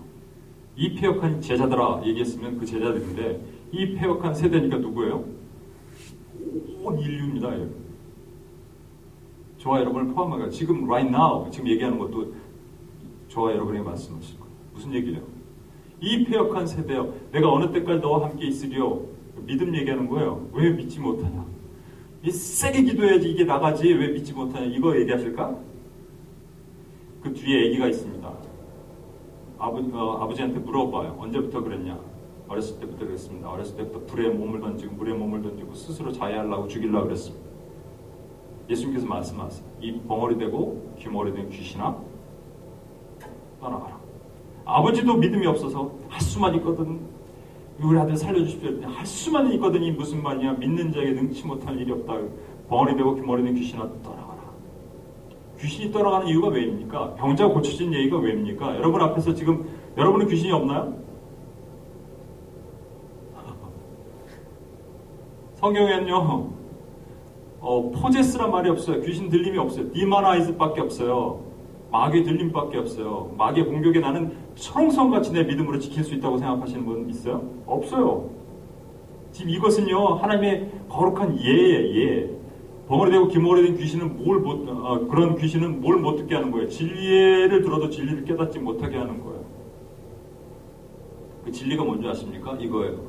이 0.76 0.94
폐역한 0.94 1.40
제자들아 1.40 2.02
얘기했으면 2.04 2.58
그 2.58 2.66
제자들인데 2.66 3.40
이 3.72 3.94
폐역한 3.94 4.34
세대니까 4.34 4.78
누구예요? 4.78 5.24
온 6.82 6.98
인류입니다. 6.98 7.50
저와 9.58 9.80
여러분을 9.80 10.12
포함하여 10.12 10.50
지금 10.50 10.84
right 10.84 11.08
now 11.08 11.50
지금 11.50 11.68
얘기하는 11.68 11.98
것도 11.98 12.34
저와 13.28 13.52
여러분에게 13.52 13.82
말씀하실 13.84 14.38
거예요. 14.38 14.54
무슨 14.74 14.92
얘기예요? 14.94 15.22
이 16.00 16.24
폐역한 16.24 16.66
세대여 16.66 17.12
내가 17.32 17.50
어느 17.50 17.72
때까지 17.72 18.00
너와 18.00 18.28
함께 18.28 18.46
있으리요. 18.46 19.15
믿음 19.46 19.74
얘기하는 19.74 20.08
거예요. 20.08 20.48
왜 20.52 20.70
믿지 20.70 21.00
못하냐? 21.00 21.46
이 22.22 22.30
세게 22.30 22.82
기도해야지 22.82 23.30
이게 23.30 23.44
나가지 23.44 23.92
왜 23.92 24.08
믿지 24.08 24.32
못하냐? 24.32 24.66
이거 24.66 24.98
얘기하실까? 24.98 25.56
그 27.22 27.32
뒤에 27.32 27.66
얘기가 27.66 27.86
있습니다. 27.86 28.32
아버, 29.58 29.78
어, 29.78 30.22
아버지한테 30.22 30.58
물어봐요. 30.58 31.16
언제부터 31.18 31.62
그랬냐? 31.62 31.98
어렸을 32.48 32.78
때부터 32.80 33.06
그랬습니다. 33.06 33.50
어렸을 33.50 33.76
때부터 33.76 34.04
불에 34.06 34.28
몸을 34.28 34.60
던지고 34.60 34.94
물에 34.96 35.12
몸을 35.14 35.42
던지고 35.42 35.74
스스로 35.74 36.12
자해하려고 36.12 36.68
죽이려고 36.68 37.04
그랬습니다. 37.04 37.46
예수님께서 38.68 39.06
말씀하세요. 39.06 39.66
이 39.80 40.00
벙어리 40.00 40.38
되고 40.38 40.94
귀머리 40.98 41.32
된 41.32 41.48
귀신아 41.48 41.96
떠나가라. 43.60 43.98
아버지도 44.64 45.16
믿음이 45.16 45.46
없어서 45.46 45.92
할 46.08 46.20
수만 46.20 46.54
있거든. 46.56 47.00
우리 47.82 47.98
아들 47.98 48.16
살려주십시오. 48.16 48.88
할 48.88 49.04
수만 49.06 49.52
있거든. 49.54 49.82
이 49.82 49.90
무슨 49.90 50.22
말이야. 50.22 50.54
믿는 50.54 50.92
자에게 50.92 51.12
능치 51.12 51.46
못할 51.46 51.78
일이 51.78 51.92
없다. 51.92 52.14
벙어리 52.68 52.96
되고 52.96 53.14
귀머리 53.14 53.42
된 53.44 53.54
귀신아 53.54 53.82
떠나가라. 54.02 54.40
귀신이 55.60 55.92
떠나가는 55.92 56.26
이유가 56.26 56.48
왜입니까? 56.48 57.14
병자가 57.14 57.52
고쳐진 57.52 57.92
얘기가 57.92 58.18
왜입니까? 58.18 58.76
여러분 58.76 59.00
앞에서 59.02 59.34
지금 59.34 59.68
여러분은 59.96 60.26
귀신이 60.28 60.52
없나요? 60.52 60.94
성경에는요, 65.56 66.50
어, 67.60 67.90
포제스란 67.90 68.50
말이 68.50 68.70
없어요. 68.70 69.00
귀신 69.02 69.28
들림이 69.28 69.58
없어요. 69.58 69.92
디마나이즈밖에 69.92 70.80
없어요. 70.80 71.45
마귀 71.96 72.24
들림밖에 72.24 72.76
없어요. 72.78 73.32
마귀의 73.38 73.66
공격에 73.66 74.00
나는 74.00 74.32
철옹성같이 74.54 75.32
내 75.32 75.44
믿음으로 75.44 75.78
지킬 75.78 76.04
수 76.04 76.14
있다고 76.14 76.36
생각하시는 76.36 76.84
분 76.84 77.08
있어요? 77.08 77.42
없어요. 77.66 78.28
지금 79.32 79.50
이것은요, 79.50 80.14
하나님의 80.16 80.70
거룩한 80.90 81.38
예예, 81.40 81.96
예. 81.96 82.30
벙어리 82.86 83.10
되고 83.10 83.28
기머리 83.28 83.62
된 83.62 83.76
귀신은 83.78 84.22
뭘 84.22 84.40
못, 84.40 84.68
어, 84.68 85.06
그런 85.08 85.36
귀신은 85.36 85.80
뭘 85.80 85.98
못 85.98 86.16
듣게 86.16 86.34
하는 86.34 86.50
거예요. 86.50 86.68
진리를 86.68 87.62
들어도 87.62 87.88
진리를 87.88 88.24
깨닫지 88.24 88.58
못하게 88.58 88.98
하는 88.98 89.24
거예요. 89.24 89.44
그 91.44 91.50
진리가 91.50 91.82
뭔지 91.82 92.06
아십니까? 92.06 92.56
이거예요. 92.60 93.00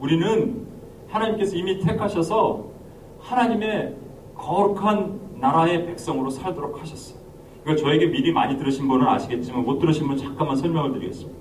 우리는 0.00 0.66
하나님께서 1.08 1.56
이미 1.56 1.78
택하셔서 1.78 2.64
하나님의 3.20 3.94
거룩한 4.34 5.20
나라의 5.40 5.86
백성으로 5.86 6.30
살도록 6.30 6.80
하셨어요. 6.80 7.21
이거 7.64 7.76
저에게 7.76 8.06
미리 8.06 8.32
많이 8.32 8.56
들으신 8.58 8.88
분은 8.88 9.06
아시겠지만 9.06 9.64
못 9.64 9.78
들으신 9.78 10.08
분 10.08 10.16
잠깐만 10.16 10.56
설명을 10.56 10.92
드리겠습니다. 10.92 11.38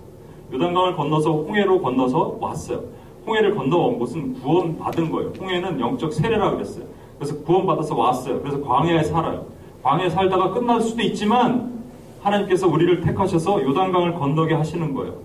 요단강을 0.53 0.95
건너서 0.95 1.31
홍해로 1.31 1.81
건너서 1.81 2.37
왔어요. 2.39 2.83
홍해를 3.25 3.55
건너온 3.55 3.97
곳은 3.99 4.33
구원받은 4.41 5.11
거예요. 5.11 5.33
홍해는 5.39 5.79
영적 5.79 6.13
세례라 6.13 6.51
그랬어요. 6.51 6.85
그래서 7.17 7.37
구원받아서 7.43 7.95
왔어요. 7.95 8.41
그래서 8.41 8.61
광야에 8.61 9.03
살아요. 9.03 9.45
광야에 9.83 10.09
살다가 10.09 10.51
끝날 10.51 10.81
수도 10.81 11.01
있지만 11.03 11.81
하나님께서 12.21 12.67
우리를 12.67 13.01
택하셔서 13.01 13.63
요단강을 13.63 14.13
건너게 14.15 14.53
하시는 14.53 14.93
거예요. 14.93 15.15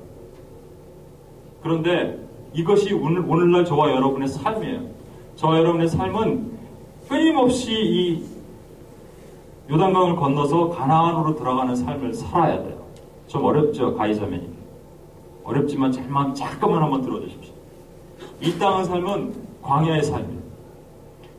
그런데 1.62 2.18
이것이 2.54 2.94
오늘, 2.94 3.20
오늘날 3.28 3.64
저와 3.64 3.90
여러분의 3.90 4.28
삶이에요. 4.28 4.80
저와 5.36 5.58
여러분의 5.58 5.88
삶은 5.88 6.56
끊임없이 7.08 7.72
이 7.72 8.35
요단강을 9.70 10.16
건너서 10.16 10.68
가나안으로 10.70 11.34
들어가는 11.34 11.74
삶을 11.74 12.14
살아야 12.14 12.62
돼요. 12.62 12.76
좀 13.26 13.44
어렵죠, 13.44 13.96
가이자매님. 13.96 14.54
어렵지만 15.44 15.92
잘만 15.92 16.34
잠깐만 16.34 16.82
한번 16.82 17.02
들어주십시오. 17.02 17.52
이 18.40 18.58
땅의 18.58 18.84
삶은 18.84 19.34
광야의 19.62 20.02
삶이에요. 20.02 20.46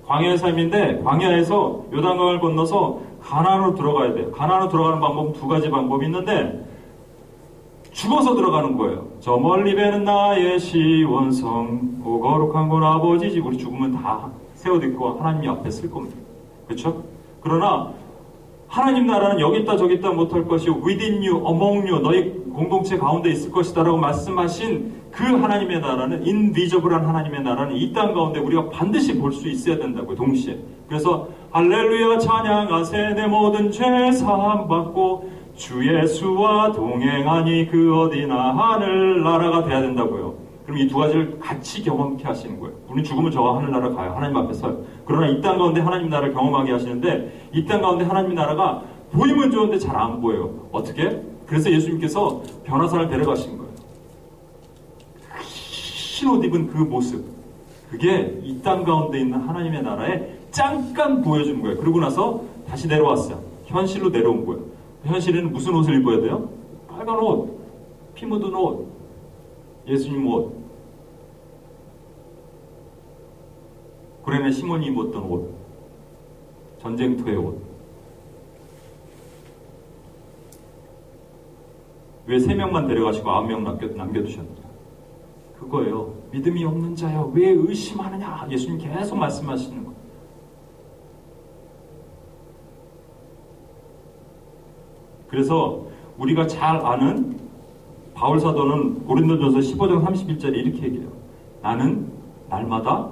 광야의 0.06 0.38
삶인데 0.38 1.02
광야에서 1.04 1.86
요단강을 1.94 2.40
건너서 2.40 3.00
가나안으로 3.22 3.76
들어가야 3.76 4.14
돼요. 4.14 4.32
가나안으로 4.32 4.70
들어가는 4.70 5.00
방법은 5.00 5.34
두 5.34 5.48
가지 5.48 5.70
방법이 5.70 6.06
있는데 6.06 6.66
죽어서 7.92 8.36
들어가는 8.36 8.78
거예요. 8.78 9.08
저 9.20 9.38
멀리 9.38 9.76
배는 9.76 10.04
나의 10.04 10.60
시원성, 10.60 12.02
오 12.06 12.20
거룩한 12.20 12.70
건 12.70 12.84
아버지 12.84 13.32
집. 13.32 13.46
우리 13.46 13.58
죽으면 13.58 13.92
다 13.94 14.30
세워듣고 14.56 15.20
하나님 15.20 15.50
앞에 15.50 15.70
쓸 15.70 15.90
겁니다. 15.90 16.16
그렇죠? 16.68 17.04
그러나 17.42 17.92
하나님 18.68 19.08
나라는 19.08 19.40
여기 19.40 19.60
있다 19.60 19.78
저기 19.78 19.96
있다 19.96 20.12
못할 20.12 20.46
것이요 20.46 20.82
within 20.86 21.24
you, 21.26 21.38
among 21.48 21.90
you 21.90 22.02
너희 22.02 22.32
공동체 22.54 22.98
가운데 22.98 23.30
있을 23.30 23.52
것이다라고 23.52 23.98
말씀하신 23.98 24.98
그 25.12 25.24
하나님의 25.24 25.80
나라는 25.80 26.26
인비저블한 26.26 27.06
하나님의 27.06 27.42
나라는 27.44 27.76
이 27.76 27.94
땅 27.94 28.14
가운데 28.14 28.40
우리가 28.40 28.70
반드시 28.70 29.18
볼 29.18 29.32
수 29.32 29.48
있어야 29.48 29.78
된다고요. 29.78 30.16
동시에. 30.16 30.58
그래서 30.88 31.30
할렐루야 31.52 32.20
찬양하세 32.20 33.14
내 33.16 33.26
모든 33.28 33.72
죄 33.72 34.12
사함 34.12 34.68
받고 34.68 35.32
주 35.56 35.82
예수와 35.88 36.72
동행하니 36.72 37.68
그 37.68 37.96
어디나 38.00 38.56
하늘 38.56 39.24
나라가 39.24 39.64
돼야 39.64 39.82
된다고요. 39.82 40.37
그럼 40.68 40.80
이 40.80 40.88
두 40.90 40.98
가지를 40.98 41.40
같이 41.40 41.82
경험케 41.82 42.26
하시는 42.26 42.60
거예요. 42.60 42.76
우리 42.90 43.02
죽으면 43.02 43.32
저와 43.32 43.56
하늘나라 43.58 43.90
가요. 43.94 44.12
하나님 44.14 44.36
앞에 44.36 44.54
서요. 44.54 44.84
그러나 45.06 45.28
이 45.28 45.40
땅 45.42 45.58
가운데 45.58 45.80
하나님 45.80 46.10
나라를 46.10 46.34
경험하게 46.34 46.74
하시는데 46.74 47.50
이 47.54 47.66
땅 47.66 47.82
가운데 47.82 48.04
하나님 48.04 48.36
나라가 48.36 48.84
보이면 49.14 49.50
좋은데 49.52 49.80
잘 49.80 49.96
안 49.96 50.20
보여요. 50.20 50.68
어떻게? 50.74 51.22
그래서 51.46 51.72
예수님께서 51.72 52.42
변화산을 52.66 53.08
데려가신 53.08 53.58
거예요. 53.58 53.72
흰옷 55.40 56.44
입은 56.44 56.68
그 56.68 56.78
모습. 56.80 57.24
그게 57.90 58.38
이 58.44 58.62
땅 58.62 58.84
가운데 58.84 59.20
있는 59.22 59.40
하나님의 59.40 59.84
나라에 59.84 60.34
잠깐 60.52 61.22
보여주는 61.22 61.62
거예요. 61.62 61.78
그러고 61.78 62.02
나서 62.02 62.42
다시 62.68 62.88
내려왔어요. 62.90 63.40
현실로 63.68 64.10
내려온 64.10 64.46
거예요. 64.46 64.64
현실에는 65.06 65.54
무슨 65.54 65.74
옷을 65.76 65.96
입어야 66.02 66.20
돼요? 66.20 66.50
빨간 66.90 67.18
옷, 67.20 67.58
피 68.16 68.26
묻은 68.26 68.54
옷, 68.54 68.86
예수님 69.88 70.28
옷, 70.28 70.54
구레네 74.24 74.52
시몬이 74.52 74.88
입었던 74.88 75.24
옷, 75.24 75.56
전쟁터의 76.82 77.38
옷. 77.38 77.66
왜 82.26 82.40
세 82.40 82.54
명만 82.54 82.88
데려가시고 82.88 83.30
아홉 83.32 83.48
명 83.48 83.64
남겨, 83.64 83.88
남겨두셨느냐? 83.88 84.68
그거예요. 85.60 86.14
믿음이 86.32 86.66
없는 86.66 86.94
자여, 86.96 87.32
왜 87.34 87.52
의심하느냐? 87.52 88.48
예수님 88.52 88.78
계속 88.80 89.16
말씀하시는 89.18 89.84
거예요. 89.86 89.98
그래서 95.30 95.86
우리가 96.18 96.48
잘 96.48 96.86
아는 96.86 97.37
바울 98.18 98.40
사도는 98.40 99.06
고린도전서 99.06 99.60
15장 99.60 100.04
31절에 100.04 100.56
이렇게 100.56 100.88
얘기해요. 100.88 101.08
나는 101.62 102.12
날마다 102.50 103.12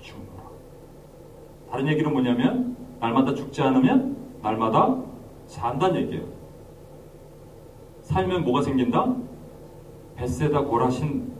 죽노라. 0.00 0.42
다른 1.70 1.86
얘기는 1.88 2.10
뭐냐면 2.10 2.74
날마다 3.00 3.34
죽지 3.34 3.60
않으면 3.60 4.16
날마다 4.42 4.96
산다는 5.46 6.00
얘기예요. 6.02 6.24
살면 8.00 8.44
뭐가 8.44 8.62
생긴다? 8.62 9.14
벳세다 10.16 10.62
고라신 10.62 11.35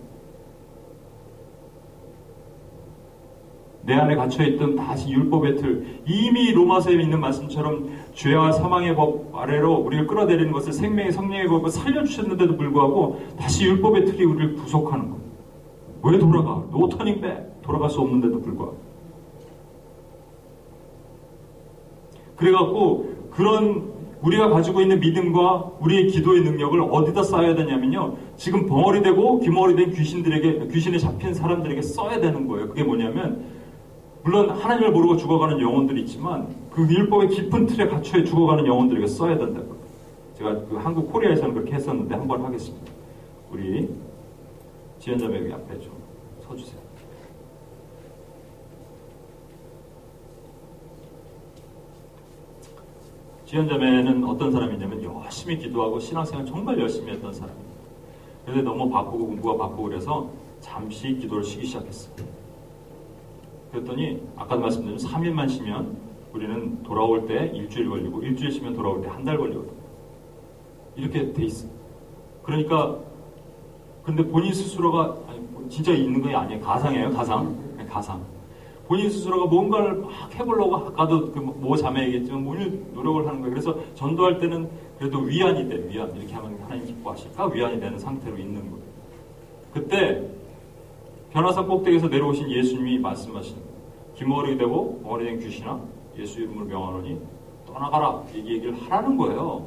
내 3.87 3.95
안에 3.95 4.17
갇혀있던 4.17 4.75
다시 4.75 5.11
율법의 5.11 5.57
틀, 5.57 6.01
이미 6.07 6.53
로마서에 6.53 6.95
있는 6.95 7.21
말씀처럼 7.21 7.89
죄와 8.15 8.51
사망의 8.51 8.97
법 8.97 9.31
아래로 9.33 9.75
우리를 9.75 10.09
끌어내리는 10.09 10.51
것을 10.51 10.73
생명의 10.73 11.13
성령의 11.13 11.47
법을 11.47 11.71
살려주셨는데도 11.71 12.57
불구하고 12.57 13.21
다시 13.39 13.65
율법의 13.65 14.07
틀이 14.07 14.25
우리를 14.25 14.57
구속하는 14.57 15.11
것. 15.11 15.17
왜 16.03 16.19
돌아가? 16.19 16.65
No 16.73 16.84
turning 16.84 17.21
back. 17.21 17.63
돌아갈 17.63 17.89
수 17.89 18.01
없는데도 18.01 18.41
불구하고. 18.43 18.77
그래갖고 22.37 23.15
그런 23.31 23.97
우리가 24.23 24.49
가지고 24.49 24.81
있는 24.81 24.99
믿음과 24.99 25.71
우리의 25.81 26.09
기도의 26.09 26.43
능력을 26.43 26.81
어디다 26.91 27.23
써야 27.23 27.55
되냐면요. 27.55 28.17
지금 28.37 28.67
벙어리 28.67 29.03
되고 29.03 29.39
귀머리 29.41 29.77
된 29.77 29.93
귀신들에게 29.93 30.69
귀신에 30.73 30.99
잡힌 30.99 31.35
사람들에게 31.35 31.83
써야 31.83 32.21
되는 32.21 32.49
거예요. 32.49 32.69
그게 32.69 32.83
뭐냐면 32.83 33.56
물론 34.27 34.51
하나님을 34.51 34.91
모르고 34.91 35.17
죽어가는 35.19 35.61
영혼들이 35.61 36.01
있지만 36.01 36.53
그 36.73 36.83
율법의 36.83 37.29
깊은 37.29 37.67
틀에 37.67 37.87
갇혀 37.87 38.25
죽어가는 38.25 38.67
영혼들에게 38.67 39.07
써야 39.07 39.39
된다고. 39.39 39.77
제가 40.37 40.67
그 40.67 40.75
한국 40.79 41.13
Korea에서는 41.13 41.55
그렇게 41.55 41.75
했었는데 41.75 42.13
한번 42.13 42.45
하겠습니다. 42.45 42.93
우리 43.53 43.89
지연자매 44.99 45.39
여기 45.39 45.53
앞에 45.53 45.79
좀 45.79 45.93
서주세요. 46.45 46.81
지연자매는 53.47 54.25
어떤 54.25 54.51
사람이냐면 54.51 55.05
열심히 55.05 55.57
기도하고 55.57 56.01
신앙생활 56.01 56.45
정말 56.45 56.81
열심히 56.81 57.13
했던 57.13 57.33
사람입니다. 57.33 57.71
그런데 58.45 58.63
너무 58.65 58.91
바쁘고 58.91 59.25
공부가 59.25 59.69
바쁘고 59.69 59.85
그래서 59.85 60.29
잠시 60.59 61.17
기도를 61.17 61.45
쉬기 61.45 61.65
시작했어요. 61.67 62.36
그랬더니 63.81 64.23
아까 64.37 64.57
말씀드린 64.57 64.97
3일만 64.97 65.49
쉬면 65.51 65.97
우리는 66.33 66.83
돌아올 66.83 67.27
때 67.27 67.51
일주일 67.55 67.89
걸리고 67.91 68.23
일주일 68.23 68.51
쉬면 68.51 68.75
돌아올 68.75 69.03
때 69.03 69.09
한 69.09 69.25
달 69.25 69.37
걸리거든요. 69.37 69.73
이렇게 70.97 71.33
돼 71.33 71.45
있어요. 71.45 71.71
그러니까 72.43 72.97
근데 74.03 74.25
본인 74.27 74.53
스스로가 74.55 75.17
아니, 75.29 75.41
진짜 75.69 75.93
있는 75.93 76.23
게 76.23 76.35
아니에요. 76.35 76.61
가상이에요. 76.61 77.11
가상. 77.11 77.55
네, 77.77 77.85
가상. 77.87 78.23
본인 78.87 79.11
스스로가 79.11 79.47
뭔가를 79.47 79.97
막 79.97 80.11
해보려고 80.35 80.77
아까도 80.77 81.33
그모 81.33 81.75
자매 81.77 82.05
얘기했지만 82.07 82.47
오늘 82.47 82.83
노력을 82.95 83.27
하는 83.27 83.41
거예요. 83.41 83.51
그래서 83.53 83.77
전도할 83.95 84.39
때는 84.39 84.69
그래도 84.99 85.19
위안이 85.19 85.69
돼. 85.69 85.89
위안. 85.89 86.15
이렇게 86.17 86.33
하면 86.35 86.57
하나님 86.63 86.87
기뻐하실까? 86.87 87.47
위안이 87.49 87.81
되는 87.81 87.99
상태로 87.99 88.39
있는 88.39 88.61
거예요. 88.71 88.85
그때 89.75 90.31
변화산 91.37 91.69
꼭대기에서 91.69 92.09
내려오신 92.09 92.51
예수님이 92.51 92.99
말씀하신 92.99 93.57
기머리 94.15 94.57
되고 94.57 94.99
벙어리 95.03 95.27
된 95.27 95.39
귀신아 95.39 95.79
예수 96.19 96.41
이름으로 96.41 96.65
명하노니 96.65 97.21
떠나가라 97.67 98.23
이 98.35 98.39
얘기를 98.39 98.75
하라는 98.75 99.19
거예요. 99.19 99.67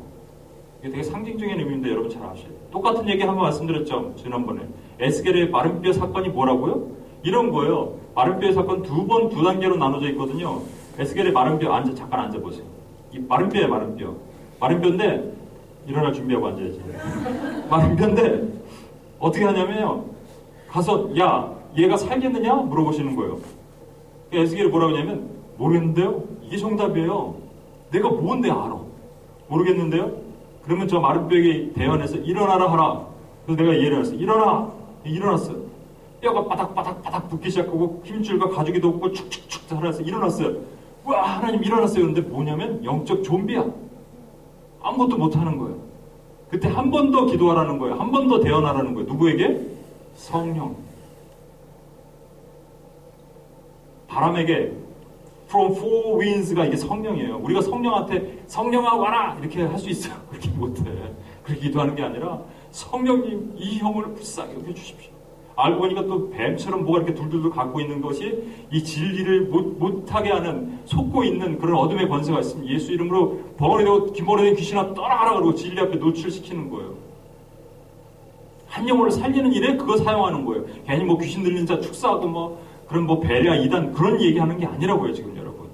이게 0.80 0.90
되게 0.90 1.04
상징적인 1.04 1.60
의미인데 1.60 1.92
여러분 1.92 2.10
잘 2.10 2.24
돼요. 2.24 2.50
똑같은 2.72 3.08
얘기 3.08 3.22
한번 3.22 3.44
말씀드렸죠. 3.44 4.16
지난번에. 4.16 4.62
에스겔의 5.00 5.52
마른뼈 5.52 5.94
사건이 5.94 6.30
뭐라고요? 6.30 6.88
이런 7.22 7.52
거예요. 7.52 8.00
마른뼈 8.16 8.52
사건 8.52 8.82
두 8.82 9.06
번, 9.06 9.30
두 9.30 9.44
단계로 9.44 9.78
나눠져 9.78 10.10
있거든요. 10.10 10.64
에스겔의 10.98 11.34
마른뼈 11.34 11.72
앉아, 11.72 11.94
잠깐 11.94 12.22
앉아보세요. 12.22 12.66
이 13.14 13.20
마른뼈에 13.20 13.68
마른뼈. 13.68 14.16
마른뼈인데, 14.60 15.34
일어날 15.86 16.14
준비하고 16.14 16.48
앉아야지. 16.48 16.82
마른뼈인데, 17.70 18.60
어떻게 19.20 19.46
하냐면요. 19.46 20.06
가서, 20.68 21.18
야, 21.20 21.59
얘가 21.84 21.98
살겠느냐? 21.98 22.54
물어보시는 22.56 23.16
거예요. 23.16 23.40
에스겔이 24.32 24.70
뭐라고 24.70 24.96
하냐면, 24.96 25.30
모르겠는데요? 25.58 26.24
이게 26.44 26.58
정답이에요. 26.58 27.36
내가 27.92 28.10
뭔데 28.10 28.50
알아? 28.50 28.78
모르겠는데요? 29.48 30.12
그러면 30.64 30.88
저 30.88 31.00
뼈에 31.28 31.72
대언해서 31.74 32.18
일어나라 32.18 32.72
하라. 32.72 33.06
그래서 33.46 33.62
내가 33.64 33.74
했어요. 33.74 34.16
일어나! 34.20 34.72
일어났어요. 35.04 35.58
뼈가 36.22 36.44
바닥바닥 36.46 37.02
바닥 37.02 37.30
붓기 37.30 37.50
시작하고 37.50 38.02
힘줄과 38.04 38.50
가죽이 38.50 38.80
돋고 38.82 39.12
축축축 39.14 39.64
살아서 39.70 40.02
일어났어요. 40.04 40.58
와 41.06 41.24
하나님 41.24 41.64
일어났어요. 41.64 42.06
근데 42.06 42.22
뭐냐면 42.22 42.84
영적 42.84 43.24
좀비야. 43.24 43.66
아무것도 44.82 45.18
못하는 45.18 45.58
거예요. 45.58 45.78
그때 46.50 46.68
한 46.68 46.92
번 46.92 47.12
더 47.12 47.26
기도하라는 47.26 47.80
거예요. 47.80 47.96
한 47.96 48.12
번 48.12 48.28
더 48.28 48.40
대언하라는 48.42 48.94
거예요. 48.94 49.08
누구에게? 49.08 49.62
성령. 50.16 50.76
바람에게 54.10 54.72
from 55.48 55.72
four 55.76 56.20
winds가 56.20 56.66
이게 56.66 56.76
성령이에요. 56.76 57.38
우리가 57.38 57.62
성령한테 57.62 58.44
성령아 58.48 58.96
와라 58.96 59.38
이렇게 59.40 59.64
할 59.64 59.78
수 59.78 59.90
있어요. 59.90 60.16
그렇게 60.30 60.50
못해. 60.50 60.84
그렇게 61.44 61.62
기도하는 61.62 61.96
게 61.96 62.04
아니라 62.04 62.42
성령님 62.72 63.54
이 63.58 63.78
형을 63.80 64.14
불쌍히 64.14 64.54
여겨주십시오. 64.56 65.12
알고 65.56 65.80
보니까 65.80 66.06
또 66.06 66.30
뱀처럼 66.30 66.86
뭐가 66.86 67.00
이렇게 67.00 67.14
둘둘둘 67.16 67.50
갖고 67.52 67.82
있는 67.82 68.02
것이 68.02 68.44
이 68.72 68.82
진리를 68.84 69.48
못, 69.48 69.78
못하게 69.78 70.30
하는 70.30 70.80
속고 70.86 71.24
있는 71.24 71.58
그런 71.60 71.76
어둠의 71.76 72.08
권세가 72.08 72.40
있으면 72.40 72.68
예수 72.68 72.94
이름으로 72.94 73.40
벙어리 73.58 73.84
되고 73.84 74.12
기머리 74.14 74.44
된 74.44 74.56
귀신아 74.56 74.94
떠나가라 74.94 75.34
그러고 75.34 75.54
진리 75.56 75.80
앞에 75.82 75.98
노출시키는 75.98 76.70
거예요. 76.70 76.94
한 78.68 78.88
영혼을 78.88 79.12
살리는 79.12 79.52
일에 79.52 79.76
그거 79.76 79.98
사용하는 79.98 80.46
거예요. 80.46 80.64
괜히 80.86 81.04
뭐 81.04 81.18
귀신 81.18 81.44
들린 81.44 81.66
자 81.66 81.80
축사하고 81.80 82.28
뭐 82.28 82.69
그런 82.90 83.06
뭐 83.06 83.20
배려 83.20 83.56
이단 83.56 83.94
그런 83.94 84.20
얘기하는 84.20 84.58
게 84.58 84.66
아니라고요 84.66 85.14
지금 85.14 85.36
여러분. 85.38 85.68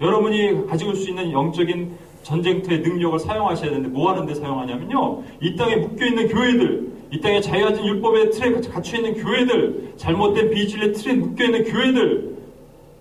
여러분이 0.00 0.66
가지고 0.66 0.94
수 0.94 1.10
있는 1.10 1.30
영적인 1.32 1.92
전쟁터의 2.22 2.80
능력을 2.80 3.18
사용하셔야 3.18 3.70
되는데 3.70 3.88
뭐 3.88 4.10
하는데 4.10 4.32
사용하냐면요. 4.32 5.22
이 5.40 5.56
땅에 5.56 5.76
묶여 5.76 6.06
있는 6.06 6.28
교회들, 6.28 6.92
이 7.10 7.20
땅에 7.20 7.40
자유화진 7.40 7.84
율법의 7.84 8.30
틀에 8.30 8.52
갇혀 8.60 8.96
있는 8.96 9.14
교회들, 9.14 9.94
잘못된 9.96 10.50
비진리의 10.50 10.92
틀에 10.92 11.14
묶여 11.14 11.44
있는 11.44 11.64
교회들, 11.64 12.36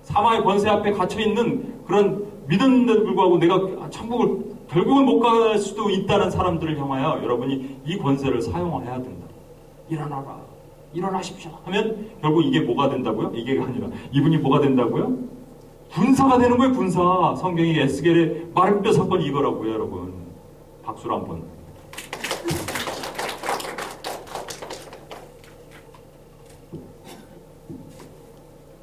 사망의 0.03 0.43
권세 0.43 0.70
앞에 0.70 0.91
갇혀 0.91 1.20
있는 1.22 1.84
그런 1.86 2.26
믿었는데도 2.47 3.03
불구하고 3.03 3.38
내가 3.38 3.89
천국을 3.91 4.43
결국은 4.70 5.05
못 5.05 5.20
갈 5.20 5.57
수도 5.59 5.89
있다는 5.89 6.32
사람들을 6.32 6.80
향하여 6.80 7.22
여러분이 7.24 7.78
이 7.86 7.97
권세를 7.97 8.41
사용해야 8.41 8.93
된다. 8.95 9.28
일어나라. 9.88 10.40
일어나십시오. 10.93 11.51
하면 11.65 12.09
결국 12.21 12.43
이게 12.43 12.61
뭐가 12.61 12.89
된다고요? 12.89 13.31
이게 13.35 13.59
아니라 13.61 13.87
이분이 14.11 14.37
뭐가 14.37 14.61
된다고요? 14.61 15.17
군사가 15.93 16.37
되는 16.37 16.57
거예요, 16.57 16.73
군사. 16.73 17.35
성경이 17.35 17.77
에스겔의 17.79 18.47
마른뼈 18.53 18.93
사건이 18.93 19.25
이거라고요, 19.25 19.73
여러분. 19.73 20.13
박수로 20.83 21.15
한 21.17 21.25
번. 21.25 21.43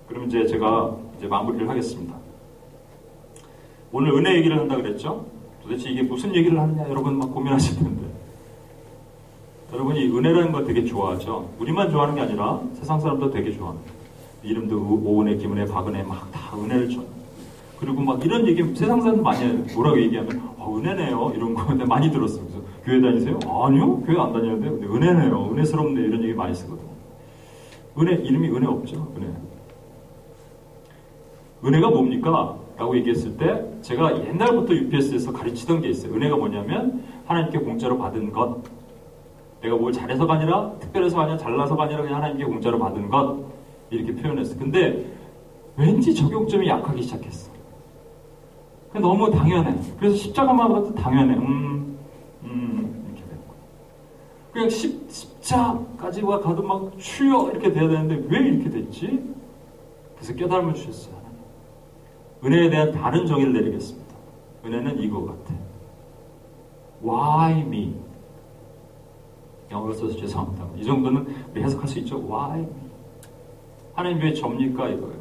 그럼 0.07 0.27
이제 0.27 0.47
제가 0.47 0.97
이제 1.19 1.27
마무리를 1.27 1.69
하겠습니다. 1.69 2.17
오늘 3.93 4.13
은혜 4.13 4.37
얘기를 4.37 4.59
한다 4.59 4.77
그랬죠? 4.77 5.27
도대체 5.63 5.91
이게 5.91 6.03
무슨 6.03 6.35
얘기를 6.35 6.59
하느냐 6.59 6.89
여러분 6.89 7.19
막 7.19 7.33
고민하실 7.33 7.79
텐데. 7.79 8.08
여러분이 9.73 10.07
은혜라는 10.17 10.53
걸 10.53 10.65
되게 10.65 10.85
좋아하죠. 10.85 11.51
우리만 11.59 11.91
좋아하는 11.91 12.15
게 12.15 12.23
아니라 12.23 12.61
세상 12.75 12.99
사람도 13.01 13.31
되게 13.31 13.53
좋아합니다. 13.53 13.93
이름도 14.43 15.01
오은혜, 15.05 15.37
김은혜, 15.37 15.67
박은혜 15.67 16.03
막 16.05 16.31
다 16.31 16.57
은혜를 16.57 16.89
줘. 16.89 17.01
그리고 17.79 18.01
막 18.01 18.25
이런 18.25 18.47
얘기 18.47 18.63
세상 18.75 19.01
사람들 19.01 19.23
많이. 19.23 19.47
뭐라고 19.75 20.01
얘기하면 20.01 20.43
어, 20.57 20.77
은혜네요 20.79 21.33
이런 21.37 21.55
거 21.55 21.67
근데 21.67 21.85
많이 21.85 22.11
들었어요. 22.11 22.45
교회 22.85 23.01
다니세요? 23.01 23.39
아니요 23.45 24.01
교회 24.01 24.19
안 24.19 24.33
다니는데 24.33 24.71
근데 24.71 24.87
은혜네요. 24.87 25.51
은혜스럽네 25.53 26.01
이런 26.01 26.23
얘기 26.23 26.33
많이 26.35 26.55
쓰거든요. 26.55 26.89
은혜 27.99 28.15
이름이 28.15 28.49
은혜 28.49 28.67
없죠. 28.67 29.13
은혜. 29.17 29.29
은혜가 31.65 31.91
뭡니까? 31.91 32.57
라고 32.79 32.97
얘기했을 32.97 33.37
때 33.37 33.65
제가 33.83 34.25
옛날부터 34.27 34.73
UPS에서 34.73 35.33
가르치던 35.33 35.81
게 35.83 35.89
있어요. 35.91 36.15
은혜가 36.15 36.37
뭐냐면 36.37 37.05
하나님께 37.27 37.59
공짜로 37.59 37.99
받은 37.99 38.33
것. 38.33 38.63
내가 39.63 39.77
뭘 39.77 39.93
잘해서가 39.93 40.35
아니라 40.35 40.73
특별해서가 40.79 41.23
아니라 41.23 41.37
잘나서가 41.39 41.85
아니라 41.85 42.03
그냥 42.03 42.17
하나님께 42.17 42.45
공짜로 42.45 42.79
받은 42.79 43.09
것. 43.09 43.45
이렇게 43.91 44.15
표현했어. 44.15 44.59
근데 44.59 45.07
왠지 45.77 46.15
적용점이 46.15 46.69
약하기 46.69 47.03
시작했어. 47.03 47.51
너무 48.95 49.31
당연해. 49.31 49.77
그래서 49.99 50.17
십자가만 50.17 50.69
봐도 50.69 50.95
당연해. 50.95 51.35
음, 51.35 51.99
음, 52.43 53.05
이렇게 53.07 53.23
거야. 53.31 53.59
그냥 54.53 54.69
십, 54.71 55.11
십자까지 55.11 56.23
와 56.23 56.41
가도 56.41 56.63
막 56.63 56.93
추여 56.99 57.51
이렇게 57.51 57.73
돼야 57.73 57.89
되는데 57.89 58.23
왜 58.29 58.39
이렇게 58.49 58.71
됐지? 58.71 59.23
그래서 60.17 60.35
깨달음을 60.35 60.75
주셨어요. 60.75 61.17
은혜에 62.45 62.71
대한 62.71 62.93
다른 62.93 63.27
정의를 63.27 63.53
내리겠습니다. 63.53 64.15
은혜는 64.65 65.01
이거 65.01 65.25
같아. 65.25 65.55
Why 67.05 67.61
me? 67.61 67.95
영어로 69.71 69.93
써서 69.93 70.17
죄송합니다. 70.17 70.67
이 70.79 70.85
정도는 70.85 71.27
해석할 71.57 71.89
수 71.89 71.99
있죠. 72.01 72.19
Why? 72.19 72.67
하나님 73.95 74.21
왜 74.23 74.33
접니까? 74.33 74.89
이거예요. 74.89 75.19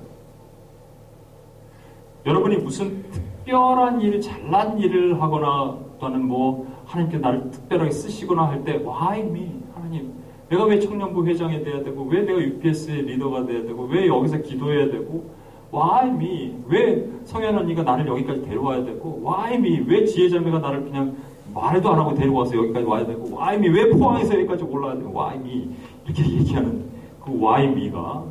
여러분이 2.26 2.58
무슨 2.58 3.04
특별한 3.12 4.02
일, 4.02 4.20
잘난 4.22 4.78
일을 4.80 5.22
하거나 5.22 5.78
또는 6.00 6.28
뭐 6.28 6.68
하나님께 6.86 7.18
나를 7.18 7.50
특별하게 7.52 7.92
쓰시거나 7.92 8.50
할 8.50 8.64
때 8.64 8.76
why 8.76 9.20
me? 9.22 9.62
하나님 9.74 10.14
내가 10.50 10.66
왜 10.66 10.80
청년부 10.80 11.26
회장이 11.26 11.64
돼야 11.64 11.84
되고 11.84 12.04
왜 12.04 12.22
내가 12.24 12.40
UPS의 12.40 13.04
리더가 13.04 13.46
돼야 13.46 13.64
되고 13.64 13.84
왜 13.86 14.08
여기서 14.08 14.38
기도해야 14.40 14.90
되고 14.92 15.36
Why 15.74 16.10
me? 16.12 16.64
왜 16.68 17.10
성현 17.26 17.58
언니가 17.58 17.84
나를 17.84 18.08
여기까지 18.08 18.42
데려와야 18.44 18.86
되고 18.86 19.22
Why 19.22 19.56
me? 19.56 19.84
왜 19.86 20.06
지혜자매가 20.06 20.60
나를 20.60 20.86
그냥 20.86 21.18
말도 21.58 21.90
안 21.90 22.00
하고 22.00 22.14
데려와서 22.14 22.56
여기까지 22.56 22.86
와야 22.86 23.06
되고 23.06 23.28
me? 23.42 23.70
왜 23.70 23.90
포항에서 23.90 24.36
여기까지 24.36 24.64
올라야 24.64 24.96
되고 24.96 25.10
Why? 25.10 25.70
이렇게 26.06 26.24
얘기하는 26.24 26.90
그 27.24 27.32
me가 27.32 28.26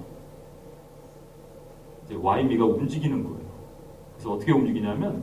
이제 2.05 2.15
me가 2.15 2.65
움직이는 2.65 3.25
거예요. 3.25 3.47
그래서 4.15 4.33
어떻게 4.33 4.53
움직이냐면 4.53 5.23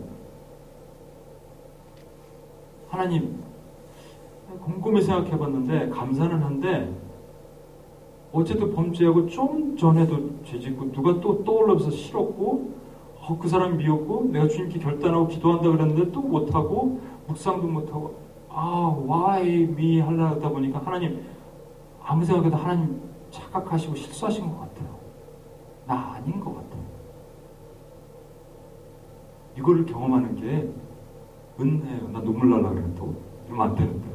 하나님 2.90 3.42
곰곰이 4.60 5.02
생각해 5.02 5.38
봤는데 5.38 5.90
감사는 5.90 6.44
한데 6.44 6.94
어제도 8.32 8.72
범죄하고 8.72 9.28
좀 9.28 9.78
전에도 9.78 10.44
죄짓고 10.44 10.92
누가 10.92 11.20
또 11.20 11.44
떠올라서 11.44 11.90
싫었고 11.90 12.74
어, 13.22 13.38
그 13.40 13.48
사람이 13.48 13.78
미웠고 13.78 14.30
내가 14.32 14.48
주님께 14.48 14.80
결단하고 14.80 15.28
기도한다 15.28 15.72
그랬는데 15.72 16.12
또 16.12 16.22
못하고 16.22 17.00
묵상도 17.28 17.68
못하고 17.68 18.16
아 18.50 18.96
why 19.08 19.64
me 19.64 20.00
하려다 20.00 20.50
보니까 20.50 20.82
하나님 20.84 21.26
아무 22.04 22.24
생각해도 22.24 22.56
하나님 22.56 23.02
착각하시고 23.32 23.96
실수하신 23.96 24.50
것 24.50 24.60
같아요. 24.60 24.96
나 25.88 26.14
아닌 26.14 26.40
것 26.40 26.56
같아요. 26.56 26.84
이거를 29.58 29.86
경험하는 29.86 30.36
게 30.36 30.70
은혜예요. 31.60 32.10
나 32.10 32.22
눈물 32.22 32.50
날라 32.50 32.70
그래 32.70 32.84
또 32.98 33.14
이러면 33.48 33.70
안 33.70 33.76
되는데 33.76 34.08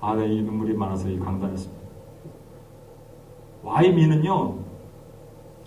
아이 0.00 0.42
눈물이 0.42 0.74
많아서 0.74 1.08
이 1.08 1.18
강단했습니다. 1.18 1.80
와이미는요, 3.62 4.54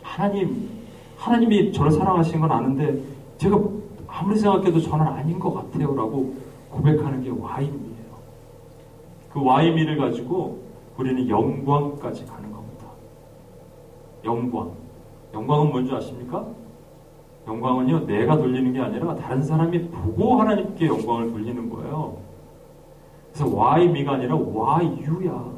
하나님, 0.02 0.70
하나님이 1.18 1.72
저를 1.72 1.92
사랑하시는 1.92 2.42
건 2.42 2.52
아는데, 2.52 3.00
제가 3.38 3.60
아무리 4.08 4.38
생각해도 4.38 4.80
저는 4.80 5.06
아닌 5.06 5.40
것 5.40 5.54
같아요. 5.54 5.96
라고 5.96 6.34
고백하는 6.74 7.24
게 7.24 7.30
와이미예요. 7.30 8.14
그 9.32 9.44
와이미를 9.44 9.98
가지고 9.98 10.60
우리는 10.98 11.28
영광까지 11.30 12.26
가는 12.26 12.52
겁니다. 12.52 12.86
영광. 14.24 14.72
영광은 15.34 15.70
뭔지 15.70 15.94
아십니까? 15.94 16.46
영광은요, 17.48 18.06
내가 18.06 18.38
돌리는 18.38 18.74
게 18.74 18.80
아니라 18.80 19.16
다른 19.16 19.44
사람이 19.44 19.90
보고 19.90 20.36
하나님께 20.36 20.88
영광을 20.88 21.32
돌리는 21.32 21.70
거예요. 21.70 22.18
그래서 23.34 23.48
me가 23.82 24.14
아니라 24.14 24.36
you야. 24.36 25.54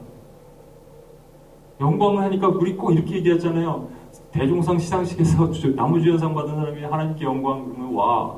영광을 1.79 2.23
하니까 2.23 2.47
우리 2.47 2.75
꼭 2.75 2.91
이렇게 2.91 3.17
얘기하잖아요. 3.17 3.87
대종상 4.31 4.79
시상식에서 4.79 5.51
나무주연상 5.75 6.33
받은 6.33 6.55
사람이 6.55 6.83
하나님께 6.83 7.25
영광 7.25 7.65
그러면 7.65 7.93
와 7.93 8.35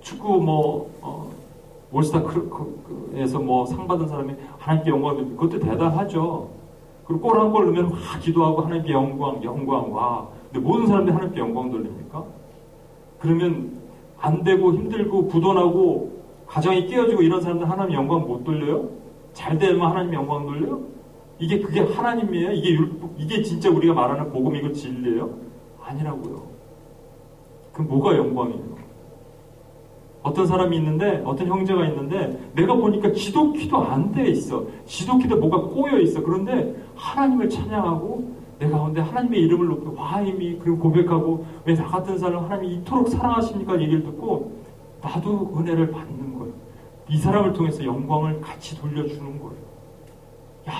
축구 0.00 0.40
뭐 0.40 0.90
어, 1.02 1.30
올스타에서 1.92 3.38
뭐 3.40 3.64
상 3.66 3.86
받은 3.86 4.06
사람이 4.08 4.34
하나님께 4.58 4.90
영광 4.90 5.16
그것도 5.36 5.58
대단하죠. 5.60 6.48
그리고 7.06 7.20
골 7.28 7.38
한 7.38 7.50
골 7.52 7.64
넣으면 7.66 7.90
막 7.90 7.98
기도하고 8.20 8.62
하나님께 8.62 8.92
영광 8.92 9.42
영광 9.42 9.92
와. 9.92 10.28
근데 10.52 10.66
모든 10.66 10.86
사람들이 10.86 11.12
하나님께 11.14 11.40
영광 11.40 11.70
돌립니까? 11.70 12.24
그러면 13.20 13.78
안 14.20 14.42
되고 14.42 14.72
힘들고 14.72 15.28
부도나고 15.28 16.18
가정이 16.46 16.86
깨어지고 16.86 17.22
이런 17.22 17.40
사람들 17.40 17.68
하나님 17.68 17.94
영광 17.94 18.20
못 18.26 18.44
돌려요? 18.44 18.88
잘 19.32 19.58
되면 19.58 19.80
하나님 19.90 20.14
영광 20.14 20.44
돌려요? 20.46 20.80
이게 21.38 21.60
그게 21.60 21.80
하나님이에요? 21.80 22.50
이게 22.52 22.70
율법, 22.70 23.10
이게 23.16 23.42
진짜 23.42 23.70
우리가 23.70 23.94
말하는 23.94 24.30
복음이고 24.32 24.72
진리예요? 24.72 25.30
아니라고요. 25.84 26.42
그 27.72 27.82
뭐가 27.82 28.16
영광이에요? 28.16 28.76
어떤 30.28 30.46
사람이 30.46 30.76
있는데, 30.76 31.22
어떤 31.24 31.46
형제가 31.48 31.86
있는데, 31.88 32.38
내가 32.54 32.74
보니까 32.74 33.12
지독히도 33.12 33.76
안 33.78 34.12
돼 34.12 34.28
있어. 34.28 34.64
지독히도 34.86 35.36
뭐가 35.36 35.60
꼬여 35.74 35.98
있어. 36.00 36.22
그런데 36.22 36.74
하나님을 36.96 37.48
찬양하고, 37.48 38.36
내 38.58 38.68
가운데 38.68 39.00
하나님의 39.00 39.40
이름을 39.42 39.66
높이고, 39.68 39.94
와임이, 39.96 40.58
그리고 40.58 40.78
고백하고, 40.78 41.44
왜 41.64 41.74
나 41.74 41.84
같은 41.86 42.18
사람을 42.18 42.44
하나님이 42.44 42.74
이토록 42.76 43.08
사랑하십니까? 43.08 43.80
얘기를 43.80 44.02
듣고, 44.02 44.52
나도 45.00 45.54
은혜를 45.56 45.90
받는 45.92 46.38
거예요. 46.38 46.52
이 47.08 47.16
사람을 47.16 47.52
통해서 47.52 47.84
영광을 47.84 48.40
같이 48.40 48.76
돌려주는 48.80 49.38
거예요. 49.38 49.54
야, 50.68 50.72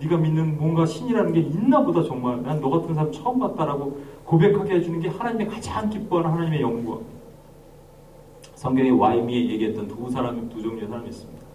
네가 0.00 0.16
믿는 0.16 0.56
뭔가 0.58 0.86
신이라는 0.86 1.32
게 1.32 1.40
있나 1.40 1.82
보다 1.84 2.02
정말 2.02 2.42
난 2.42 2.60
너 2.60 2.70
같은 2.70 2.94
사람 2.94 3.12
처음 3.12 3.38
봤다라고 3.38 3.98
고백하게 4.24 4.76
해주는 4.76 4.98
게 5.00 5.08
하나님의 5.08 5.48
가장 5.48 5.88
기뻐하는 5.90 6.30
하나님의 6.30 6.62
영광 6.62 7.00
성경에 8.60 8.90
와이미에 8.90 9.48
얘기했던 9.52 9.88
두 9.88 10.10
사람 10.10 10.46
두 10.50 10.60
종류의 10.60 10.86
사람이 10.86 11.08
있습니다 11.08 11.46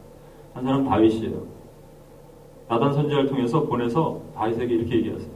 한 0.56 0.64
사람 0.64 0.84
다윗이에요 0.86 1.45
나단 2.68 2.93
선지자를 2.93 3.28
통해서 3.28 3.62
보내서 3.64 4.20
다윗에게 4.34 4.74
이렇게 4.74 4.95
얘기하세요 4.95 5.30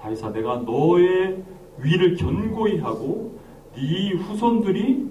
다윗아 0.00 0.32
내가 0.32 0.56
너의 0.62 1.40
위를 1.78 2.16
견고히 2.16 2.78
하고 2.78 3.38
네 3.76 4.12
후손들이 4.14 5.08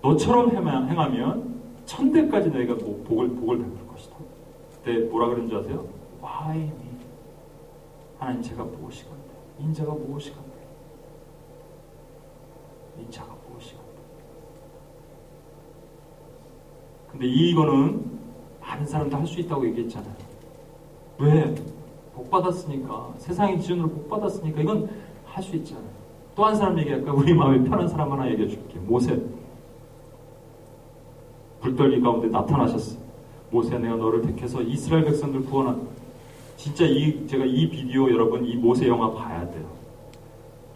너처럼 0.00 0.52
행하면 0.56 1.60
천대까지 1.84 2.50
내가 2.50 2.74
복을 2.74 3.28
복을 3.28 3.58
베풀 3.58 3.86
것이다. 3.88 4.16
그때 4.72 4.98
뭐라 5.10 5.28
그런 5.28 5.48
줄 5.48 5.58
아세요? 5.58 5.86
Me? 6.50 6.70
하나님 8.18 8.42
제가 8.42 8.64
무엇이건데? 8.64 9.34
인자가 9.60 9.92
무엇이건데? 9.92 10.50
인자가 13.00 13.34
무엇이건데? 13.48 13.84
근데 17.14 17.26
이거는 17.26 18.04
많은 18.60 18.86
사람도 18.86 19.16
할 19.16 19.26
수 19.26 19.40
있다고 19.40 19.66
얘기했잖아요. 19.68 20.14
왜? 21.18 21.54
복 22.14 22.30
받았으니까 22.30 23.14
세상의 23.18 23.58
기준으로 23.58 23.88
복 23.88 24.08
받았으니까 24.08 24.60
이건 24.62 24.88
할 25.26 25.42
수 25.42 25.54
있잖아요. 25.56 25.94
또 26.34 26.44
한 26.44 26.54
사람 26.56 26.78
얘기할까? 26.80 27.12
우리 27.12 27.32
마음이 27.34 27.68
편한 27.68 27.86
사람 27.88 28.10
하나 28.12 28.28
얘기해 28.30 28.48
줄게. 28.48 28.78
모세. 28.80 29.20
불떨기 31.60 32.00
가운데 32.00 32.28
나타나셨어. 32.28 32.98
모세 33.50 33.78
내가 33.78 33.94
너를 33.96 34.22
택해서 34.22 34.60
이스라엘 34.62 35.04
백성들 35.04 35.44
구원한 35.44 35.86
진짜 36.56 36.84
이 36.84 37.26
제가 37.28 37.44
이 37.44 37.68
비디오 37.70 38.10
여러분 38.10 38.44
이 38.44 38.56
모세 38.56 38.88
영화 38.88 39.12
봐야 39.12 39.48
돼요. 39.50 39.64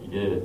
이게 0.01 0.41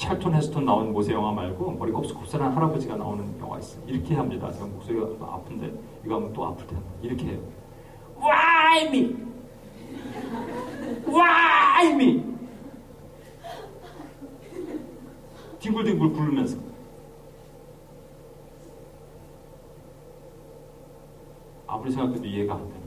찰톤 0.00 0.34
헤스톤 0.34 0.64
나온 0.64 0.94
모세 0.94 1.12
영화 1.12 1.30
말고 1.30 1.72
머리 1.72 1.92
곱슬곱슬한 1.92 2.52
할아버지가 2.52 2.96
나오는 2.96 3.38
영화 3.38 3.58
있어요. 3.58 3.82
이렇게 3.86 4.14
합니다. 4.14 4.50
제가 4.50 4.64
목소리가 4.64 5.06
아픈데 5.20 5.74
이거 6.06 6.14
하면 6.14 6.32
또 6.32 6.46
아플 6.46 6.66
텐데 6.66 6.82
이렇게 7.02 7.26
해요. 7.26 7.40
Why 8.18 8.86
me? 8.86 9.16
Why 11.06 11.92
me? 11.92 12.24
뒹굴뒹굴 15.58 16.12
굴면서 16.14 16.56
아무리 21.66 21.90
생각해도 21.90 22.24
이해가 22.24 22.54
안 22.54 22.68
돼. 22.70 22.80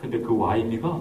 근데 0.00 0.20
그 0.20 0.36
와이미가 0.36 1.00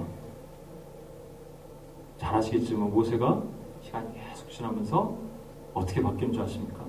잘 2.17 2.35
아시겠지만 2.35 2.91
모세가 2.91 3.41
시간이 3.81 4.07
계속 4.13 4.49
지나면서 4.49 5.15
어떻게 5.73 6.01
바뀐 6.01 6.33
줄 6.33 6.41
아십니까? 6.41 6.85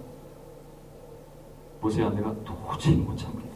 모세야 1.80 2.10
내가 2.10 2.34
도저히 2.44 2.96
못 2.96 3.16
참겠다. 3.16 3.48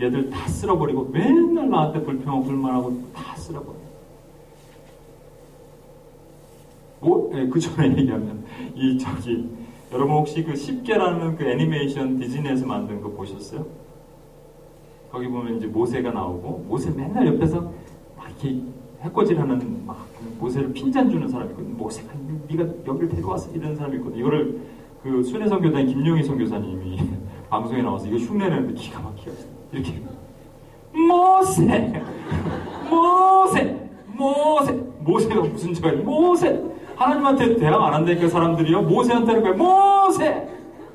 얘들 0.00 0.30
다 0.30 0.46
쓸어버리고 0.48 1.04
맨날 1.06 1.70
나한테 1.70 2.02
불평하고 2.02 2.44
불만하고 2.44 3.02
다 3.14 3.34
쓸어버려. 3.36 3.84
뭐, 7.00 7.30
예, 7.34 7.46
그 7.46 7.60
전에 7.60 7.96
얘기하면 7.98 8.44
이 8.74 8.98
저기 8.98 9.48
여러분 9.92 10.16
혹시 10.16 10.42
그 10.42 10.56
쉽게라는 10.56 11.36
그 11.36 11.44
애니메이션 11.44 12.18
디즈니에서 12.18 12.66
만든 12.66 13.00
거 13.00 13.10
보셨어요? 13.10 13.64
거기 15.10 15.28
보면 15.28 15.58
이제 15.58 15.66
모세가 15.66 16.10
나오고 16.10 16.64
모세 16.66 16.90
맨날 16.90 17.26
옆에서 17.28 17.60
막 18.16 18.28
이렇게 18.30 18.60
해코지하는 19.04 19.86
막 19.86 20.06
모세를 20.38 20.72
핀잔 20.72 21.10
주는 21.10 21.28
사람이 21.28 21.50
있거든. 21.50 21.76
모세가 21.76 22.08
네가 22.48 22.64
여기를 22.86 23.08
데려와서 23.10 23.50
이런 23.52 23.76
사람이 23.76 23.96
있거든. 23.98 24.18
이거를 24.18 24.60
그 25.02 25.22
순회 25.22 25.46
선교단 25.48 25.86
김용희 25.86 26.22
선교사님이 26.22 26.98
방송에 27.50 27.82
나와서 27.82 28.06
이거 28.06 28.16
흉내내는데 28.16 28.74
기가 28.74 29.00
막히게 29.00 29.30
이렇게. 29.72 30.02
모세! 30.92 32.02
모세! 32.88 33.88
모세! 34.16 34.72
모세가 35.00 35.40
무슨 35.42 35.74
죄야 35.74 35.92
모세! 36.02 36.62
하나님한테 36.96 37.56
대항 37.56 37.82
안 37.84 37.94
한다니까 37.94 38.28
사람들이요. 38.28 38.82
모세한테는 38.82 39.42
거야 39.42 39.52
모세! 39.52 40.48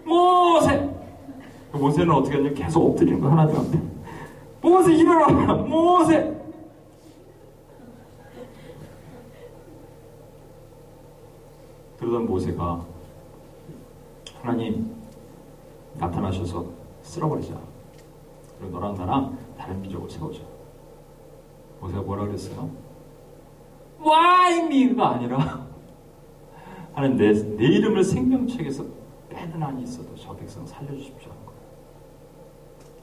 모세! 0.05 0.89
그 1.71 1.77
모세는 1.77 2.11
어떻게 2.11 2.37
하냐? 2.37 2.49
계속 2.53 2.87
엎드리는 2.87 3.19
거 3.19 3.29
하나님 3.29 3.55
앞에. 3.57 3.79
모세 4.61 4.93
일어나! 4.95 5.53
모세 5.53 6.38
그러던 11.99 12.27
모세가 12.27 12.85
하나님 14.41 14.95
나타나셔서 15.95 16.65
쓸어버리자. 17.01 17.59
그리고 18.57 18.79
너랑 18.79 18.95
나랑 18.95 19.37
다른 19.57 19.81
민족을 19.81 20.09
세우자. 20.09 20.41
모세가 21.81 22.01
뭐라 22.01 22.25
그랬어요? 22.25 22.69
Why 24.01 24.59
me가 24.65 25.09
아니라 25.15 25.37
하나님 26.93 27.17
내, 27.17 27.33
내 27.33 27.65
이름을 27.65 28.03
생명책에서 28.03 28.85
빼는 29.29 29.61
한이 29.61 29.83
있어도 29.83 30.15
저 30.15 30.33
백성 30.35 30.65
살려주십시오. 30.65 31.31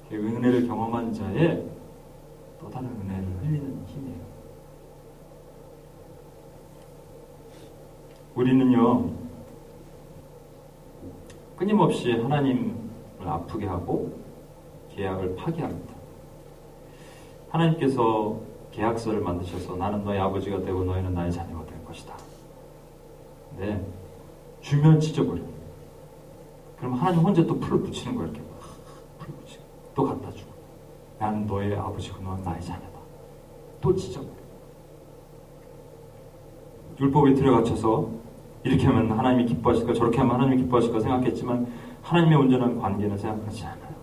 그 0.08 0.14
은혜를 0.16 0.66
경험한 0.66 1.12
자의 1.12 1.66
또 2.58 2.70
다른 2.70 2.88
은혜를 2.88 3.24
흘리는 3.42 3.84
힘이에요. 3.86 4.35
우리는요, 8.36 9.10
끊임없이 11.56 12.12
하나님을 12.12 12.74
아프게 13.20 13.66
하고 13.66 14.12
계약을 14.94 15.36
파기합니다. 15.36 15.94
하나님께서 17.48 18.38
계약서를 18.72 19.22
만드셔서 19.22 19.76
나는 19.76 20.04
너의 20.04 20.20
아버지가 20.20 20.60
되고 20.60 20.84
너희는 20.84 21.14
나의 21.14 21.32
자녀가 21.32 21.64
될 21.64 21.82
것이다. 21.86 22.14
네. 23.56 23.82
주면 24.60 25.00
찢어버려. 25.00 25.42
그럼 26.76 26.92
하나님 26.92 27.20
혼자 27.20 27.44
또 27.46 27.58
풀을 27.58 27.80
붙이는 27.84 28.16
거야, 28.16 28.26
이렇게. 28.26 28.42
풀 29.18 29.34
붙이고. 29.34 29.62
또 29.94 30.04
갖다 30.04 30.30
주고. 30.32 30.52
나는 31.18 31.46
너의 31.46 31.74
아버지고 31.74 32.22
너는 32.22 32.44
나의 32.44 32.60
자녀다. 32.60 32.98
또 33.80 33.94
찢어버려. 33.94 34.36
율법에 37.00 37.32
들어갇혀서 37.32 38.25
이렇게 38.66 38.84
하면 38.86 39.16
하나님이 39.16 39.46
기뻐하실까 39.46 39.92
저렇게 39.92 40.18
하면 40.18 40.34
하나님이 40.34 40.62
기뻐하실까 40.62 40.98
생각했지만 40.98 41.72
하나님의 42.02 42.36
온전한 42.36 42.76
관계는 42.80 43.16
생각하지 43.16 43.64
않아요. 43.64 43.94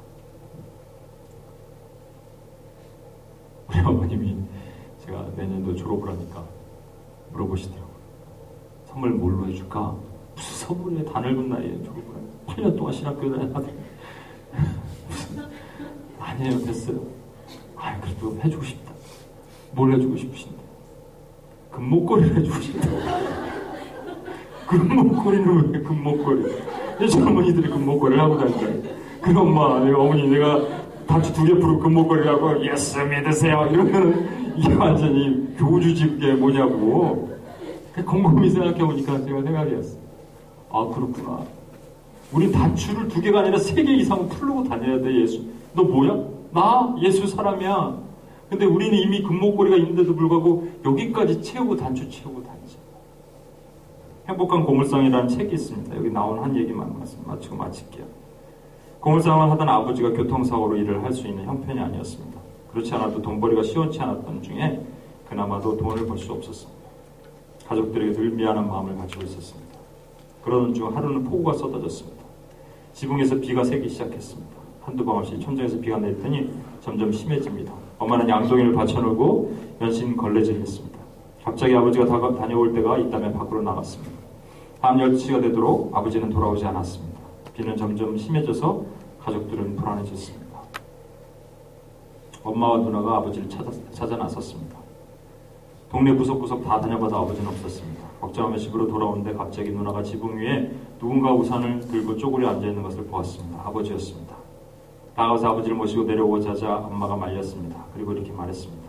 우리 3.68 3.80
어머님이 3.80 4.38
제가 5.06 5.28
내년도 5.36 5.76
졸업을 5.76 6.10
하니까 6.12 6.46
물어보시더라고요. 7.34 7.94
선물 8.86 9.12
뭘로 9.12 9.48
해줄까? 9.48 9.98
무슨 10.34 10.68
선물에 10.68 11.04
다 11.04 11.20
늙은 11.20 11.50
나이에 11.50 11.84
졸업을 11.84 12.02
해. 12.02 12.24
8년 12.48 12.78
동안 12.78 12.94
신학교 12.94 13.30
다녔는데 13.30 13.74
아니에요 16.20 16.60
됐어요. 16.60 17.02
아 17.76 18.00
그래도 18.00 18.40
해주고 18.42 18.64
싶다. 18.64 18.94
뭘 19.74 19.92
해주고 19.94 20.16
싶으신데? 20.16 20.64
금목걸이를 21.72 22.38
해주고 22.38 22.62
싶다. 22.62 22.88
금목걸이는 24.68 25.74
왜 25.74 25.80
금목걸이? 25.82 26.44
이 27.02 27.10
젊은이들이 27.10 27.70
금목걸이를 27.70 28.22
하고 28.24 28.38
다니잖아요. 28.38 28.82
그 29.22 29.40
엄마, 29.40 29.80
내가 29.80 30.00
어머니, 30.00 30.28
내가 30.28 30.62
단추 31.08 31.34
두개 31.34 31.54
풀고 31.56 31.80
금목걸이라고 31.80 32.66
예수 32.66 32.98
믿으세요. 33.00 33.68
이러면 33.72 34.54
이게 34.58 34.74
완전히 34.74 35.48
교주지 35.58 36.20
그게 36.20 36.34
뭐냐고. 36.34 37.32
곰곰이 38.06 38.50
생각해보니까 38.50 39.24
제가 39.26 39.42
생각이 39.44 39.72
났어요. 39.76 39.98
아, 40.72 40.86
그렇구나. 40.88 41.40
우리 42.32 42.52
단추를 42.52 43.08
두 43.10 43.22
개가 43.22 43.42
아니라 43.42 43.60
세 43.60 43.76
개 43.84 43.94
이상 43.94 44.28
풀고 44.28 44.64
다녀야 44.64 45.00
돼, 45.00 45.22
예수. 45.22 45.42
너 45.74 45.84
뭐야? 45.84 46.18
나 46.52 46.96
예수 47.02 47.28
사람이야. 47.28 47.96
근데 48.50 48.66
우리는 48.66 48.98
이미 48.98 49.22
금목걸이가 49.24 49.76
있는데도 49.78 50.16
불구하고 50.16 50.68
여기까지 50.86 51.42
채우고 51.42 51.76
단추 51.78 52.10
채우고 52.10 52.44
다니죠. 52.44 52.53
행복한 54.28 54.64
고물상이라는 54.64 55.28
책이 55.28 55.54
있습니다. 55.54 55.96
여기 55.98 56.10
나온 56.10 56.40
한 56.40 56.56
얘기만 56.56 56.96
마치고 57.26 57.56
마칠게요. 57.56 58.06
고물상을 59.02 59.52
하던 59.52 59.68
아버지가 59.68 60.12
교통사고로 60.12 60.78
일을 60.78 61.04
할 61.04 61.12
수 61.12 61.28
있는 61.28 61.46
형편이 61.46 61.78
아니었습니다. 61.80 62.40
그렇지 62.72 62.94
않아도 62.96 63.22
돈벌이가 63.22 63.64
시원치 63.64 64.00
않았던 64.00 64.42
중에 64.42 64.82
그나마도 65.30 65.76
돈을 65.78 66.08
벌 66.08 66.18
수 66.18 66.32
없었습니다. 66.32 66.82
가족들에게 67.68 68.14
늘 68.14 68.30
미안한 68.32 68.68
마음을 68.68 68.96
가지고 68.98 69.24
있었습니다. 69.24 69.74
그러던 70.44 70.74
중 70.74 70.96
하루는 70.96 71.24
폭우가 71.26 71.54
쏟아졌습니다. 71.54 72.24
지붕에서 72.94 73.36
비가 73.40 73.64
새기 73.64 73.90
시작했습니다. 73.90 74.52
한두 74.82 75.04
방 75.06 75.18
없이 75.18 75.40
천장에서 75.40 75.80
비가 75.80 75.98
내리더니 75.98 76.50
점점 76.82 77.12
심해집니다. 77.12 77.74
엄마는 78.00 78.28
양동이를 78.30 78.74
받쳐놓고 78.74 79.54
연신 79.82 80.16
걸레질했습니다. 80.16 80.93
갑자기 81.44 81.76
아버지가 81.76 82.06
다녀올 82.36 82.74
때가 82.74 82.98
있다면 82.98 83.34
밖으로 83.34 83.62
나갔습니다. 83.62 84.14
밤 84.80 84.98
10시가 84.98 85.42
되도록 85.42 85.96
아버지는 85.96 86.30
돌아오지 86.30 86.66
않았습니다. 86.66 87.20
비는 87.54 87.76
점점 87.76 88.18
심해져서 88.18 88.84
가족들은 89.20 89.76
불안해졌습니다. 89.76 90.44
엄마와 92.44 92.78
누나가 92.80 93.18
아버지를 93.18 93.50
찾아, 93.50 93.72
찾아 93.92 94.18
나섰습니다. 94.18 94.78
동네 95.90 96.14
구석구석 96.14 96.64
다 96.64 96.80
다녀봐도 96.80 97.16
아버지는 97.16 97.50
없었습니다. 97.50 98.04
걱정하며 98.20 98.58
집으로 98.58 98.88
돌아오는데 98.88 99.34
갑자기 99.34 99.72
누나가 99.72 100.02
지붕 100.02 100.38
위에 100.38 100.72
누군가 101.00 101.34
우산을 101.34 101.82
들고 101.82 102.18
쪼그려 102.18 102.50
앉아있는 102.50 102.82
것을 102.84 103.06
보았습니다. 103.06 103.62
아버지였습니다. 103.66 104.36
나가서 105.16 105.50
아버지를 105.50 105.78
모시고 105.78 106.04
내려오자 106.04 106.52
하자 106.52 106.78
엄마가 106.78 107.16
말렸습니다. 107.16 107.86
그리고 107.94 108.14
이렇게 108.14 108.32
말했습니다. 108.32 108.83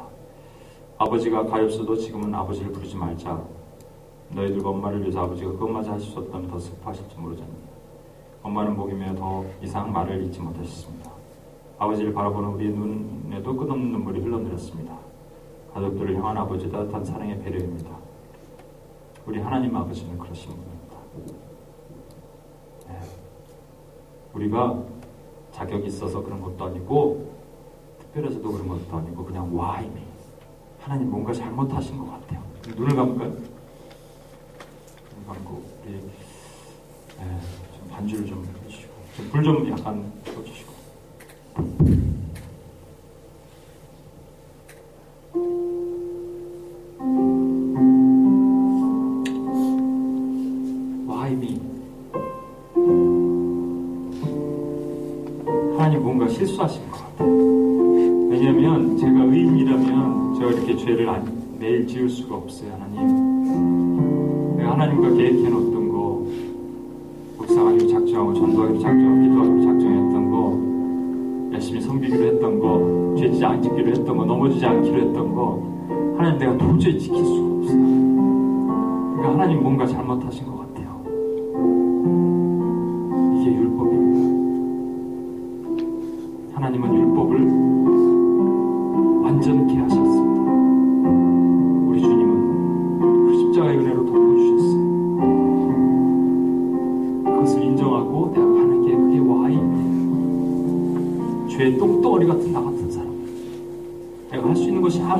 아버지가 1.04 1.44
가엾어도 1.44 1.94
지금은 1.96 2.34
아버지를 2.34 2.72
부르지 2.72 2.96
말자. 2.96 3.38
너희들과 4.30 4.70
엄마를 4.70 5.02
위해서 5.02 5.20
아버지가 5.20 5.52
그것마저 5.52 5.92
하실 5.92 6.10
수 6.10 6.18
없다면 6.18 6.48
더 6.48 6.58
슬퍼하실지 6.58 7.18
모르잖니. 7.18 7.52
엄마는 8.42 8.74
목이며 8.74 9.14
더 9.14 9.44
이상 9.62 9.92
말을 9.92 10.24
잊지 10.24 10.40
못하셨습니다. 10.40 11.10
아버지를 11.78 12.14
바라보는 12.14 12.48
우리의 12.54 12.72
눈에도 12.72 13.54
끝없는 13.54 13.92
눈물이 13.92 14.20
흘러내렸습니다. 14.20 14.96
가족들을 15.74 16.16
향한 16.16 16.38
아버지 16.38 16.70
따뜻한 16.70 17.04
사랑의 17.04 17.38
배려입니다. 17.42 17.90
우리 19.26 19.40
하나님 19.40 19.76
아버지는 19.76 20.18
그러신 20.18 20.52
분입니다. 20.52 20.96
네. 22.88 23.00
우리가 24.32 24.82
자격이 25.52 25.86
있어서 25.88 26.22
그런 26.22 26.40
것도 26.40 26.64
아니고 26.64 27.30
특별해서도 28.00 28.50
그런 28.50 28.68
것도 28.68 28.96
아니고 28.96 29.24
그냥 29.24 29.54
와이미 29.54 30.03
하나님 30.84 31.10
뭔가 31.10 31.32
잘못하신 31.32 31.96
것 31.98 32.10
같아요. 32.10 32.42
눈을 32.76 32.94
감을까요? 32.94 33.28
눈을 33.30 33.46
감고 35.26 35.62
우리 35.86 35.92
네, 35.94 37.40
좀 37.78 37.88
반주를 37.88 38.26
좀 38.26 38.46
해주시고 38.66 38.92
불 39.32 39.42
좀 39.42 39.70
약간 39.70 40.12
꺼주시고 40.26 40.74
와이미 51.06 51.60
하나님 55.76 56.02
뭔가 56.02 56.28
실수하신 56.28 56.90
것 56.90 56.98
같아요. 56.98 57.28
왜냐하면 58.30 58.96
제가 58.96 59.24
의인이라면 59.24 59.93
제가 60.34 60.50
이렇게 60.50 60.76
죄를 60.76 61.08
안, 61.08 61.24
매일 61.58 61.86
지을 61.86 62.08
수가 62.08 62.36
없어요, 62.36 62.72
하나님. 62.72 64.56
내가 64.56 64.72
하나님과 64.72 65.10
계획해 65.10 65.48
놓았던 65.48 65.88
거, 65.88 66.26
묵상하기로 67.38 67.88
작정하고, 67.88 68.34
전도하기로 68.34 68.80
작정하고, 68.80 69.22
기도하기로 69.22 69.62
작정했던 69.62 70.30
거, 70.30 71.54
열심히 71.54 71.80
섬기기로 71.80 72.24
했던 72.24 72.58
거, 72.58 73.14
죄지 73.18 73.44
안 73.44 73.62
짓기로 73.62 73.90
했던 73.90 74.16
거, 74.16 74.24
넘어지지 74.24 74.66
않기로 74.66 74.96
했던 74.96 75.34
거, 75.34 75.62
하나님 76.16 76.38
내가 76.38 76.56
도저히 76.58 76.98
지킬 76.98 77.24
수가 77.24 77.46
없어요. 77.56 77.84
그러니까 79.16 79.32
하나님 79.32 79.62
뭔가 79.62 79.86
잘못하신 79.86 80.46
것 80.46 80.52
같아요. 80.52 80.63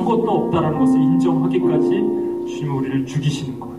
아무것도 0.05 0.31
없다라는 0.31 0.79
것을 0.79 1.01
인정하기까지 1.01 1.89
주님은 1.89 2.75
우리를 2.77 3.05
죽이시는 3.07 3.59
거예요. 3.59 3.75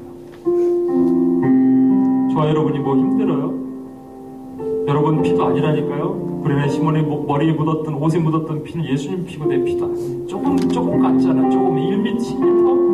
저와 2.33 2.49
여러분이 2.49 2.81
뭐 2.81 2.97
힘들어요? 2.97 3.55
여러분 4.89 5.23
피도 5.23 5.45
아니라니까요. 5.45 6.41
브레네 6.43 6.69
시몬의 6.69 7.05
머리에 7.05 7.53
묻었던 7.53 7.95
옷에 7.95 8.19
묻었던 8.19 8.65
피는 8.65 8.85
예수님 8.87 9.25
피고 9.25 9.47
내 9.47 9.63
피도 9.63 9.85
아니에요. 9.87 10.27
조금 10.27 10.57
조금 10.57 11.01
같잖아. 11.01 11.49
조금 11.49 11.77
1m, 11.77 12.17
10m. 12.19 12.37
이게 12.37 12.63
뭐 12.63 12.86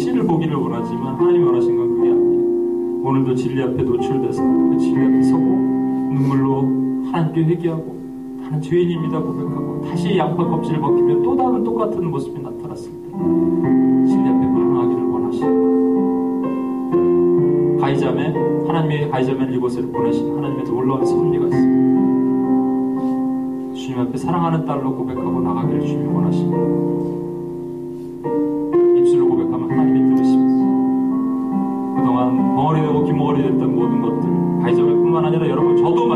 씨를 0.00 0.24
보기를 0.24 0.56
원하지만 0.56 1.14
하나님이 1.14 1.44
원하신 1.44 1.76
건 1.76 1.94
그게 1.94 2.10
아니에요. 2.10 3.02
오늘도 3.04 3.34
진리 3.34 3.62
앞에 3.62 3.82
노출돼서 3.82 4.42
그 4.42 4.78
진리 4.78 5.04
앞에 5.04 5.22
서고 5.22 5.44
눈물로 5.44 6.62
하나님께 7.12 7.44
회개하고 7.44 8.00
나는 8.40 8.60
죄인입니다 8.62 9.20
고백하고 9.20 9.82
다시 9.82 10.16
양파 10.16 10.44
껍질을 10.48 10.80
벗기면 10.80 11.22
또 11.22 11.36
다른 11.36 11.62
똑같은 11.62 12.10
모습이 12.10 12.40
나타났을 12.40 12.90
때 12.90 12.96
진리 14.08 14.28
앞에 14.28 14.40
반응하기를 14.40 15.04
원하시는 15.04 15.70
가이자매 17.78 18.34
하나님의 18.66 19.10
가이자매를 19.10 19.54
이곳에 19.54 19.82
보내신 19.82 20.34
하나님의 20.36 20.64
놀라운 20.64 21.04
섭리가 21.04 21.44
있습니다. 21.44 21.90
주님 23.74 23.98
앞에 24.00 24.16
사랑하는 24.16 24.64
딸로 24.64 24.94
고백하고 24.94 25.40
나가기를 25.40 25.86
주님이 25.86 26.08
원하십니다. 26.14 27.19
아니라 35.30 35.48
여러분 35.48 35.76
저도 35.76 36.08